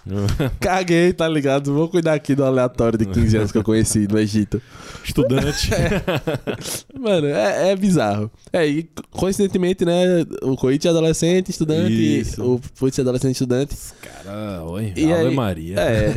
Caguei, 0.58 1.12
tá 1.12 1.28
ligado? 1.28 1.72
Vou 1.72 1.88
cuidar 1.88 2.14
aqui 2.14 2.34
do 2.34 2.42
aleatório 2.44 2.98
de 2.98 3.06
15 3.06 3.36
anos 3.36 3.52
que 3.52 3.58
eu 3.58 3.62
conheci 3.62 4.08
no 4.10 4.18
Egito. 4.18 4.60
Estudante. 5.04 5.70
Mano, 6.98 7.28
é, 7.28 7.70
é 7.70 7.76
bizarro. 7.76 8.28
É, 8.52 8.66
e 8.66 8.88
coincidentemente, 9.12 9.84
né? 9.84 10.24
O 10.42 10.56
Koichi 10.56 10.88
é 10.88 10.90
adolescente, 10.90 11.50
estudante, 11.50 11.92
Isso. 12.20 12.42
o 12.44 12.60
Putz 12.76 12.98
é 12.98 13.02
adolescente, 13.02 13.34
estudante. 13.34 13.76
Cara, 14.02 14.64
oi, 14.64 14.92
E 14.96 15.12
Ave 15.12 15.28
aí- 15.28 15.34
Maria. 15.34 15.76
É, 15.78 16.12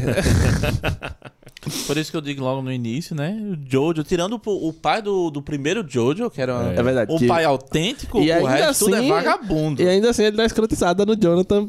Por 1.86 1.98
isso 1.98 2.12
que 2.12 2.18
eu 2.18 2.22
digo 2.22 2.44
logo 2.44 2.62
no 2.62 2.72
início, 2.72 3.16
né? 3.16 3.36
O 3.52 3.58
Jojo, 3.70 4.04
tirando 4.04 4.40
o, 4.46 4.68
o 4.70 4.74
pai 4.74 5.02
do, 5.02 5.30
do 5.30 5.42
primeiro 5.42 5.84
Jojo, 5.88 6.30
que 6.30 6.42
era 6.42 6.54
é 6.76 6.82
verdade. 6.84 7.12
um 7.12 7.18
que- 7.18 7.28
pai 7.28 7.44
autêntico, 7.44 8.20
E 8.22 8.30
o 8.30 8.34
ainda 8.36 8.50
resto 8.50 8.86
tudo 8.86 8.96
é 8.96 9.00
assim- 9.00 9.10
vagabundo. 9.10 9.82
E 9.82 9.88
ainda 9.88 10.10
assim 10.12 10.24
ele 10.24 10.38
dá 10.38 10.46
escrotizada 10.46 11.06
no 11.06 11.16
Jonathan 11.16 11.68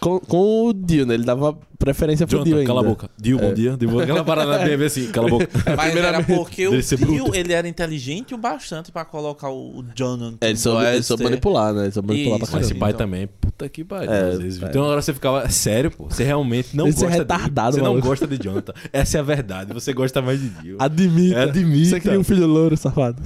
com, 0.00 0.20
com 0.20 0.66
o 0.68 0.72
Dio, 0.72 1.04
né? 1.04 1.14
Ele 1.14 1.24
dava 1.24 1.58
preferência 1.84 2.26
pro 2.26 2.38
Dio 2.44 2.44
Jonathan, 2.56 2.60
ainda. 2.60 2.66
cala 2.68 2.80
a 2.80 2.84
boca. 2.84 3.10
Dio, 3.20 3.38
bom 3.38 3.44
É. 3.46 3.52
dia. 3.52 3.76
Dio, 3.76 4.00
aquela 4.00 4.24
parada 4.24 4.58
bem 4.58 4.86
assim, 4.86 5.06
cala 5.12 5.26
a 5.26 5.30
boca. 5.30 5.48
Mas 5.76 5.96
era 5.96 6.22
porque 6.22 6.66
o 6.68 6.80
Dio, 6.82 6.98
bruto. 7.24 7.34
ele 7.34 7.52
era 7.52 7.68
inteligente 7.68 8.34
o 8.34 8.38
bastante 8.38 8.90
pra 8.92 9.04
colocar 9.04 9.48
o, 9.50 9.78
o 9.80 9.84
Jonathan. 9.94 10.36
É, 10.40 10.48
ele 10.50 10.58
soube, 10.58 10.84
ele 10.86 11.02
soube 11.02 11.24
manipular, 11.24 11.72
né? 11.74 11.82
Ele 11.84 11.92
soube 11.92 12.08
manipular 12.08 12.38
pra 12.38 12.48
Mas 12.52 12.60
esse 12.62 12.68
caramba. 12.74 12.80
pai 12.86 12.90
Então. 12.90 13.06
também, 13.06 13.28
puta 13.40 13.68
que 13.68 13.84
pariu. 13.84 14.12
É, 14.12 14.30
às 14.30 14.38
vezes. 14.38 14.62
é. 14.62 14.66
Então 14.66 14.82
agora 14.84 15.02
você 15.02 15.12
ficava, 15.14 15.42
é 15.42 15.48
sério, 15.48 15.90
pô. 15.90 16.04
Você 16.08 16.24
realmente 16.24 16.76
não 16.76 16.86
Esse 16.88 16.98
é 16.98 17.08
gosta 17.08 17.18
retardado, 17.22 17.76
dele. 17.76 17.86
Você 17.86 17.92
não 17.94 18.00
gosta 18.00 18.26
de 18.26 18.38
Jonathan. 18.42 18.72
Essa 18.92 19.18
é 19.18 19.20
a 19.20 19.24
verdade. 19.24 19.72
Você 19.74 19.92
gosta 19.92 20.20
mais 20.22 20.40
de 20.40 20.48
Dio. 20.48 20.76
Admita. 20.78 21.38
É, 21.38 21.42
admita. 21.44 21.84
Você 21.90 22.00
queria 22.00 22.18
um 22.20 22.24
filho 22.24 22.46
louro, 22.46 22.76
safado. 22.76 23.22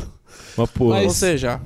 Mas, 0.57 0.71
porra, 0.71 1.01
Ou 1.03 1.11
seja, 1.11 1.61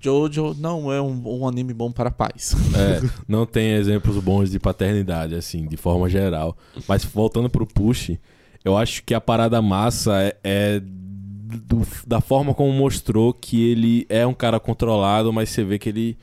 Jojo 0.00 0.54
não 0.58 0.92
é 0.92 1.00
um, 1.00 1.22
um 1.40 1.46
anime 1.48 1.72
bom 1.74 1.90
para 1.90 2.10
pais. 2.10 2.54
é, 2.76 3.00
não 3.26 3.44
tem 3.46 3.72
exemplos 3.72 4.16
bons 4.22 4.50
de 4.50 4.58
paternidade, 4.58 5.34
assim, 5.34 5.66
de 5.66 5.76
forma 5.76 6.08
geral. 6.08 6.56
Mas 6.86 7.04
voltando 7.04 7.48
pro 7.50 7.66
Push, 7.66 8.12
eu 8.64 8.76
acho 8.76 9.02
que 9.04 9.14
a 9.14 9.20
parada 9.20 9.60
massa 9.62 10.20
é, 10.22 10.36
é 10.44 10.80
do- 10.80 11.86
da 12.06 12.20
forma 12.20 12.52
como 12.54 12.72
mostrou 12.72 13.32
que 13.32 13.70
ele 13.70 14.06
é 14.08 14.26
um 14.26 14.34
cara 14.34 14.60
controlado, 14.60 15.32
mas 15.32 15.48
você 15.48 15.64
vê 15.64 15.78
que 15.78 15.88
ele. 15.88 16.18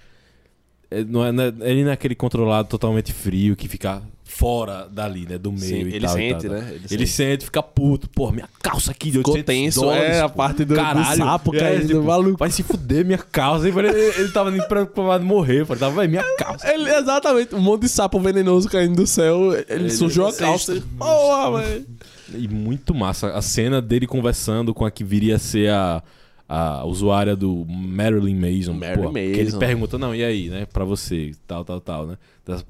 é, 0.91 1.03
não 1.03 1.25
é, 1.25 1.29
é- 1.29 1.71
ele 1.71 1.83
não 1.83 1.89
é 1.89 1.93
aquele 1.93 2.15
controlado 2.15 2.67
totalmente 2.69 3.11
frio 3.11 3.55
que 3.55 3.67
fica 3.67 4.01
fora 4.37 4.87
dali, 4.91 5.25
né? 5.29 5.37
Do 5.37 5.51
meio 5.51 5.63
Sim, 5.63 5.75
e 5.89 5.95
ele 5.95 5.99
tal. 6.01 6.09
e 6.17 6.21
sente, 6.21 6.47
tal, 6.47 6.51
tal. 6.57 6.59
né? 6.61 6.67
Ele 6.71 6.75
Ele 6.89 7.07
sente. 7.07 7.07
sente, 7.07 7.45
fica 7.45 7.63
puto. 7.63 8.09
Pô, 8.09 8.31
minha 8.31 8.49
calça 8.61 8.91
aqui 8.91 9.09
de 9.09 9.17
Ficou 9.19 9.33
800 9.35 9.45
tenso, 9.55 9.81
dólares, 9.81 10.15
é, 10.17 10.21
a 10.21 10.29
parte 10.29 10.65
do- 10.65 10.73
do 10.73 10.75
Caralho. 10.75 11.17
sapo 11.17 11.55
É, 11.55 11.59
caindo, 11.59 11.87
tipo, 11.87 12.03
maluco. 12.03 12.37
Vai 12.37 12.51
se 12.51 12.61
fuder 12.61 13.05
minha 13.05 13.17
calça. 13.17 13.67
Ele, 13.67 13.87
ele, 13.87 14.29
tava 14.31 14.51
nem 14.51 14.61
preocupado 14.67 15.23
em 15.23 15.27
morrer. 15.27 15.57
Ele 15.69 15.79
tava, 15.79 15.91
vai, 15.95 16.07
minha 16.07 16.23
calça. 16.37 16.67
Ele, 16.71 16.89
exatamente, 16.89 17.55
um 17.55 17.61
monte 17.61 17.83
de 17.83 17.89
sapo 17.89 18.19
venenoso 18.19 18.67
caindo 18.69 18.95
do 18.95 19.07
céu. 19.07 19.53
Ele, 19.53 19.65
Ele- 19.69 19.89
sujou 19.91 20.27
a 20.27 20.33
calça. 20.33 20.83
Porra, 20.97 21.61
velho. 21.61 21.85
E 22.33 22.47
muito 22.47 22.93
massa. 22.93 23.29
A 23.29 23.41
cena 23.41 23.81
dele 23.81 24.05
conversando 24.05 24.73
com 24.73 24.83
a 24.83 24.91
que 24.91 25.03
viria 25.03 25.35
a 25.37 25.39
ser 25.39 25.69
a, 25.71 26.03
a 26.49 26.83
usuária 26.85 27.35
do 27.35 27.65
Marilyn 27.69 28.35
Mason. 28.35 28.73
Marilyn 28.73 29.03
pô, 29.03 29.13
Que 29.13 29.19
ele 29.19 29.43
Mason. 29.45 29.59
pergunta, 29.59 29.97
não, 29.97 30.13
e 30.13 30.23
aí, 30.25 30.49
né? 30.49 30.65
Pra 30.73 30.83
você, 30.83 31.31
tal, 31.47 31.63
tal, 31.63 31.79
tal, 31.79 32.05
né? 32.07 32.17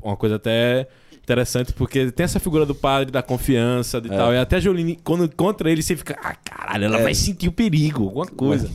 Uma 0.02 0.16
coisa 0.16 0.36
até 0.36 0.88
interessante, 1.26 1.74
porque 1.74 2.12
tem 2.12 2.24
essa 2.24 2.40
figura 2.40 2.66
do 2.66 2.74
padre, 2.76 3.12
da 3.12 3.22
confiança 3.24 3.98
e 3.98 4.08
tal. 4.10 4.32
E 4.34 4.38
até 4.38 4.58
a 4.58 4.60
Jolene, 4.60 4.98
quando 5.04 5.26
encontra 5.26 5.70
ele, 5.72 5.82
você 5.82 5.96
fica, 5.98 6.18
ah, 6.24 6.36
caralho, 6.36 6.86
ela 6.86 7.00
É. 7.00 7.04
vai 7.04 7.14
sentir 7.16 7.50
o 7.50 7.52
perigo, 7.52 8.04
alguma 8.06 8.28
coisa. 8.28 8.70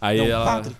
Aí 0.00 0.18
Não, 0.18 0.24
ela... 0.24 0.44
padre, 0.44 0.72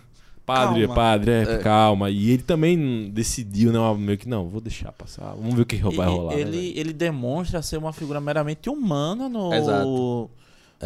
Padre, 0.47 0.81
calma. 0.81 0.95
padre, 0.95 1.31
é, 1.31 1.43
É. 1.43 1.59
calma. 1.59 2.11
E 2.11 2.31
ele 2.31 2.43
também 2.43 3.09
decidiu, 3.13 3.71
né? 3.71 3.79
Meio 3.97 4.19
que, 4.19 4.29
não, 4.29 4.49
vou 4.49 4.61
deixar 4.61 4.91
passar. 4.91 5.33
Vamos 5.37 5.55
ver 5.55 5.63
o 5.63 5.67
que 5.67 5.77
vai 5.77 5.93
E- 6.09 6.11
rolar. 6.11 6.35
né, 6.35 6.41
ele, 6.41 6.51
velho? 6.51 6.73
ele 6.81 6.93
demonstra 6.93 7.63
ser 7.63 7.77
uma 7.77 7.93
figura 7.93 8.21
meramente 8.21 8.69
humana 8.69 9.29
no. 9.29 9.53
Exato. 9.55 9.85
Como 9.85 10.31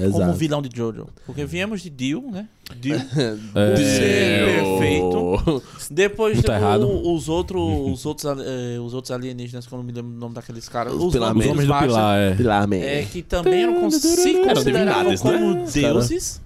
Exato. 0.06 0.32
vilão 0.32 0.60
de 0.60 0.68
Jojo. 0.76 1.06
Porque 1.24 1.44
viemos 1.46 1.80
de 1.80 1.88
Dio, 1.88 2.28
né? 2.30 2.48
Dio. 2.76 2.96
É. 3.54 3.76
ser 3.76 4.44
perfeito. 4.44 5.13
Depois 5.90 6.42
tá 6.42 6.52
o- 6.52 6.56
errado. 6.56 7.12
os, 7.12 7.28
outros, 7.28 7.62
os, 7.92 8.06
outros, 8.06 8.38
eh, 8.40 8.78
os 8.80 8.94
outros 8.94 9.10
alienígenas, 9.10 9.66
que 9.66 9.72
eu 9.72 9.78
não 9.78 9.84
me 9.84 9.92
lembro 9.92 10.12
o 10.12 10.14
nome 10.18 10.34
daqueles 10.34 10.68
caras. 10.68 10.92
Os 10.94 11.14
Os, 11.14 11.14
homens 11.16 11.66
do 11.66 11.78
Pilar, 11.78 12.18
é. 12.18 12.34
Pilar 12.34 12.68
Man. 12.68 12.76
É, 12.76 13.02
que 13.04 13.22
também 13.22 13.62
eram, 13.62 13.80
con- 13.80 13.90
se 13.90 14.34
consideravam 14.40 15.10
né? 15.12 15.18
como 15.18 15.66
deuses. 15.70 16.40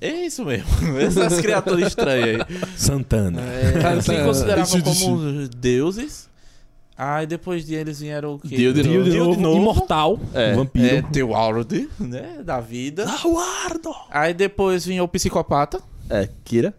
É 0.00 0.26
isso 0.26 0.44
mesmo. 0.44 0.66
Essas 0.98 1.40
criaturas 1.40 1.88
estranhas 1.88 2.40
aí. 2.48 2.58
Santana. 2.76 3.40
É, 3.40 4.00
se 4.00 4.12
É, 4.14 4.24
consideravam 4.24 4.80
como 4.82 5.48
deuses. 5.48 6.28
Aí 6.98 7.26
depois 7.26 7.64
deles 7.64 8.00
vieram 8.00 8.34
o 8.34 8.38
quê? 8.38 8.54
Dio 8.56 8.74
de 8.74 8.82
de 8.82 9.16
novo. 9.16 9.40
novo, 9.40 9.56
imortal, 9.58 10.20
É. 10.34 10.52
um 10.52 10.56
vampiro. 10.56 10.96
É, 10.96 11.02
Teward, 11.02 11.88
né? 11.98 12.42
Da 12.44 12.60
vida. 12.60 13.08
Aguardo! 13.08 13.90
Aí 14.10 14.34
depois 14.34 14.84
vinha 14.84 15.02
o 15.02 15.08
psicopata. 15.08 15.80
É, 16.10 16.28
Kira. 16.44 16.74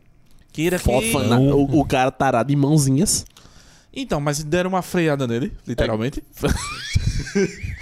Kira 0.52 0.78
que... 0.78 0.84
Fofana. 0.84 1.40
O, 1.40 1.80
o 1.80 1.86
cara 1.86 2.12
tarado 2.12 2.52
em 2.52 2.56
mãozinhas. 2.56 3.26
Então, 3.94 4.22
mas 4.22 4.44
deram 4.44 4.70
uma 4.70 4.82
freada 4.82 5.28
nele, 5.28 5.52
literalmente. 5.68 6.24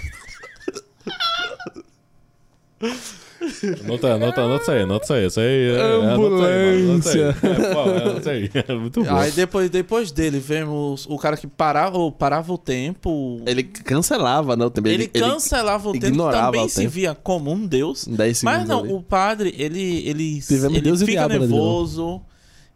Anota, 3.84 4.14
anota, 4.14 4.40
anota 4.42 4.62
isso 4.62 4.70
aí, 4.70 4.82
anota 4.82 5.04
isso 5.04 5.12
aí. 5.12 5.26
Isso 5.26 5.40
aí 5.40 5.46
é, 5.46 5.76
é, 5.76 6.12
anota 6.12 6.46
aí, 6.46 6.82
mano, 6.82 6.92
anota 6.92 7.10
aí. 7.10 7.22
É, 7.22 7.74
pô, 7.74 7.80
é, 7.90 8.02
anota 8.02 8.20
isso 8.20 8.30
aí. 8.30 8.50
É 8.54 8.74
muito 8.74 9.04
bom. 9.04 9.16
Aí 9.16 9.30
depois, 9.30 9.70
depois 9.70 10.12
dele 10.12 10.38
vemos 10.38 11.06
o 11.08 11.18
cara 11.18 11.36
que 11.36 11.46
parava, 11.46 11.98
ou 11.98 12.12
parava 12.12 12.52
o 12.52 12.58
tempo. 12.58 13.40
Ele 13.46 13.62
cancelava, 13.62 14.56
não, 14.56 14.70
também. 14.70 14.92
Ele 14.94 15.08
cancelava 15.08 15.88
o 15.88 15.92
tempo, 15.92 16.06
ignorava 16.06 16.46
também 16.46 16.66
o 16.66 16.68
se 16.68 16.76
tempo. 16.76 16.90
via 16.90 17.14
como 17.14 17.50
um 17.50 17.66
deus. 17.66 18.06
Em 18.06 18.14
10 18.14 18.38
segundos 18.38 18.58
Mas 18.60 18.68
não, 18.68 18.80
ali. 18.80 18.92
o 18.92 19.02
padre, 19.02 19.54
ele, 19.58 20.06
ele, 20.06 20.40
Tivemos 20.40 20.76
ele 20.76 20.80
Deus 20.80 21.00
e 21.00 21.06
fica 21.06 21.18
diabo, 21.26 21.34
né, 21.34 21.40
de 21.40 21.46
novo. 21.46 21.62
nervoso, 21.62 22.22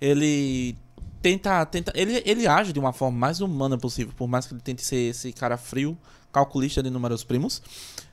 ele 0.05 0.77
tenta, 1.23 1.65
tenta 1.65 1.93
ele, 1.95 2.23
ele 2.27 2.47
age 2.47 2.73
de 2.73 2.79
uma 2.79 2.93
forma 2.93 3.19
mais 3.19 3.41
humana 3.41 3.79
possível, 3.79 4.13
por 4.15 4.29
mais 4.29 4.47
que 4.47 4.53
ele 4.53 4.61
tente 4.61 4.83
ser 4.83 5.11
esse 5.11 5.33
cara 5.33 5.57
frio, 5.57 5.97
calculista 6.31 6.83
de 6.83 6.91
números 6.91 7.25
primos, 7.25 7.63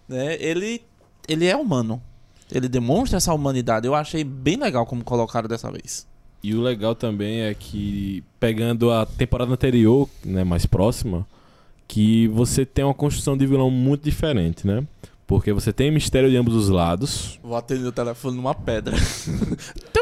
né? 0.08 0.38
Ele 0.40 0.82
ele 1.28 1.48
é 1.48 1.56
humano. 1.56 2.02
Ele 2.50 2.68
demonstra 2.68 3.18
essa 3.18 3.34
humanidade. 3.34 3.88
Eu 3.88 3.96
achei 3.96 4.24
bem 4.24 4.58
legal 4.58 4.86
como 4.86 5.04
colocaram 5.04 5.48
dessa 5.48 5.72
vez. 5.72 6.08
E 6.44 6.56
o 6.56 6.62
legal 6.62 6.96
também 6.96 7.42
é 7.42 7.54
que, 7.54 8.24
pegando 8.40 8.92
a 8.92 9.06
temporada 9.06 9.52
anterior, 9.52 10.10
né, 10.26 10.44
mais 10.44 10.66
próxima, 10.66 11.26
que 11.88 12.28
você 12.30 12.66
tem 12.66 12.84
uma 12.84 12.94
construção 12.94 13.38
de 13.38 13.46
vilão 13.46 13.70
muito 13.70 14.04
diferente, 14.04 14.66
né? 14.66 14.86
Porque 15.28 15.54
você 15.54 15.72
tem 15.72 15.92
mistério 15.92 16.30
de 16.30 16.36
ambos 16.36 16.56
os 16.56 16.68
lados. 16.68 17.40
Vou 17.44 17.56
atender 17.56 17.88
o 17.88 17.92
telefone 17.92 18.36
numa 18.36 18.56
pedra. 18.56 18.98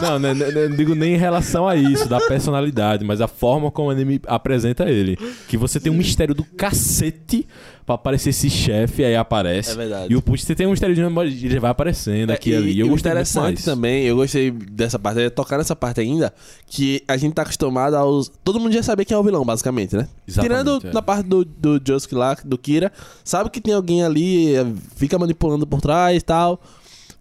Não, 0.00 0.18
né, 0.18 0.34
né, 0.34 0.50
né, 0.50 0.68
não 0.68 0.76
digo 0.76 0.94
nem 0.94 1.14
em 1.14 1.18
relação 1.18 1.66
a 1.66 1.74
isso, 1.76 2.08
da 2.08 2.20
personalidade, 2.20 3.04
mas 3.04 3.20
a 3.20 3.26
forma 3.28 3.70
como 3.70 3.88
o 3.88 3.90
anime 3.90 4.20
apresenta 4.26 4.84
ele. 4.84 5.16
Que 5.48 5.56
você 5.56 5.80
tem 5.80 5.90
um 5.90 5.96
mistério 5.96 6.34
do 6.34 6.44
cacete 6.44 7.46
pra 7.84 7.94
aparecer 7.94 8.30
esse 8.30 8.50
chefe, 8.50 9.04
aí 9.04 9.14
aparece. 9.16 9.70
É 9.70 9.74
verdade. 9.74 10.12
E 10.12 10.16
o 10.16 10.20
Push, 10.20 10.42
você 10.42 10.54
tem 10.54 10.66
um 10.66 10.70
mistério 10.70 10.94
de 10.94 11.00
ele 11.46 11.60
vai 11.60 11.70
aparecendo 11.70 12.30
aqui 12.32 12.50
e 12.50 12.52
É, 12.52 12.56
e, 12.56 12.58
ali. 12.58 12.72
e 12.72 12.80
Eu 12.80 12.88
gostei 12.88 12.88
muito 12.88 13.00
interessante 13.00 13.54
mais. 13.54 13.64
também, 13.64 14.04
eu 14.04 14.16
gostei 14.16 14.50
dessa 14.50 14.98
parte, 14.98 15.18
eu 15.18 15.24
ia 15.24 15.30
tocar 15.30 15.56
nessa 15.56 15.76
parte 15.76 16.00
ainda, 16.00 16.34
que 16.66 17.02
a 17.06 17.16
gente 17.16 17.34
tá 17.34 17.42
acostumado 17.42 17.94
aos. 17.94 18.30
Todo 18.42 18.58
mundo 18.58 18.72
já 18.72 18.82
sabe 18.82 19.04
quem 19.04 19.14
é 19.14 19.18
o 19.18 19.22
vilão, 19.22 19.44
basicamente, 19.44 19.96
né? 19.96 20.08
Exatamente, 20.26 20.52
Tirando 20.64 20.86
é. 20.88 20.92
na 20.92 21.00
parte 21.00 21.26
do, 21.28 21.44
do 21.44 21.80
Josuke 21.86 22.14
lá, 22.14 22.36
do 22.44 22.58
Kira, 22.58 22.92
sabe 23.24 23.50
que 23.50 23.60
tem 23.60 23.72
alguém 23.72 24.02
ali, 24.04 24.54
eh, 24.56 24.66
fica 24.96 25.16
manipulando 25.18 25.66
por 25.66 25.80
trás 25.80 26.18
e 26.18 26.24
tal, 26.24 26.60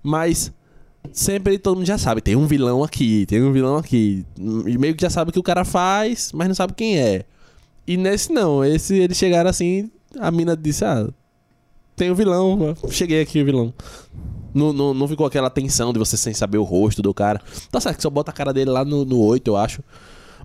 mas 0.02 0.52
sempre 1.12 1.58
todo 1.58 1.78
mundo 1.78 1.86
já 1.86 1.98
sabe, 1.98 2.22
tem 2.22 2.36
um 2.36 2.48
vilão 2.48 2.84
aqui, 2.84 3.26
tem 3.26 3.42
um 3.44 3.52
vilão 3.52 3.78
aqui. 3.78 4.26
E 4.38 4.78
meio 4.78 4.96
que 4.96 5.02
já 5.02 5.10
sabe 5.10 5.30
o 5.30 5.34
que 5.34 5.40
o 5.40 5.44
cara 5.44 5.66
faz, 5.66 6.32
mas 6.34 6.48
não 6.48 6.56
sabe 6.56 6.74
quem 6.74 7.00
é. 7.00 7.26
E 7.88 7.98
nesse 7.98 8.32
não, 8.32 8.64
esse 8.64 8.96
eles 8.96 9.18
chegaram 9.18 9.50
assim, 9.50 9.92
a 10.20 10.32
mina 10.32 10.56
disse, 10.58 10.84
ah, 10.84 11.08
tem 11.96 12.12
um 12.12 12.16
vilão, 12.16 12.76
cheguei 12.90 13.22
aqui 13.22 13.42
o 13.42 13.46
vilão. 13.46 13.74
Não, 14.54 14.72
não, 14.72 14.94
não 14.94 15.08
ficou 15.08 15.26
aquela 15.26 15.50
tensão 15.50 15.92
de 15.92 16.00
você 16.00 16.16
sem 16.16 16.34
saber 16.34 16.58
o 16.58 16.64
rosto 16.64 17.02
do 17.02 17.14
cara. 17.14 17.42
Tá 17.70 17.80
certo 17.82 17.98
que 17.98 18.04
só 18.04 18.10
bota 18.10 18.32
a 18.32 18.34
cara 18.34 18.54
dele 18.54 18.72
lá 18.72 18.86
no, 18.86 19.04
no 19.04 19.20
8, 19.20 19.48
eu 19.48 19.58
acho. 19.58 19.84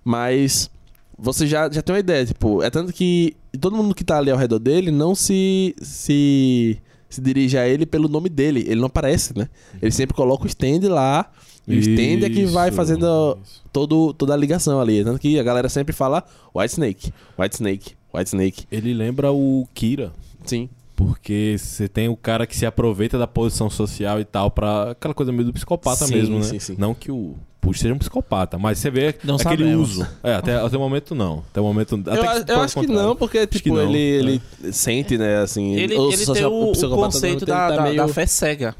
Mas 0.04 0.68
você 1.16 1.46
já, 1.46 1.70
já 1.70 1.82
tem 1.82 1.94
uma 1.94 2.00
ideia, 2.00 2.26
tipo, 2.26 2.62
é 2.62 2.70
tanto 2.70 2.92
que 2.92 3.36
todo 3.61 3.76
mundo 3.76 3.94
que 3.94 4.02
tá 4.02 4.18
ali 4.18 4.30
ao 4.30 4.38
redor 4.38 4.58
dele 4.58 4.90
não 4.90 5.14
se, 5.14 5.74
se, 5.80 6.78
se 7.11 7.20
dirige 7.20 7.58
a 7.58 7.68
ele 7.68 7.84
pelo 7.84 8.08
nome 8.08 8.28
dele. 8.28 8.64
Ele 8.66 8.80
não 8.80 8.86
aparece, 8.86 9.36
né? 9.36 9.48
Ele 9.82 9.90
sempre 9.90 10.14
coloca 10.14 10.44
o 10.44 10.46
stand 10.46 10.88
lá. 10.88 11.30
E 11.66 11.76
o 11.76 11.78
stand 11.78 12.24
é 12.24 12.30
que 12.30 12.46
vai 12.46 12.70
fazendo 12.70 13.38
isso. 13.42 13.62
todo, 13.72 14.14
toda 14.14 14.32
a 14.32 14.36
ligação 14.36 14.80
ali. 14.80 15.04
Tanto 15.04 15.18
que 15.18 15.38
a 15.38 15.42
galera 15.42 15.68
sempre 15.68 15.92
fala 15.92 16.24
White 16.54 16.72
Snake, 16.72 17.12
White 17.38 17.56
Snake, 17.56 17.92
White 18.14 18.28
Snake. 18.28 18.64
Ele 18.70 18.94
lembra 18.94 19.30
o 19.30 19.68
Kira. 19.74 20.12
Sim. 20.44 20.68
Porque 21.07 21.57
você 21.59 21.88
tem 21.88 22.09
o 22.09 22.16
cara 22.16 22.46
que 22.46 22.57
se 22.57 22.66
aproveita 22.66 23.18
da 23.18 23.26
posição 23.26 23.70
social 23.70 24.20
e 24.20 24.24
tal 24.24 24.51
pra 24.51 24.90
aquela 24.90 25.14
coisa 25.14 25.32
meio 25.32 25.44
do 25.44 25.53
psicopata 25.53 26.07
Sim, 26.07 26.14
mesmo, 26.14 26.36
né? 26.38 26.44
sim, 26.44 26.59
sim. 26.59 26.76
Não 26.78 26.92
que 26.94 27.11
o 27.11 27.34
Push 27.61 27.80
seja 27.80 27.94
um 27.94 27.98
psicopata, 27.98 28.59
mas 28.59 28.78
você 28.78 28.90
vê 28.90 29.14
Não 29.24 29.36
aquele 29.36 29.64
sabemos. 29.64 29.90
uso. 29.96 30.07
É, 30.22 30.34
até, 30.34 30.57
até 30.57 30.76
o 30.76 30.80
momento 30.80 31.14
não. 31.14 31.42
Até 31.51 31.61
o 31.61 31.64
momento. 31.64 31.94
Até 32.07 32.11
eu 32.38 32.44
que 32.44 32.53
eu 32.53 32.61
acho 32.61 32.78
o 32.78 32.82
que 32.82 32.92
não, 32.92 33.16
porque, 33.16 33.46
que 33.46 33.59
tipo, 33.59 33.74
não, 33.74 33.82
ele, 33.82 33.98
é. 33.98 34.03
ele 34.18 34.42
sente, 34.72 35.16
né, 35.18 35.38
assim... 35.38 35.74
Ele, 35.74 35.94
o 35.96 36.09
ele 36.09 36.16
tem 36.18 36.26
social- 36.26 36.53
o, 36.53 36.68
o 36.68 36.72
psicopata 36.72 37.03
conceito 37.12 37.44
ele 37.44 37.46
da, 37.46 37.68
tá 37.68 37.76
da, 37.76 37.82
meio- 37.82 37.96
da 37.96 38.09
fé 38.09 38.26
cega. 38.26 38.74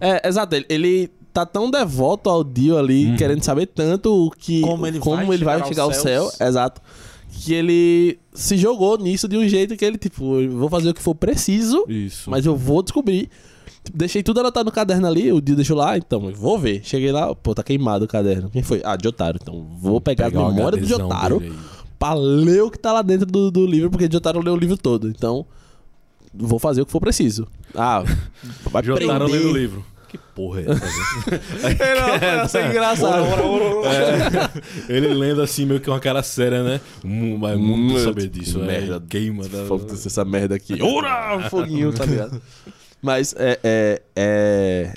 É, 0.00 0.26
exato, 0.28 0.54
ele, 0.54 0.66
ele 0.68 1.10
tá 1.32 1.44
tão 1.46 1.70
devoto 1.70 2.28
ao 2.30 2.42
Dio 2.44 2.76
ali, 2.78 3.06
Uhum. 3.06 3.16
querendo 3.16 3.42
saber 3.42 3.66
tanto 3.66 4.26
o 4.26 4.30
que... 4.30 4.60
Como 4.62 4.86
ele 4.86 4.98
vai 4.98 5.24
ele 5.34 5.44
vai 5.44 5.54
chegar 5.56 5.68
chegar 5.68 5.82
ao 5.84 5.92
céu, 5.92 6.30
exato. 6.40 6.80
Que 7.40 7.54
ele 7.54 8.18
se 8.32 8.56
jogou 8.56 8.98
nisso 8.98 9.28
de 9.28 9.36
um 9.36 9.48
jeito 9.48 9.76
que 9.76 9.84
ele, 9.84 9.96
tipo, 9.96 10.48
vou 10.50 10.68
fazer 10.68 10.90
o 10.90 10.94
que 10.94 11.02
for 11.02 11.14
preciso, 11.14 11.84
Isso. 11.88 12.30
mas 12.30 12.44
eu 12.44 12.56
vou 12.56 12.82
descobrir. 12.82 13.28
Deixei 13.94 14.22
tudo 14.22 14.40
anotado 14.40 14.66
no 14.66 14.72
caderno 14.72 15.06
ali, 15.06 15.32
o 15.32 15.40
Dio 15.40 15.56
deixou 15.56 15.76
lá, 15.76 15.96
então 15.96 16.30
vou 16.32 16.58
ver. 16.58 16.82
Cheguei 16.84 17.10
lá, 17.10 17.34
pô, 17.34 17.54
tá 17.54 17.62
queimado 17.62 18.04
o 18.04 18.08
caderno. 18.08 18.50
Quem 18.50 18.62
foi? 18.62 18.82
Ah, 18.84 18.98
Jotaro. 19.02 19.38
Então 19.40 19.66
vou 19.78 20.00
pegar, 20.00 20.26
Pegar 20.26 20.46
a 20.46 20.50
memória 20.50 20.78
do 20.78 20.86
Jotaro 20.86 21.42
pra 21.98 22.14
ler 22.14 22.62
o 22.62 22.70
que 22.70 22.78
tá 22.78 22.92
lá 22.92 23.02
dentro 23.02 23.26
do, 23.26 23.50
do 23.50 23.66
livro, 23.66 23.90
porque 23.90 24.08
Jotaro 24.10 24.40
leu 24.40 24.54
o 24.54 24.56
livro 24.56 24.76
todo. 24.76 25.08
Então, 25.08 25.46
vou 26.32 26.58
fazer 26.58 26.82
o 26.82 26.86
que 26.86 26.92
for 26.92 27.00
preciso. 27.00 27.46
Ah, 27.74 28.04
vai 28.70 28.82
Jotaro 28.84 29.26
lendo 29.26 29.48
o 29.48 29.56
livro. 29.56 29.84
Que 30.08 30.16
porra 30.16 30.60
é 30.62 30.64
essa? 30.70 30.86
Não, 32.36 32.44
isso 32.46 32.56
é 32.58 32.68
engraçado. 32.68 33.24
É, 34.88 34.92
ele 34.92 35.12
lendo 35.12 35.42
assim, 35.42 35.66
meio 35.66 35.80
que 35.80 35.90
uma 35.90 36.00
cara 36.00 36.22
séria, 36.22 36.62
né? 36.62 36.80
Mas 37.38 37.58
muito 37.58 37.98
Hum, 37.98 38.04
saber 38.04 38.28
disso. 38.28 38.58
merda. 38.58 38.96
É, 38.96 39.00
queima 39.08 39.46
da... 39.48 39.58
Essa 39.92 40.24
merda 40.24 40.54
aqui. 40.54 40.80
Ora! 40.82 41.48
Foguinho, 41.50 41.92
tá 41.92 42.04
ligado? 42.06 42.40
Mas 43.02 43.34
é. 43.38 43.58
É, 43.62 44.02
é, 44.16 44.94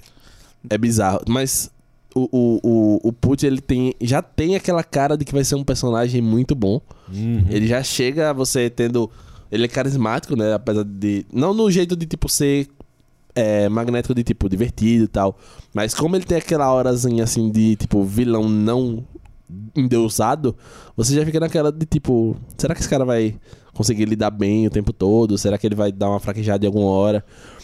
é 0.69 0.77
bizarro. 0.77 1.21
Mas 1.27 1.69
o, 2.15 2.27
o, 2.31 2.59
o, 2.63 3.09
o 3.09 3.13
Put, 3.13 3.45
ele 3.45 3.61
tem. 3.61 3.93
Já 4.01 4.21
tem 4.21 4.55
aquela 4.55 4.83
cara 4.83 5.17
de 5.17 5.25
que 5.25 5.33
vai 5.33 5.43
ser 5.43 5.55
um 5.55 5.63
personagem 5.63 6.21
muito 6.21 6.55
bom. 6.55 6.81
Uhum. 7.13 7.45
Ele 7.49 7.67
já 7.67 7.83
chega 7.83 8.33
você 8.33 8.69
tendo. 8.69 9.09
Ele 9.51 9.65
é 9.65 9.67
carismático, 9.67 10.35
né? 10.35 10.53
Apesar 10.53 10.83
de. 10.83 11.25
Não 11.31 11.53
no 11.53 11.69
jeito 11.69 11.95
de, 11.95 12.05
tipo, 12.05 12.29
ser 12.29 12.67
é, 13.35 13.69
magnético 13.69 14.13
de, 14.13 14.23
tipo, 14.23 14.49
divertido 14.49 15.05
e 15.05 15.07
tal. 15.07 15.37
Mas 15.73 15.93
como 15.93 16.15
ele 16.15 16.25
tem 16.25 16.37
aquela 16.37 16.73
horazinha, 16.73 17.23
assim, 17.23 17.49
de, 17.49 17.75
tipo, 17.75 18.03
vilão 18.03 18.47
não 18.47 19.03
endeusado, 19.75 20.55
você 20.95 21.15
já 21.15 21.25
fica 21.25 21.39
naquela 21.39 21.71
de, 21.71 21.85
tipo... 21.85 22.35
Será 22.57 22.73
que 22.73 22.81
esse 22.81 22.89
cara 22.89 23.03
vai 23.05 23.35
conseguir 23.73 24.05
lidar 24.05 24.31
bem 24.31 24.67
o 24.67 24.69
tempo 24.69 24.93
todo? 24.93 25.37
Será 25.37 25.57
que 25.57 25.67
ele 25.67 25.75
vai 25.75 25.91
dar 25.91 26.09
uma 26.09 26.19
fraquejada 26.19 26.65
em 26.65 26.67
alguma 26.67 26.87
hora? 26.87 27.23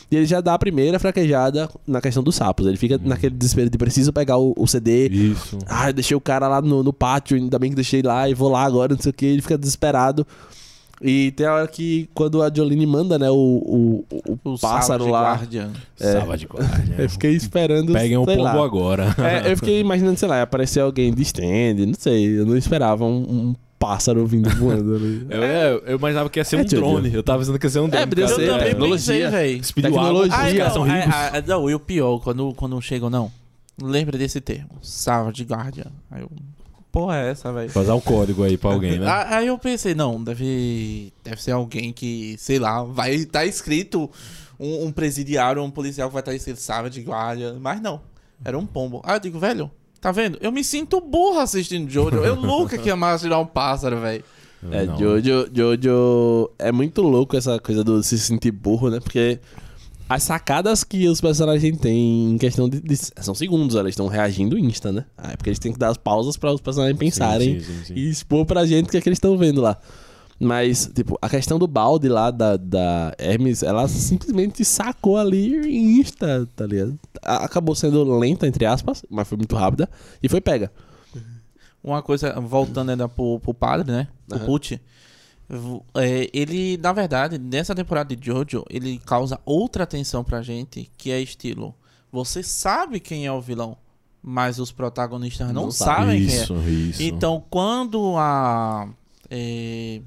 E 0.09 0.15
ele 0.15 0.25
já 0.25 0.39
dá 0.39 0.53
a 0.53 0.59
primeira 0.59 0.99
fraquejada 0.99 1.69
na 1.85 1.99
questão 1.99 2.23
dos 2.23 2.35
sapos. 2.35 2.65
Ele 2.65 2.77
fica 2.77 2.99
naquele 3.03 3.35
desespero 3.35 3.69
de 3.69 3.77
preciso 3.77 4.13
pegar 4.13 4.37
o, 4.37 4.53
o 4.57 4.65
CD... 4.65 5.09
Isso. 5.09 5.57
Ah, 5.67 5.89
eu 5.89 5.93
deixei 5.93 6.15
o 6.15 6.21
cara 6.21 6.47
lá 6.47 6.61
no, 6.61 6.81
no 6.81 6.93
pátio, 6.93 7.35
ainda 7.35 7.59
bem 7.59 7.69
que 7.69 7.75
deixei 7.75 8.01
lá 8.01 8.29
e 8.29 8.33
vou 8.33 8.49
lá 8.49 8.63
agora, 8.63 8.93
não 8.93 9.01
sei 9.01 9.09
o 9.09 9.13
que. 9.13 9.25
Ele 9.25 9.41
fica 9.41 9.57
desesperado. 9.57 10.25
E 11.01 11.31
tem 11.31 11.45
a 11.45 11.53
hora 11.53 11.67
que, 11.67 12.09
quando 12.13 12.41
a 12.41 12.51
Jolene 12.53 12.85
manda, 12.87 13.19
né, 13.19 13.29
o, 13.29 13.35
o, 13.35 14.05
o, 14.11 14.39
O 14.53 14.59
pássaro 14.59 15.03
Savage 15.05 15.11
lá. 15.11 15.33
Guardian. 15.35 15.71
É. 15.99 16.11
Salva 16.13 16.37
de 16.37 16.45
guarda. 16.47 16.95
Eu 16.97 17.09
fiquei 17.09 17.31
esperando. 17.35 17.93
Peguem 17.93 18.17
o 18.17 18.25
sei 18.25 18.35
pombo 18.35 18.43
lá. 18.45 18.63
agora. 18.65 19.15
É, 19.19 19.51
eu 19.51 19.55
fiquei 19.57 19.79
imaginando, 19.81 20.17
sei 20.17 20.27
lá, 20.27 20.41
aparecer 20.41 20.79
alguém 20.79 21.13
de 21.13 21.21
stand, 21.21 21.85
não 21.85 21.93
sei. 21.93 22.39
Eu 22.39 22.45
não 22.47 22.57
esperava 22.57 23.05
um, 23.05 23.49
um 23.49 23.55
pássaro 23.77 24.25
vindo 24.25 24.49
voando 24.55 24.95
ali. 24.95 25.27
Eu, 25.29 25.43
eu, 25.43 25.83
eu 25.85 25.97
imaginava 25.97 26.29
que 26.31 26.39
ia 26.39 26.43
ser 26.43 26.57
É, 26.57 26.61
um 26.61 26.65
drone. 26.65 27.13
Eu 27.13 27.21
tava 27.21 27.39
pensando 27.39 27.59
que 27.59 27.65
ia 27.67 27.69
ser 27.69 27.79
um 27.79 27.89
drone. 27.89 28.07
podia 28.07 28.25
cara. 28.25 28.35
ser, 28.35 28.41
Eu 28.47 28.53
também 28.53 28.67
tecnologia. 28.69 29.25
pensei, 29.29 29.29
velho. 29.29 29.61
Tecnologia. 29.83 30.35
Ah, 30.35 30.55
caras 30.55 30.73
são 30.73 30.85
não, 30.85 30.95
ricos. 30.95 31.15
é, 31.15 31.37
é, 31.37 31.43
não, 31.45 31.69
e 31.69 31.75
o 31.75 31.79
pior, 31.79 32.19
quando, 32.19 32.53
quando 32.55 32.81
chegam, 32.81 33.09
não. 33.11 33.31
Lembra 33.79 34.17
desse 34.17 34.41
termo. 34.41 34.69
Savage 34.81 35.43
Guardian. 35.43 35.91
Aí 36.09 36.21
eu. 36.23 36.31
Porra, 36.97 37.17
é 37.17 37.29
essa, 37.29 37.53
velho? 37.53 37.69
Fazer 37.69 37.91
um 37.91 37.99
código 38.01 38.43
aí 38.43 38.57
pra 38.57 38.71
alguém, 38.71 38.97
né? 38.97 39.05
Ah, 39.07 39.37
Aí 39.37 39.45
eu 39.45 39.57
pensei, 39.59 39.93
não, 39.93 40.23
deve, 40.23 41.13
deve 41.23 41.39
ser 41.43 41.51
alguém 41.51 41.93
que, 41.93 42.35
sei 42.39 42.57
lá, 42.57 42.83
vai 42.83 43.13
estar 43.13 43.45
escrito 43.45 44.09
um, 44.59 44.85
um 44.85 44.91
presidiário, 44.91 45.61
um 45.61 45.69
policial 45.69 46.09
que 46.09 46.13
vai 46.13 46.21
estar 46.21 46.33
escrito 46.33 46.59
Savage 46.59 46.99
Guardian, 47.01 47.57
mas 47.61 47.79
não, 47.79 48.01
era 48.43 48.57
um 48.57 48.65
pombo. 48.65 48.99
Aí 49.05 49.15
eu 49.15 49.19
digo, 49.19 49.37
velho, 49.37 49.69
tá 50.01 50.11
vendo? 50.11 50.39
Eu 50.41 50.51
me 50.51 50.63
sinto 50.63 50.99
burro 50.99 51.39
assistindo 51.39 51.87
Jojo. 51.87 52.17
Eu 52.17 52.35
nunca 52.35 52.79
que 52.79 52.89
amava 52.89 53.19
tirar 53.19 53.37
um 53.37 53.45
pássaro, 53.45 53.99
velho. 53.99 54.23
É, 54.71 54.87
Não. 54.87 54.97
Jojo, 54.97 55.49
Jojo. 55.53 56.49
É 56.57 56.71
muito 56.71 57.03
louco 57.03 57.37
essa 57.37 57.59
coisa 57.59 57.83
do 57.83 58.01
se 58.01 58.17
sentir 58.17 58.49
burro, 58.49 58.89
né? 58.89 58.99
Porque 58.99 59.39
as 60.09 60.23
sacadas 60.23 60.83
que 60.83 61.07
os 61.07 61.19
personagens 61.19 61.77
têm 61.79 62.31
em 62.31 62.37
questão 62.37 62.69
de. 62.69 62.79
de- 62.79 62.95
são 62.95 63.35
segundos, 63.35 63.75
elas 63.75 63.89
estão 63.89 64.07
reagindo 64.07 64.57
insta, 64.57 64.91
né? 64.91 65.05
Ah, 65.17 65.31
é 65.31 65.35
porque 65.37 65.49
eles 65.49 65.59
têm 65.59 65.73
que 65.73 65.79
dar 65.79 65.89
as 65.89 65.97
pausas 65.97 66.37
para 66.37 66.51
os 66.53 66.61
personagens 66.61 66.97
pensarem 66.97 67.59
sim, 67.59 67.65
sim, 67.65 67.85
sim. 67.85 67.93
e 67.95 68.09
expor 68.09 68.45
pra 68.45 68.65
gente 68.65 68.87
o 68.87 68.89
que 68.89 68.97
é 68.97 69.01
que 69.01 69.09
eles 69.09 69.17
estão 69.17 69.37
vendo 69.37 69.61
lá. 69.61 69.77
Mas, 70.39 70.89
tipo, 70.93 71.17
a 71.19 71.27
questão 71.27 71.57
do 71.57 71.65
balde 71.65 72.07
lá 72.07 72.29
da, 72.29 72.57
da 72.57 73.11
Hermes, 73.17 73.63
ela 73.63 73.87
simplesmente 73.87 74.63
sacou 74.63 75.17
ali 75.17 75.55
em 75.67 75.99
insta, 75.99 76.47
tá 76.55 76.65
ligado? 76.67 76.97
Acabou 77.23 77.73
sendo 77.73 78.03
lenta, 78.17 78.47
entre 78.47 78.65
aspas, 78.65 79.03
mas 79.09 79.27
foi 79.27 79.37
muito 79.37 79.55
rápida 79.55 79.89
e 80.21 80.29
foi 80.29 80.39
pega. 80.39 80.71
Uma 81.83 82.01
coisa, 82.03 82.39
voltando 82.39 82.89
ainda 82.91 83.07
pro, 83.09 83.39
pro 83.39 83.53
padre, 83.53 83.91
né? 83.91 84.07
O 84.31 84.35
Aham. 84.35 84.45
Pucci. 84.45 84.79
É, 85.95 86.29
ele, 86.33 86.77
na 86.77 86.91
verdade, 86.91 87.37
nessa 87.37 87.73
temporada 87.73 88.15
de 88.15 88.25
Jojo, 88.25 88.65
ele 88.69 88.99
causa 89.05 89.39
outra 89.45 89.83
atenção 89.83 90.23
pra 90.23 90.41
gente, 90.41 90.91
que 90.97 91.11
é 91.11 91.21
estilo. 91.21 91.73
Você 92.11 92.43
sabe 92.43 92.99
quem 92.99 93.25
é 93.25 93.31
o 93.31 93.41
vilão, 93.41 93.77
mas 94.21 94.59
os 94.59 94.71
protagonistas 94.71 95.47
não, 95.53 95.65
Não 95.65 95.71
sabem. 95.71 96.27
sabem 96.27 96.27
quem 96.27 96.37
é. 96.37 96.43
Isso, 96.43 96.53
isso. 96.69 97.03
Então, 97.03 97.43
quando 97.49 98.15
a. 98.17 98.89
é, 99.29 100.01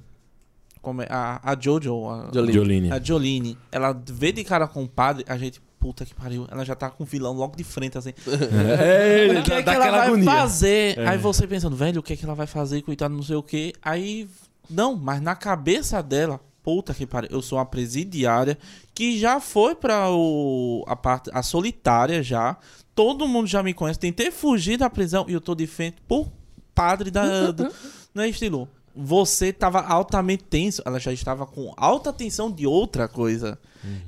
como 0.83 1.03
é? 1.03 1.07
A, 1.11 1.41
a 1.53 1.57
Jojo, 1.59 2.09
a 2.09 2.31
Jolene. 2.33 2.53
Jolene. 2.53 2.93
a 2.93 2.99
Jolene, 3.01 3.59
ela 3.71 3.93
vê 4.07 4.33
de 4.33 4.43
cara 4.45 4.67
com 4.67 4.83
o 4.85 4.89
padre, 4.89 5.25
a 5.29 5.37
gente 5.37 5.61
puta 5.79 6.05
que 6.05 6.15
pariu. 6.15 6.47
Ela 6.51 6.65
já 6.65 6.75
tá 6.75 6.91
com 6.91 7.03
o 7.05 7.07
vilão 7.07 7.33
logo 7.35 7.57
de 7.57 7.65
frente, 7.65 7.97
assim. 7.97 8.13
É, 8.27 9.29
o 9.41 9.43
que 9.43 9.53
é 9.53 9.57
que 9.57 9.63
dá 9.63 9.75
ela 9.75 9.91
vai 9.91 10.07
agonia. 10.07 10.25
fazer? 10.31 10.99
É. 10.99 11.09
Aí 11.09 11.19
você 11.19 11.47
pensando, 11.47 11.75
velho, 11.77 12.01
o 12.01 12.03
que 12.03 12.13
é 12.13 12.17
que 12.17 12.25
ela 12.25 12.35
vai 12.35 12.47
fazer, 12.47 12.83
coitado, 12.83 13.15
não 13.15 13.23
sei 13.23 13.37
o 13.37 13.43
que. 13.43 13.73
Aí, 13.83 14.29
não, 14.71 14.95
mas 14.97 15.21
na 15.21 15.35
cabeça 15.35 16.03
dela, 16.03 16.41
puta 16.63 16.95
que 16.95 17.07
pariu, 17.07 17.31
eu 17.33 17.43
sou 17.43 17.59
uma 17.59 17.67
presidiária 17.67 18.57
que 18.95 19.19
já 19.19 19.41
foi 19.41 19.75
pra 19.75 20.11
o, 20.11 20.85
a 20.87 20.95
parte, 20.95 21.31
a 21.33 21.43
solitária 21.43 22.23
já. 22.23 22.57
Todo 22.95 23.27
mundo 23.27 23.47
já 23.47 23.63
me 23.63 23.73
conhece. 23.73 23.99
Tentei 23.99 24.31
fugir 24.31 24.77
da 24.77 24.91
prisão 24.91 25.25
e 25.29 25.33
eu 25.33 25.41
tô 25.41 25.55
de 25.55 25.67
frente 25.67 25.97
por 26.07 26.29
padre 26.75 27.11
da. 27.11 27.51
do, 27.51 27.69
não 28.15 28.23
é 28.23 28.29
estilo? 28.29 28.69
Você 28.95 29.53
tava 29.53 29.81
altamente 29.81 30.45
tenso. 30.45 30.83
Ela 30.85 30.99
já 30.99 31.13
estava 31.13 31.47
com 31.47 31.73
alta 31.77 32.13
tensão 32.13 32.51
de 32.51 32.67
outra 32.67 33.09
coisa. 33.09 33.59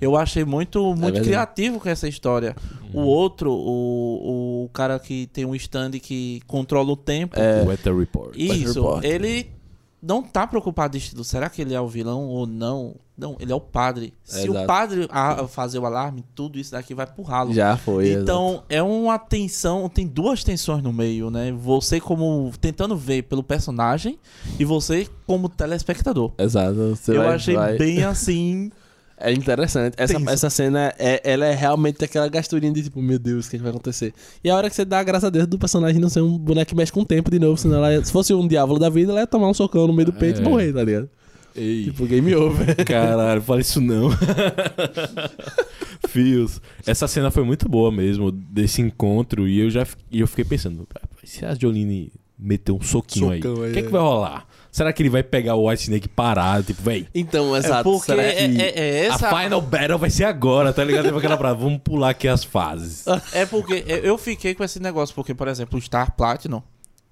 Eu 0.00 0.16
achei 0.16 0.44
muito, 0.44 0.82
muito 0.88 1.04
verdade. 1.04 1.24
criativo 1.24 1.80
com 1.80 1.88
essa 1.88 2.06
história. 2.06 2.54
O 2.92 3.00
outro, 3.00 3.50
o, 3.50 4.64
o 4.64 4.68
cara 4.70 4.98
que 4.98 5.28
tem 5.28 5.46
um 5.46 5.54
stand 5.54 5.92
que 5.92 6.42
controla 6.46 6.92
o 6.92 6.96
tempo. 6.96 7.38
É. 7.38 7.62
Weather 7.62 7.96
Report. 7.96 8.36
Isso, 8.36 8.82
Report. 8.82 9.04
ele 9.04 9.50
não 10.02 10.22
tá 10.22 10.46
preocupado 10.46 10.96
estilo. 10.96 11.22
Será 11.22 11.48
que 11.48 11.62
ele 11.62 11.72
é 11.74 11.80
o 11.80 11.86
vilão 11.86 12.26
ou 12.26 12.46
não? 12.46 12.96
Não, 13.16 13.36
ele 13.38 13.52
é 13.52 13.54
o 13.54 13.60
padre. 13.60 14.12
Se 14.24 14.48
Exato. 14.48 14.64
o 14.64 14.66
padre 14.66 15.06
a- 15.10 15.46
fazer 15.46 15.78
o 15.78 15.86
alarme, 15.86 16.24
tudo 16.34 16.58
isso 16.58 16.72
daqui 16.72 16.92
vai 16.94 17.06
pro 17.06 17.22
ralo. 17.22 17.52
Já 17.54 17.76
foi. 17.76 18.10
Então, 18.12 18.64
é 18.68 18.82
uma 18.82 19.18
tensão, 19.18 19.88
tem 19.88 20.06
duas 20.06 20.42
tensões 20.42 20.82
no 20.82 20.92
meio, 20.92 21.30
né? 21.30 21.52
Você 21.52 22.00
como 22.00 22.50
tentando 22.60 22.96
ver 22.96 23.22
pelo 23.24 23.42
personagem 23.44 24.18
e 24.58 24.64
você 24.64 25.06
como 25.26 25.48
telespectador. 25.48 26.32
Exato. 26.38 26.72
exato. 26.72 26.96
Você 26.96 27.12
Eu 27.16 27.22
vai- 27.22 27.34
achei 27.34 27.54
vai- 27.54 27.76
bem 27.78 28.02
assim. 28.04 28.72
É 29.24 29.32
interessante. 29.32 29.94
Essa, 29.96 30.16
essa 30.30 30.50
cena, 30.50 30.92
é, 30.98 31.20
ela 31.24 31.46
é 31.46 31.54
realmente 31.54 32.04
aquela 32.04 32.28
gasturinha 32.28 32.72
de 32.72 32.82
tipo, 32.82 33.00
meu 33.00 33.18
Deus, 33.18 33.46
o 33.46 33.50
que, 33.50 33.56
é 33.56 33.58
que 33.58 33.62
vai 33.62 33.70
acontecer? 33.70 34.12
E 34.42 34.50
a 34.50 34.56
hora 34.56 34.68
que 34.68 34.74
você 34.74 34.84
dá, 34.84 35.02
graças 35.02 35.24
a 35.24 35.30
Deus, 35.30 35.46
do 35.46 35.58
personagem 35.58 36.00
não 36.00 36.08
ser 36.08 36.20
um 36.22 36.36
boneco 36.36 36.70
que 36.70 36.74
mexe 36.76 36.90
com 36.90 37.00
o 37.00 37.04
tempo 37.04 37.30
de 37.30 37.38
novo, 37.38 37.56
senão 37.56 37.84
ela 37.84 38.04
se 38.04 38.10
fosse 38.10 38.34
um 38.34 38.46
diabo 38.48 38.78
da 38.78 38.88
vida, 38.88 39.12
ela 39.12 39.20
ia 39.20 39.26
tomar 39.26 39.48
um 39.48 39.54
socão 39.54 39.86
no 39.86 39.92
meio 39.92 40.06
do 40.06 40.12
peito 40.12 40.40
É. 40.40 40.42
e 40.44 40.48
morrer, 40.48 40.72
tá 40.72 40.82
ligado? 40.82 41.08
Ei. 41.54 41.84
Tipo, 41.84 42.06
game 42.06 42.34
over. 42.34 42.76
Caralho, 42.84 43.42
fala 43.42 43.60
isso 43.60 43.80
não. 43.80 44.10
Fios. 46.08 46.60
Essa 46.86 47.06
cena 47.06 47.30
foi 47.30 47.44
muito 47.44 47.68
boa 47.68 47.90
mesmo, 47.92 48.30
desse 48.30 48.82
encontro. 48.82 49.46
E 49.46 49.60
eu 49.60 49.70
já 49.70 49.86
e 50.10 50.20
eu 50.20 50.26
fiquei 50.26 50.44
pensando, 50.44 50.86
se 51.24 51.44
a 51.44 51.54
Jolene 51.54 52.12
meter 52.38 52.72
um 52.72 52.80
soquinho 52.80 53.30
aí, 53.30 53.40
Socão 53.40 53.62
aí, 53.62 53.70
o 53.70 53.72
que, 53.72 53.78
é 53.78 53.82
que 53.82 53.88
é. 53.88 53.90
vai 53.90 54.00
rolar? 54.00 54.46
Será 54.72 54.90
que 54.90 55.02
ele 55.02 55.10
vai 55.10 55.22
pegar 55.22 55.54
o 55.54 55.68
White 55.68 55.82
Snake 55.82 56.08
parado? 56.08 56.64
Tipo, 56.64 56.82
véi, 56.82 57.06
Então, 57.14 57.54
É 57.54 57.58
exato. 57.58 57.84
porque 57.84 58.06
será 58.06 58.22
é, 58.22 58.48
que- 58.48 58.62
é- 58.62 58.70
é 58.80 59.06
essa. 59.06 59.28
a 59.28 59.42
Final 59.42 59.60
Battle 59.60 59.98
vai 59.98 60.08
ser 60.08 60.24
agora, 60.24 60.72
tá 60.72 60.82
ligado? 60.82 61.04
Tipo 61.04 61.18
aquela 61.18 61.36
pra, 61.36 61.52
vamos 61.52 61.78
pular 61.84 62.08
aqui 62.10 62.26
as 62.26 62.42
fases. 62.42 63.04
É 63.34 63.44
porque 63.44 63.84
eu- 63.86 63.98
eu 63.98 64.16
fiquei 64.18 64.54
com 64.54 64.64
esse 64.64 64.80
negócio, 64.80 65.14
porque, 65.14 65.34
por 65.34 65.46
exemplo, 65.46 65.78
o 65.78 65.82
Star 65.82 66.16
Platinum, 66.16 66.62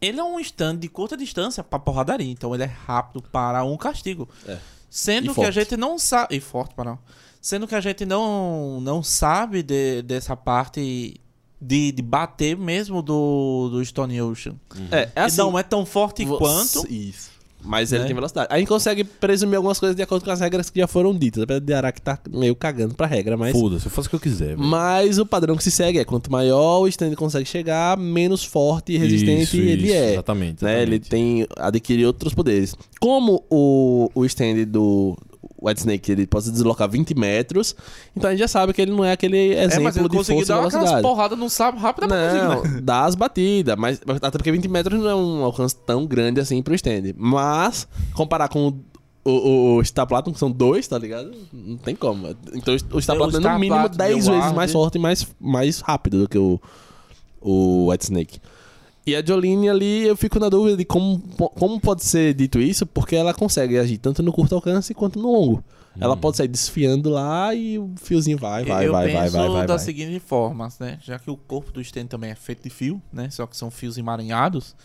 ele 0.00 0.18
é 0.18 0.24
um 0.24 0.40
stand 0.40 0.76
de 0.78 0.88
curta 0.88 1.14
distância 1.18 1.62
pra 1.62 1.78
porradaria, 1.78 2.32
então 2.32 2.54
ele 2.54 2.62
é 2.64 2.70
rápido 2.86 3.22
para 3.30 3.62
um 3.62 3.76
castigo. 3.76 4.26
É. 4.48 4.56
Sendo 4.88 5.26
E 5.26 5.28
que 5.28 5.34
forte. 5.34 5.48
a 5.48 5.50
gente 5.50 5.76
não 5.76 5.98
sabe. 5.98 6.36
E 6.36 6.40
forte 6.40 6.74
para 6.74 6.92
não. 6.92 6.98
Sendo 7.42 7.68
que 7.68 7.74
a 7.74 7.80
gente 7.80 8.06
não, 8.06 8.80
não 8.80 9.02
sabe 9.02 9.62
de- 9.62 10.00
dessa 10.02 10.34
parte 10.34 11.20
de, 11.60 11.92
de 11.92 12.02
bater 12.02 12.56
mesmo 12.56 13.02
do, 13.02 13.68
do 13.70 13.84
Stone 13.84 14.20
Ocean. 14.22 14.54
É, 14.90 15.10
é 15.14 15.20
assim. 15.24 15.36
não 15.36 15.58
é 15.58 15.62
tão 15.62 15.84
forte 15.84 16.24
Você- 16.24 16.38
quanto. 16.38 16.86
Isso. 16.90 17.30
Mas 17.62 17.92
ele 17.92 18.02
né? 18.02 18.06
tem 18.06 18.14
velocidade. 18.14 18.48
A 18.50 18.58
gente 18.58 18.68
consegue 18.68 19.04
presumir 19.04 19.56
algumas 19.56 19.78
coisas 19.78 19.94
de 19.94 20.02
acordo 20.02 20.24
com 20.24 20.30
as 20.30 20.40
regras 20.40 20.70
que 20.70 20.80
já 20.80 20.86
foram 20.86 21.16
ditas. 21.16 21.42
Apesar 21.42 21.60
de 21.60 21.72
Araki 21.72 22.00
tá 22.00 22.18
meio 22.30 22.54
cagando 22.56 22.94
pra 22.94 23.06
regra, 23.06 23.36
mas. 23.36 23.52
Foda-se, 23.52 23.86
eu 23.86 23.90
faço 23.90 24.08
o 24.08 24.10
que 24.10 24.16
eu 24.16 24.20
quiser, 24.20 24.56
velho. 24.56 24.60
Mas 24.60 25.18
o 25.18 25.26
padrão 25.26 25.56
que 25.56 25.62
se 25.62 25.70
segue 25.70 25.98
é 25.98 26.04
quanto 26.04 26.30
maior 26.30 26.80
o 26.80 26.88
stand 26.88 27.14
consegue 27.14 27.46
chegar, 27.46 27.96
menos 27.96 28.44
forte 28.44 28.92
e 28.92 28.96
resistente 28.98 29.42
Isso, 29.42 29.56
ele 29.56 29.86
isso, 29.86 29.94
é. 29.94 30.12
Exatamente. 30.12 30.64
né? 30.64 30.82
Ele 30.82 30.96
exatamente. 30.96 31.08
tem 31.10 31.46
adquirir 31.56 32.06
outros 32.06 32.34
poderes. 32.34 32.74
Como 32.98 33.44
o, 33.50 34.10
o 34.14 34.24
stand 34.24 34.64
do 34.66 35.16
White 35.62 35.80
Snake 35.80 36.10
ele 36.12 36.26
pode 36.26 36.44
se 36.46 36.50
deslocar 36.52 36.88
20 36.88 37.14
metros, 37.14 37.74
então 38.16 38.28
a 38.28 38.32
gente 38.32 38.40
já 38.40 38.48
sabe 38.48 38.72
que 38.72 38.80
ele 38.80 38.92
não 38.92 39.04
é 39.04 39.12
aquele 39.12 39.54
É, 39.54 39.64
exemplo 39.64 39.84
mas 39.84 39.96
ele 39.96 40.08
de 40.08 40.16
força 40.16 40.32
dar 40.32 40.54
aquelas 40.54 40.72
velocidade. 40.72 41.02
porradas 41.02 41.38
no 41.38 41.50
sapo 41.50 41.78
rápido 41.78 42.08
conseguir, 42.08 42.48
né? 42.48 42.72
Não, 42.74 42.82
dá 42.82 43.04
as 43.04 43.14
batidas, 43.14 43.76
mas 43.76 44.00
até 44.06 44.30
porque 44.30 44.50
20 44.52 44.68
metros 44.68 44.98
não 45.00 45.08
é 45.10 45.14
um 45.14 45.44
alcance 45.44 45.76
tão 45.76 46.06
grande 46.06 46.40
assim 46.40 46.62
pro 46.62 46.74
stand. 46.74 47.12
Mas, 47.16 47.86
comparar 48.14 48.48
com 48.48 48.68
o, 49.22 49.30
o, 49.30 49.76
o 49.78 49.84
Star 49.84 50.06
Platinum, 50.06 50.32
que 50.32 50.38
são 50.38 50.50
dois, 50.50 50.88
tá 50.88 50.98
ligado? 50.98 51.30
Não 51.52 51.76
tem 51.76 51.94
como. 51.94 52.26
Então 52.54 52.74
o 52.92 53.00
Star 53.02 53.16
É, 53.16 53.18
é 53.18 53.22
no 53.52 53.58
mínimo 53.58 53.76
Platinum 53.80 53.96
10 53.96 54.26
e 54.26 54.30
o 54.30 54.32
vezes 54.32 54.52
mais 54.52 54.72
forte 54.72 54.94
e 54.96 54.98
mais, 54.98 55.26
mais 55.38 55.80
rápido 55.80 56.20
do 56.22 56.28
que 56.28 56.38
o, 56.38 56.60
o 57.40 57.90
White 57.90 58.04
Snake. 58.04 58.40
E 59.06 59.16
a 59.16 59.24
Jolene 59.24 59.68
ali, 59.68 60.06
eu 60.06 60.16
fico 60.16 60.38
na 60.38 60.48
dúvida 60.48 60.76
de 60.76 60.84
como, 60.84 61.18
como 61.18 61.80
pode 61.80 62.04
ser 62.04 62.34
dito 62.34 62.60
isso, 62.60 62.86
porque 62.86 63.16
ela 63.16 63.32
consegue 63.32 63.78
agir 63.78 63.98
tanto 63.98 64.22
no 64.22 64.32
curto 64.32 64.54
alcance 64.54 64.92
quanto 64.94 65.18
no 65.18 65.32
longo. 65.32 65.64
Ela 65.98 66.16
pode 66.16 66.36
sair 66.36 66.48
desfiando 66.48 67.10
lá 67.10 67.52
e 67.54 67.78
o 67.78 67.92
fiozinho 67.96 68.38
vai, 68.38 68.64
vai, 68.64 68.86
eu 68.86 68.92
vai, 68.92 69.06
penso 69.06 69.18
vai, 69.18 69.30
vai, 69.30 69.48
vai, 69.48 69.66
da 69.66 69.76
vai. 69.76 69.84
seguinte 69.84 70.20
forma, 70.20 70.68
né? 70.78 70.98
Já 71.02 71.18
que 71.18 71.30
o 71.30 71.36
corpo 71.36 71.72
do 71.72 71.80
stand 71.80 72.06
também 72.06 72.30
é 72.30 72.34
feito 72.34 72.62
de 72.62 72.70
fio, 72.70 73.02
né? 73.12 73.28
Só 73.30 73.46
que 73.46 73.56
são 73.56 73.70
fios 73.70 73.98
emaranhados. 73.98 74.76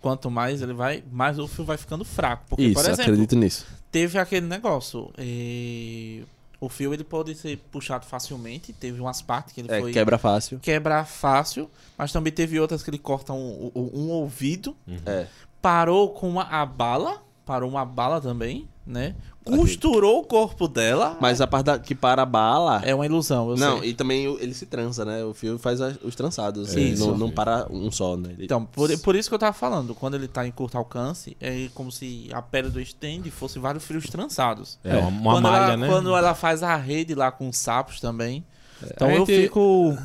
Quanto 0.00 0.30
mais 0.30 0.62
ele 0.62 0.72
vai, 0.72 1.02
mais 1.12 1.38
o 1.38 1.46
fio 1.46 1.64
vai 1.64 1.76
ficando 1.76 2.04
fraco. 2.04 2.44
Porque, 2.48 2.64
Isso, 2.64 2.74
por 2.74 2.84
exemplo, 2.84 3.02
acredito 3.02 3.36
nisso. 3.36 3.66
teve 3.90 4.18
aquele 4.18 4.46
negócio. 4.46 5.10
eh, 5.18 6.22
O 6.60 6.68
fio 6.68 6.94
ele 6.94 7.04
pode 7.04 7.34
ser 7.34 7.58
puxado 7.70 8.06
facilmente. 8.06 8.72
Teve 8.72 9.00
umas 9.00 9.20
partes 9.20 9.52
que 9.52 9.60
ele 9.60 9.72
É, 9.72 9.80
foi 9.80 9.92
quebra 9.92 10.16
fácil. 10.18 10.58
quebrar 10.60 11.04
fácil, 11.06 11.68
mas 11.98 12.12
também 12.12 12.32
teve 12.32 12.58
outras 12.60 12.82
que 12.82 12.90
ele 12.90 12.98
corta 12.98 13.32
um, 13.32 13.70
um- 13.74 13.90
um 13.94 14.10
ouvido. 14.10 14.76
É. 15.06 15.26
Parou 15.60 16.10
com 16.10 16.28
uma, 16.28 16.42
a 16.44 16.64
bala. 16.64 17.22
Parou 17.44 17.68
uma 17.68 17.84
bala 17.84 18.20
também, 18.20 18.68
né? 18.86 19.14
Costurou 19.44 20.20
o 20.20 20.24
corpo 20.24 20.66
dela. 20.66 21.18
Mas 21.20 21.40
a 21.40 21.46
parte 21.46 21.66
da- 21.66 21.78
que 21.78 21.94
para 21.94 22.22
a 22.22 22.26
bala. 22.26 22.80
É 22.84 22.94
uma 22.94 23.04
ilusão, 23.04 23.50
eu 23.50 23.56
não, 23.56 23.80
sei. 23.80 23.90
e 23.90 23.94
também 23.94 24.24
ele 24.40 24.54
se 24.54 24.64
trança, 24.64 25.04
né? 25.04 25.22
O 25.22 25.34
fio 25.34 25.58
faz 25.58 25.80
a- 25.82 25.92
os 26.02 26.14
trançados. 26.14 26.74
É, 26.74 26.80
isso. 26.80 27.06
não, 27.06 27.16
não 27.18 27.30
para 27.30 27.66
um 27.70 27.90
só, 27.90 28.16
né? 28.16 28.30
Ele- 28.32 28.44
Então, 28.46 28.64
por, 28.64 28.88
por 29.00 29.14
isso 29.14 29.28
que 29.28 29.34
eu 29.34 29.38
tava 29.38 29.52
falando, 29.52 29.94
quando 29.94 30.14
ele 30.14 30.28
tá 30.28 30.46
em 30.46 30.50
curto 30.50 30.78
alcance, 30.78 31.36
é 31.40 31.68
como 31.74 31.92
se 31.92 32.28
a 32.32 32.40
pele 32.40 32.70
do 32.70 32.80
stand 32.80 33.22
fosse 33.30 33.58
vários 33.58 33.84
fios 33.84 34.06
trançados. 34.06 34.78
É, 34.82 34.96
uma, 34.96 35.08
uma 35.08 35.32
quando 35.34 35.42
malha, 35.42 35.64
ela, 35.64 35.76
né? 35.76 35.88
Quando 35.88 36.16
ela 36.16 36.34
faz 36.34 36.62
a 36.62 36.74
rede 36.76 37.14
lá 37.14 37.30
com 37.30 37.48
os 37.48 37.58
sapos 37.58 38.00
também. 38.00 38.44
Então 38.82 39.08
a 39.08 39.12
eu 39.14 39.26
gente- 39.26 39.42
fico. 39.42 39.96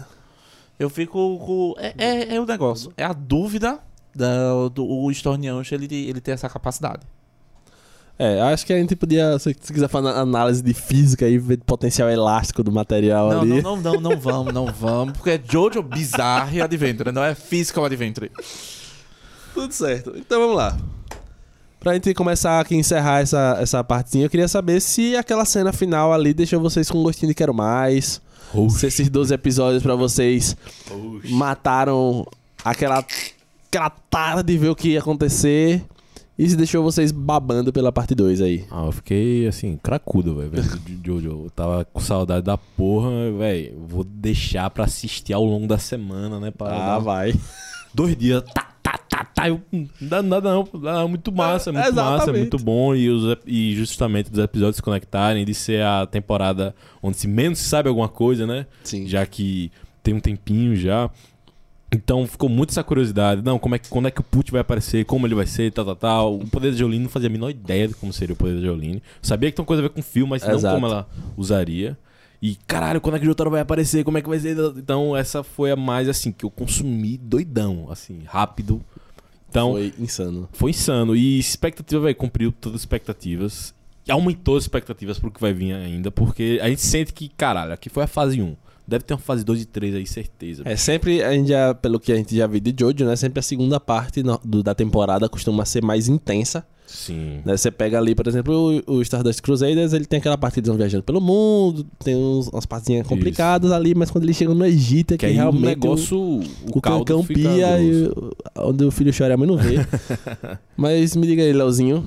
Eu 0.77 0.89
fico 0.89 1.37
com. 1.39 1.75
É, 1.77 1.93
é, 1.97 2.35
é 2.35 2.39
o 2.41 2.45
negócio. 2.45 2.91
É 2.97 3.03
a 3.03 3.13
dúvida 3.13 3.79
da, 4.15 4.67
do 4.69 4.85
o 4.85 5.09
ele, 5.11 6.09
ele 6.09 6.21
ter 6.21 6.31
essa 6.31 6.49
capacidade. 6.49 7.05
É, 8.21 8.41
acho 8.41 8.65
que 8.65 8.73
a 8.73 8.77
gente 8.77 8.97
podia, 8.97 9.39
se 9.39 9.55
se 9.61 9.71
quiser 9.71 9.87
fazer 9.87 10.09
análise 10.09 10.61
de 10.61 10.73
física 10.73 11.25
e 11.25 11.37
ver 11.37 11.57
potencial 11.65 12.09
elástico 12.09 12.61
do 12.61 12.69
material 12.69 13.29
Não, 13.29 13.41
ali. 13.41 13.61
não, 13.61 13.77
não, 13.77 13.93
não, 13.93 14.01
não 14.11 14.19
vamos, 14.19 14.53
não 14.53 14.65
vamos. 14.65 15.13
Porque 15.17 15.29
é 15.31 15.41
Jojo 15.41 15.81
Bizarre 15.81 16.61
Adventure, 16.61 17.13
não 17.13 17.23
é 17.23 17.33
Physical 17.33 17.85
Adventure. 17.85 18.29
Tudo 19.53 19.71
certo. 19.73 20.13
Então 20.17 20.39
vamos 20.41 20.57
lá. 20.57 20.77
Pra 21.79 21.93
gente 21.93 22.13
começar 22.13 22.59
aqui 22.59 22.75
encerrar 22.75 23.21
essa, 23.21 23.57
essa 23.61 23.81
partezinha, 23.85 24.25
eu 24.25 24.29
queria 24.29 24.49
saber 24.49 24.81
se 24.81 25.15
aquela 25.15 25.45
cena 25.45 25.71
final 25.71 26.11
ali 26.13 26.33
deixou 26.33 26.59
vocês 26.59 26.91
com 26.91 26.97
um 26.99 27.03
gostinho 27.03 27.29
de 27.29 27.33
quero 27.35 27.53
mais. 27.53 28.21
Oxi, 28.53 28.79
Se 28.79 28.87
esses 28.87 29.09
12 29.09 29.33
episódios 29.33 29.81
pra 29.81 29.95
vocês 29.95 30.57
oxi. 30.91 31.31
mataram 31.33 32.27
aquela, 32.65 32.99
aquela 33.69 33.89
tara 34.09 34.43
de 34.43 34.57
ver 34.57 34.67
o 34.69 34.75
que 34.75 34.89
ia 34.89 34.99
acontecer. 34.99 35.81
E 36.41 36.49
se 36.49 36.55
deixou 36.55 36.81
vocês 36.81 37.11
babando 37.11 37.73
pela 37.73 37.91
parte 37.91 38.15
2 38.15 38.39
aí. 38.39 38.63
Ah, 38.71 38.85
eu 38.85 38.93
fiquei 38.93 39.45
assim, 39.45 39.75
cracudo, 39.75 40.35
velho, 40.37 40.51
Jojo. 41.05 41.29
Eu 41.45 41.49
tava 41.53 41.83
com 41.83 41.99
saudade 41.99 42.45
da 42.45 42.57
porra, 42.57 43.09
velho. 43.37 43.77
Vou 43.89 44.05
deixar 44.05 44.69
pra 44.69 44.85
assistir 44.85 45.33
ao 45.33 45.43
longo 45.43 45.67
da 45.67 45.77
semana, 45.77 46.39
né? 46.39 46.49
Pra 46.49 46.95
Ah, 46.95 46.97
vai. 46.97 47.33
dois 47.93 48.15
dias, 48.15 48.41
tá, 48.53 48.69
tá, 48.81 48.97
tá, 49.09 49.25
tá. 49.25 49.49
Eu, 49.49 49.59
não 49.69 49.87
dá 49.99 50.21
nada 50.23 50.53
não, 50.53 50.67
dá 50.81 51.05
muito 51.05 51.29
massa, 51.29 51.71
é 51.71 51.73
muito 51.73 51.93
massa, 51.93 52.13
Exatamente. 52.15 52.39
muito 52.39 52.57
bom. 52.57 52.95
E, 52.95 53.09
os, 53.09 53.37
e 53.45 53.75
justamente 53.75 54.31
os 54.31 54.39
episódios 54.39 54.77
se 54.77 54.81
conectarem, 54.81 55.43
de 55.43 55.53
ser 55.53 55.83
a 55.83 56.05
temporada 56.05 56.73
onde 57.03 57.17
se 57.17 57.27
menos 57.27 57.59
se 57.59 57.65
sabe 57.67 57.89
alguma 57.89 58.07
coisa, 58.07 58.47
né? 58.47 58.65
Sim. 58.81 59.05
Já 59.07 59.25
que 59.25 59.69
tem 60.01 60.13
um 60.13 60.21
tempinho 60.21 60.73
já. 60.73 61.09
Então 61.91 62.27
ficou 62.27 62.47
muito 62.47 62.69
essa 62.69 62.83
curiosidade. 62.83 63.41
Não, 63.41 63.57
como 63.57 63.75
é 63.75 63.79
que, 63.79 63.89
quando 63.89 64.07
é 64.07 64.11
que 64.11 64.21
o 64.21 64.23
Put 64.23 64.51
vai 64.51 64.61
aparecer, 64.61 65.05
como 65.05 65.25
ele 65.25 65.33
vai 65.33 65.47
ser, 65.47 65.71
tal, 65.71 65.85
tal, 65.85 65.95
tal. 65.95 66.35
O 66.35 66.47
poder 66.47 66.71
da 66.71 66.77
Jolene 66.77 67.03
não 67.03 67.09
fazia 67.09 67.27
a 67.29 67.31
menor 67.31 67.49
ideia 67.49 67.87
de 67.87 67.95
como 67.95 68.13
seria 68.13 68.33
o 68.33 68.37
poder 68.37 68.55
da 68.55 68.61
Jolene. 68.61 69.01
Sabia 69.21 69.49
que 69.49 69.55
tem 69.55 69.63
uma 69.63 69.67
coisa 69.67 69.81
a 69.81 69.87
ver 69.87 69.89
com 69.89 69.99
o 69.99 70.03
filme, 70.03 70.29
mas 70.29 70.43
não 70.43 70.53
Exato. 70.53 70.75
como 70.75 70.85
ela 70.85 71.09
usaria. 71.35 71.97
E, 72.41 72.55
caralho, 72.67 73.01
quando 73.01 73.15
é 73.15 73.19
que 73.19 73.25
o 73.25 73.27
Jotaro 73.27 73.49
vai 73.49 73.59
aparecer? 73.59 74.03
Como 74.05 74.17
é 74.17 74.21
que 74.21 74.29
vai 74.29 74.39
ser? 74.39 74.55
Então, 74.77 75.15
essa 75.17 75.43
foi 75.43 75.71
a 75.71 75.75
mais, 75.75 76.07
assim, 76.07 76.31
que 76.31 76.45
eu 76.45 76.49
consumi 76.49 77.17
doidão, 77.17 77.87
assim, 77.91 78.21
rápido. 78.25 78.81
Então, 79.49 79.73
foi, 79.73 79.91
Foi 79.91 80.03
insano. 80.03 80.49
insano. 80.69 81.15
E 81.15 81.37
expectativa, 81.39 82.01
velho, 82.03 82.15
cumpriu 82.15 82.51
todas 82.51 82.77
as 82.77 82.81
expectativas. 82.81 83.73
E 84.07 84.11
aumentou 84.11 84.55
as 84.55 84.63
expectativas 84.63 85.19
pro 85.19 85.31
que 85.31 85.41
vai 85.41 85.51
vir 85.53 85.73
ainda, 85.73 86.09
porque 86.11 86.59
a 86.61 86.69
gente 86.69 86.81
sente 86.81 87.11
que, 87.13 87.27
caralho, 87.29 87.73
aqui 87.73 87.89
foi 87.89 88.03
a 88.03 88.07
fase 88.07 88.41
1. 88.41 88.55
Deve 88.89 89.03
ter 89.03 89.13
uma 89.13 89.19
fase 89.19 89.43
2 89.45 89.61
e 89.61 89.65
3 89.65 89.95
aí, 89.95 90.05
certeza. 90.05 90.63
É 90.65 90.75
sempre, 90.75 91.23
a 91.23 91.31
gente 91.33 91.49
já, 91.49 91.73
pelo 91.73 91.99
que 91.99 92.11
a 92.11 92.15
gente 92.15 92.35
já 92.35 92.47
viu 92.47 92.59
de 92.59 92.73
Jojo, 92.77 93.05
né? 93.05 93.15
Sempre 93.15 93.39
a 93.39 93.43
segunda 93.43 93.79
parte 93.79 94.21
no- 94.23 94.39
do- 94.43 94.63
da 94.63 94.73
temporada 94.75 95.29
costuma 95.29 95.63
ser 95.65 95.83
mais 95.83 96.07
intensa. 96.07 96.65
Sim. 96.87 97.41
Né? 97.45 97.55
Você 97.55 97.69
pega 97.69 97.99
ali, 97.99 98.15
por 98.15 98.27
exemplo, 98.27 98.81
o, 98.87 98.95
o 98.95 99.01
Stardust 99.03 99.41
Crusaders, 99.43 99.93
ele 99.93 100.05
tem 100.05 100.17
aquela 100.17 100.35
parte 100.37 100.55
que 100.55 100.59
eles 100.61 100.67
vão 100.69 100.75
viajando 100.75 101.03
pelo 101.03 101.21
mundo, 101.21 101.85
tem 102.03 102.15
uns, 102.15 102.47
umas 102.47 102.65
partezinhas 102.65 103.05
complicadas 103.05 103.71
ali, 103.71 103.93
mas 103.93 104.09
quando 104.09 104.23
eles 104.23 104.35
chegam 104.35 104.55
no 104.55 104.65
Egito 104.65 105.13
é 105.13 105.17
que, 105.17 105.27
Que 105.27 105.33
realmente 105.33 105.61
o 105.63 105.67
negócio, 105.67 106.17
o, 106.17 106.39
o, 106.39 106.43
o 106.77 106.81
caldo 106.81 107.05
cancão 107.05 107.23
pia 107.23 107.79
e 107.79 108.07
o- 108.07 108.31
onde 108.57 108.83
o 108.85 108.89
filho 108.89 109.13
chora 109.15 109.29
e 109.29 109.35
a 109.35 109.37
mãe 109.37 109.47
não 109.47 109.55
vê. 109.57 109.75
mas 110.75 111.15
me 111.15 111.27
diga 111.27 111.43
aí, 111.43 111.53
Leozinho. 111.53 112.03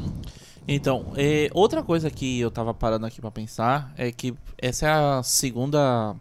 Então, 0.66 1.06
é, 1.16 1.48
outra 1.54 1.82
coisa 1.82 2.10
que 2.10 2.40
eu 2.40 2.50
tava 2.50 2.72
parando 2.74 3.06
aqui 3.06 3.20
pra 3.20 3.30
pensar 3.30 3.92
é 3.96 4.10
que 4.12 4.34
essa 4.58 4.86
é 4.86 4.90
a 4.90 5.22
segunda 5.22 6.14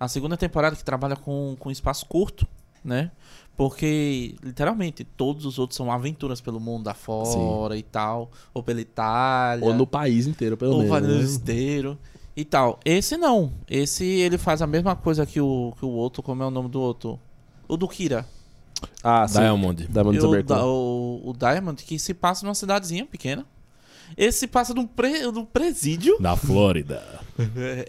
a 0.00 0.08
segunda 0.08 0.36
temporada 0.36 0.74
que 0.74 0.82
trabalha 0.82 1.14
com, 1.14 1.54
com 1.60 1.70
espaço 1.70 2.06
curto, 2.06 2.46
né? 2.82 3.10
Porque, 3.56 4.34
literalmente, 4.42 5.04
todos 5.04 5.44
os 5.44 5.58
outros 5.58 5.76
são 5.76 5.92
aventuras 5.92 6.40
pelo 6.40 6.58
mundo 6.58 6.88
afora 6.88 7.76
e 7.76 7.82
tal, 7.82 8.30
ou 8.54 8.62
pela 8.62 8.80
Itália, 8.80 9.66
Ou 9.66 9.74
no 9.74 9.86
país 9.86 10.26
inteiro, 10.26 10.56
pelo 10.56 10.72
ou 10.72 10.78
menos. 10.78 10.90
Vale 10.90 11.06
né? 11.06 11.22
inteiro 11.24 11.98
e 12.34 12.42
tal. 12.42 12.80
Esse 12.84 13.18
não. 13.18 13.52
Esse 13.68 14.04
ele 14.04 14.38
faz 14.38 14.62
a 14.62 14.66
mesma 14.66 14.96
coisa 14.96 15.26
que 15.26 15.38
o, 15.40 15.74
que 15.78 15.84
o 15.84 15.90
outro, 15.90 16.22
como 16.22 16.42
é 16.42 16.46
o 16.46 16.50
nome 16.50 16.70
do 16.70 16.80
outro? 16.80 17.20
O 17.68 17.76
do 17.76 17.86
Kira. 17.86 18.26
Ah, 19.04 19.28
sim. 19.28 19.40
Diamond. 19.40 19.86
Diamond 19.88 20.18
o, 20.18 20.42
da- 20.42 20.64
o, 20.66 21.20
o 21.22 21.34
Diamond, 21.36 21.84
que 21.84 21.98
se 21.98 22.14
passa 22.14 22.46
numa 22.46 22.54
cidadezinha 22.54 23.04
pequena. 23.04 23.44
Esse 24.16 24.40
se 24.40 24.46
passa 24.46 24.74
num, 24.74 24.86
pre, 24.86 25.22
num 25.30 25.44
presídio. 25.44 26.16
Da 26.20 26.36
Flórida. 26.36 27.02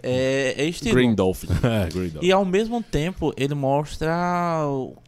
É, 0.02 0.54
é 0.56 0.64
estilo. 0.64 0.94
Green 0.94 1.14
Dolphin. 1.14 1.46
É. 1.62 2.24
E 2.24 2.32
ao 2.32 2.42
mesmo 2.42 2.82
tempo, 2.82 3.34
ele 3.36 3.54
mostra 3.54 4.10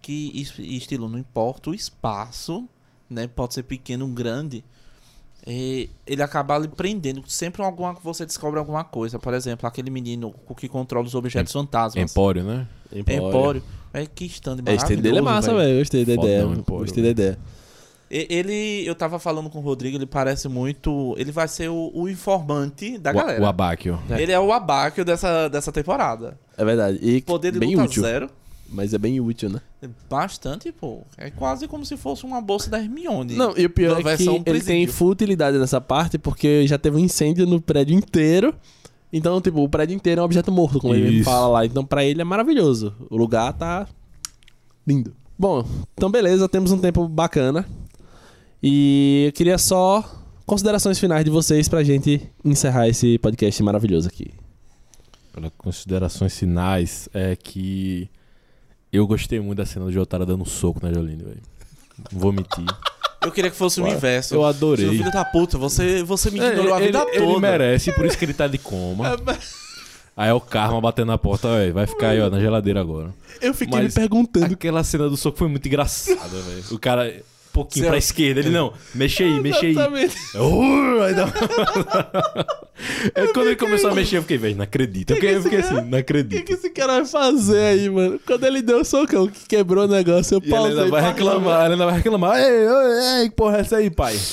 que 0.03 0.31
es- 0.35 0.59
estilo, 0.59 1.09
não 1.09 1.19
importa 1.19 1.71
o 1.71 1.75
espaço, 1.75 2.69
né? 3.09 3.27
Pode 3.27 3.55
ser 3.55 3.63
pequeno 3.63 4.05
ou 4.05 4.11
grande. 4.13 4.63
é, 5.47 5.89
ele 6.07 6.23
acaba 6.23 6.59
lhe 6.59 6.69
prendendo. 6.69 7.23
Sempre 7.27 7.63
alguma, 7.63 7.95
você 7.95 8.27
descobre 8.27 8.59
alguma 8.59 8.85
coisa. 8.85 9.19
Por 9.19 9.33
exemplo, 9.33 9.67
aquele 9.67 9.89
menino 9.91 10.35
que 10.59 10.69
controla 10.69 11.07
os 11.07 11.15
objetos 11.15 11.53
fantasmas. 11.53 12.11
Empório, 12.11 12.45
né? 12.45 12.67
Empório. 12.95 13.63
É 13.95 14.05
que 14.07 14.27
stand 14.27 14.59
É, 14.67 14.75
esse 14.75 14.97
dele 14.97 15.19
é 15.19 15.23
massa, 15.23 15.55
velho. 15.55 15.79
Gostei 15.79 16.05
da 16.05 16.15
ideia. 16.15 16.43
Empório, 16.43 16.85
Gostei 16.85 17.03
da 17.03 17.11
ideia. 17.11 17.39
Ele, 18.31 18.87
eu 18.87 18.95
tava 18.95 19.19
falando 19.19 19.51
com 19.51 19.59
o 19.59 19.63
Rodrigo, 19.63 19.97
ele 19.97 20.07
parece 20.07 20.49
muito. 20.49 21.15
Ele 21.19 21.33
vai 21.33 21.49
ser 21.49 21.69
o, 21.69 21.91
o 21.93 22.09
informante 22.09 22.97
da 22.97 23.11
O, 23.11 23.15
galera. 23.15 23.43
o 23.43 23.47
Abáquio. 23.47 23.99
Ele 24.17 24.31
é 24.31 24.39
o 24.39 24.53
abáquio 24.53 25.05
dessa, 25.05 25.49
dessa 25.49 25.73
temporada. 25.73 26.39
É 26.57 26.65
verdade. 26.65 26.99
E 27.03 27.21
Poder 27.23 27.51
de 27.53 27.59
bem 27.59 27.75
luta 27.75 27.89
útil. 27.89 28.03
zero. 28.03 28.31
Mas 28.69 28.95
é 28.95 28.99
bem 28.99 29.21
útil, 29.21 29.51
né? 29.51 29.61
Bastante, 30.09 30.71
pô. 30.73 31.03
É 31.19 31.31
quase 31.31 31.67
como 31.69 31.85
se 31.85 31.97
fosse 31.97 32.25
uma 32.25 32.41
bolsa 32.41 32.71
da 32.71 32.79
Hermione. 32.81 33.35
Não, 33.35 33.53
e 33.57 33.67
o 33.67 33.71
pior 33.71 33.99
é 34.01 34.03
que 34.17 34.23
ele 34.23 34.27
tem 34.35 34.43
presídio. 34.43 34.93
full 34.93 35.11
utilidade 35.11 35.59
nessa 35.59 35.81
parte, 35.81 36.17
porque 36.19 36.67
já 36.67 36.79
teve 36.79 36.97
um 36.97 37.01
incêndio 37.01 37.47
no 37.47 37.61
prédio 37.61 37.95
inteiro. 37.97 38.55
Então, 39.13 39.41
tipo, 39.41 39.61
o 39.63 39.69
prédio 39.69 39.95
inteiro 39.95 40.21
é 40.21 40.23
um 40.23 40.25
objeto 40.25 40.51
morto, 40.51 40.81
como 40.81 40.95
ele 40.95 41.17
Isso. 41.17 41.25
fala 41.25 41.47
lá. 41.49 41.67
Então, 41.67 41.85
pra 41.85 42.05
ele 42.05 42.21
é 42.21 42.25
maravilhoso. 42.25 42.95
O 43.11 43.17
lugar 43.17 43.53
tá 43.53 43.87
lindo. 44.87 45.15
Bom, 45.39 45.65
então 45.95 46.11
beleza, 46.11 46.49
temos 46.49 46.71
um 46.73 46.79
tempo 46.79 47.07
bacana. 47.09 47.65
E 48.67 49.25
eu 49.27 49.33
queria 49.33 49.59
só 49.59 50.03
considerações 50.47 50.99
finais 50.99 51.23
de 51.23 51.31
vocês 51.31 51.69
pra 51.69 51.83
gente 51.85 52.19
encerrar 52.43 52.89
esse 52.89 53.19
podcast 53.19 53.63
maravilhoso 53.63 54.09
aqui. 54.09 54.31
Olha, 55.37 55.53
considerações 55.59 56.39
finais 56.39 57.07
é 57.13 57.37
que 57.37 58.09
eu 58.91 59.07
gostei 59.07 59.39
muito 59.39 59.59
da 59.59 59.67
cena 59.67 59.85
do 59.85 59.93
Jotaro 59.93 60.25
dando 60.25 60.41
um 60.41 60.47
soco 60.47 60.81
na 60.83 60.91
Jolene, 60.91 61.23
velho. 61.23 61.43
Vou 62.11 62.33
mentir. 62.33 62.65
Eu 63.23 63.31
queria 63.31 63.51
que 63.51 63.57
fosse 63.57 63.83
o 63.83 63.85
Ué, 63.85 63.93
inverso. 63.93 64.35
Eu 64.35 64.47
adorei. 64.47 64.89
Filho 64.89 65.13
da 65.13 65.27
puta, 65.27 65.59
você, 65.59 66.03
você 66.03 66.31
me 66.31 66.41
É, 66.41 66.49
ignorou 66.49 66.73
a 66.73 66.79
ele, 66.79 66.87
vida 66.87 67.07
ele 67.13 67.27
toda. 67.27 67.41
merece, 67.41 67.93
por 67.93 68.07
isso 68.07 68.17
que 68.17 68.25
ele 68.25 68.33
tá 68.33 68.47
de 68.49 68.57
coma. 68.57 69.15
Aí 70.17 70.31
é 70.31 70.33
o 70.33 70.41
karma 70.41 70.81
batendo 70.81 71.09
na 71.09 71.19
porta, 71.19 71.49
velho. 71.49 71.75
Vai 71.75 71.87
ficar 71.87 72.11
aí, 72.11 72.21
ó, 72.21 72.31
na 72.31 72.39
geladeira 72.39 72.81
agora. 72.81 73.13
Eu 73.43 73.53
fiquei 73.53 73.77
Mas 73.83 73.93
me 73.93 74.01
perguntando. 74.01 74.55
Aquela 74.55 74.85
cena 74.85 75.09
do 75.09 75.17
soco 75.19 75.37
foi 75.37 75.49
muito 75.49 75.67
engraçada, 75.67 76.41
velho. 76.41 76.65
O 76.71 76.79
cara, 76.79 77.13
pouquinho 77.55 77.85
Céu. 77.85 77.91
pra 77.93 77.99
esquerda, 77.99 78.41
ele 78.41 78.51
não, 78.51 78.73
mexe 78.95 79.23
aí, 79.23 79.41
mexe 79.41 79.67
aí. 79.67 79.77
É 83.15 83.27
quando 83.33 83.47
ele 83.47 83.57
começou 83.57 83.91
a 83.91 83.95
mexer, 83.95 84.17
eu 84.19 84.23
fiquei, 84.23 84.37
velho, 84.37 84.57
não 84.57 84.65
acredito. 84.65 85.11
Eu 85.11 85.17
fiquei, 85.17 85.37
eu 85.37 85.43
fiquei 85.43 85.61
assim, 85.61 85.75
não 85.75 85.83
O 85.83 85.91
que, 85.91 85.97
acredito. 85.97 86.45
que 86.45 86.53
esse 86.53 86.71
cara 86.71 86.95
vai 86.95 87.07
fazer 87.07 87.59
aí, 87.65 87.89
mano? 87.89 88.21
Quando 88.27 88.45
ele 88.45 88.61
deu 88.61 88.81
o 88.81 88.85
socão 88.85 89.29
que 89.29 89.47
quebrou 89.47 89.85
o 89.85 89.89
negócio, 89.89 90.35
eu 90.35 90.41
E 90.41 90.45
ele 90.45 90.51
pausei. 90.51 90.79
ainda 90.79 90.91
vai 90.91 91.03
reclamar, 91.03 91.65
ele 91.65 91.73
ainda 91.75 91.87
vai 91.87 91.95
reclamar. 91.97 92.41
Ei, 92.41 93.23
ei, 93.23 93.31
porra 93.31 93.59
é 93.59 93.61
essa 93.61 93.77
aí, 93.77 93.91
pai? 93.91 94.17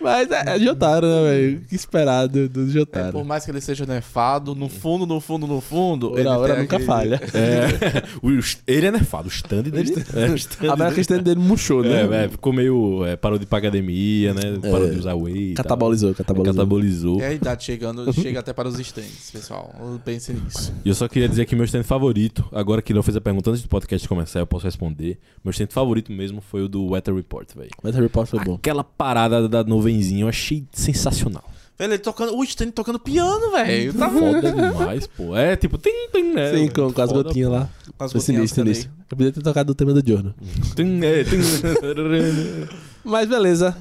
Mas 0.00 0.30
é, 0.30 0.44
é 0.56 0.58
Jotaro, 0.58 1.06
né, 1.06 1.22
velho? 1.30 1.60
Que 1.68 1.74
esperado 1.74 2.48
do 2.48 2.64
É, 2.64 2.66
Jotaro. 2.68 3.12
por 3.12 3.24
mais 3.24 3.44
que 3.44 3.50
ele 3.50 3.60
seja 3.60 3.84
nerfado, 3.86 4.54
no 4.54 4.68
fundo, 4.68 5.06
no 5.06 5.20
fundo, 5.20 5.46
no 5.46 5.60
fundo. 5.60 6.10
Por 6.10 6.18
ele 6.20 6.28
hora 6.28 6.56
nunca 6.60 6.76
aquele- 6.76 6.84
falha. 6.86 7.20
É, 7.34 8.02
o- 8.22 8.30
ele 8.66 8.86
é 8.86 8.90
nerfado, 8.90 9.28
o 9.28 9.30
stand 9.30 9.62
dele. 9.64 9.92
É, 10.14 10.30
o 10.30 10.34
stand 10.36 10.58
A 10.58 10.76
melhor 10.76 10.76
dele- 10.76 10.94
questão 10.94 11.18
dele 11.22 11.40
murchou, 11.40 11.82
né? 11.82 12.02
É, 12.22 12.24
é, 12.24 12.28
ficou 12.28 12.52
meio. 12.52 13.04
É, 13.04 13.16
parou 13.16 13.38
de 13.38 13.44
ir 13.44 13.46
pra 13.46 13.58
academia, 13.58 14.34
né? 14.34 14.40
Parou 14.70 14.88
de 14.90 14.98
usar 14.98 15.14
whey. 15.14 15.52
e. 15.52 15.54
Catabolizou, 15.54 16.14
catabolizou. 16.14 16.54
Catabolizou. 16.54 17.20
É 17.20 17.26
a 17.28 17.32
idade 17.32 17.64
chegando, 17.64 18.12
chega 18.14 18.40
até 18.40 18.52
para 18.52 18.68
os 18.68 18.78
stands, 18.78 19.30
pessoal. 19.32 19.74
Pense 20.04 20.32
nisso. 20.32 20.72
E 20.84 20.88
eu 20.88 20.94
só 20.94 21.08
queria 21.08 21.28
dizer 21.28 21.44
que 21.46 21.54
meu 21.54 21.64
stand 21.64 21.82
favorito, 21.84 22.44
agora 22.52 22.80
que 22.82 22.92
ele 22.92 23.02
fez 23.02 23.16
a 23.16 23.20
pergunta 23.20 23.50
antes 23.50 23.62
do 23.62 23.68
podcast 23.68 24.08
começar, 24.08 24.40
eu 24.40 24.46
posso 24.46 24.64
responder. 24.64 25.18
Meu 25.44 25.50
stand 25.50 25.68
favorito 25.70 26.12
mesmo 26.12 26.40
foi 26.40 26.62
o 26.62 26.68
do 26.68 26.86
Weather 26.90 27.14
Report, 27.14 27.48
velho. 27.54 27.70
O 27.82 27.90
report 27.90 28.28
foi 28.28 28.44
bom. 28.44 28.54
Aquela 28.54 28.84
parada 28.84 29.48
da 29.48 29.62
nuvenzinha 29.88 30.24
eu 30.24 30.28
achei 30.28 30.64
sensacional. 30.72 31.44
Velho, 31.78 31.92
ele 31.92 31.98
tocando. 31.98 32.36
O 32.36 32.42
stand 32.44 32.70
tocando 32.72 32.98
piano, 32.98 33.52
velho. 33.52 33.94
Tá 33.94 34.10
Foda 34.10 34.52
demais, 34.52 35.06
pô. 35.06 35.36
É 35.36 35.56
tipo, 35.56 35.78
tem, 35.78 36.08
tem, 36.12 36.34
né? 36.34 36.52
Sim, 36.52 36.68
com, 36.68 36.92
com 36.92 37.02
as 37.02 37.12
gotinhas 37.12 37.50
lá. 37.50 37.70
Com 37.96 38.04
as 38.04 38.12
Foi 38.12 38.20
gotinhas 38.20 38.50
sinistro. 38.50 38.90
Eu 39.10 39.16
podia 39.16 39.32
ter 39.32 39.42
tocado 39.42 39.72
o 39.72 39.74
tema 39.74 39.94
do 39.94 40.04
Giorno. 40.04 40.34
pô. 40.36 40.74
Tem, 40.74 41.00
é, 41.04 41.22
tem. 41.24 41.38
Mas 43.04 43.28
beleza. 43.28 43.76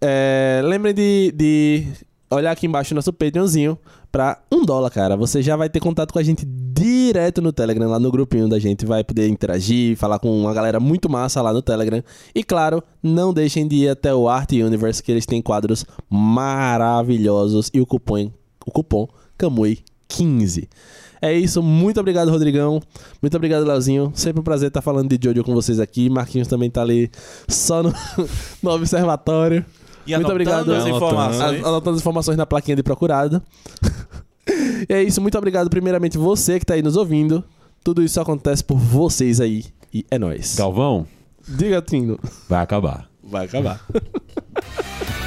É, 0.00 0.62
lembrem 0.64 0.94
de, 0.94 1.32
de 1.36 1.86
olhar 2.34 2.50
aqui 2.50 2.66
embaixo 2.66 2.94
nosso 2.94 3.12
Patreonzinho 3.12 3.78
pra 4.10 4.38
um 4.50 4.64
dólar, 4.64 4.90
cara. 4.90 5.16
Você 5.16 5.42
já 5.42 5.56
vai 5.56 5.68
ter 5.68 5.80
contato 5.80 6.12
com 6.12 6.18
a 6.18 6.22
gente 6.22 6.44
direto 6.46 7.40
no 7.40 7.52
Telegram, 7.52 7.88
lá 7.88 7.98
no 7.98 8.10
grupinho 8.10 8.48
da 8.48 8.58
gente. 8.58 8.84
Vai 8.84 9.02
poder 9.02 9.28
interagir, 9.28 9.96
falar 9.96 10.18
com 10.18 10.30
uma 10.40 10.52
galera 10.52 10.78
muito 10.78 11.08
massa 11.08 11.40
lá 11.40 11.52
no 11.52 11.62
Telegram. 11.62 12.02
E 12.34 12.44
claro, 12.44 12.82
não 13.02 13.32
deixem 13.32 13.66
de 13.66 13.76
ir 13.76 13.88
até 13.88 14.14
o 14.14 14.28
Art 14.28 14.52
Universe, 14.52 15.02
que 15.02 15.10
eles 15.10 15.26
têm 15.26 15.40
quadros 15.40 15.84
maravilhosos. 16.10 17.70
E 17.72 17.80
o 17.80 17.86
cupom, 17.86 18.30
o 18.66 18.70
cupom 18.70 19.08
CAMUI15. 19.38 20.68
É 21.24 21.32
isso, 21.32 21.62
muito 21.62 22.00
obrigado, 22.00 22.32
Rodrigão. 22.32 22.82
Muito 23.22 23.36
obrigado, 23.36 23.64
Leozinho. 23.64 24.10
Sempre 24.12 24.40
um 24.40 24.42
prazer 24.44 24.68
estar 24.68 24.82
falando 24.82 25.16
de 25.16 25.24
Jojo 25.24 25.44
com 25.44 25.54
vocês 25.54 25.78
aqui. 25.78 26.10
Marquinhos 26.10 26.48
também 26.48 26.68
tá 26.68 26.82
ali 26.82 27.08
só 27.46 27.80
no, 27.80 27.94
no 28.60 28.70
observatório. 28.72 29.64
E 30.06 30.14
Muito 30.14 30.30
obrigado. 30.30 30.72
as 30.72 30.86
informações. 30.86 31.64
Anotando 31.64 31.96
as 31.96 32.00
informações 32.00 32.36
na 32.36 32.46
plaquinha 32.46 32.76
de 32.76 32.82
procurado. 32.82 33.42
e 34.88 34.92
é 34.92 35.02
isso, 35.02 35.20
muito 35.20 35.38
obrigado. 35.38 35.70
Primeiramente, 35.70 36.18
você 36.18 36.58
que 36.58 36.66
tá 36.66 36.74
aí 36.74 36.82
nos 36.82 36.96
ouvindo. 36.96 37.44
Tudo 37.84 38.02
isso 38.02 38.20
acontece 38.20 38.62
por 38.62 38.78
vocês 38.78 39.40
aí. 39.40 39.64
E 39.92 40.06
é 40.10 40.18
nóis. 40.18 40.54
Galvão, 40.56 41.06
Diga, 41.46 41.82
Tino. 41.82 42.18
vai 42.48 42.62
acabar. 42.62 43.08
Vai 43.22 43.46
acabar. 43.46 43.84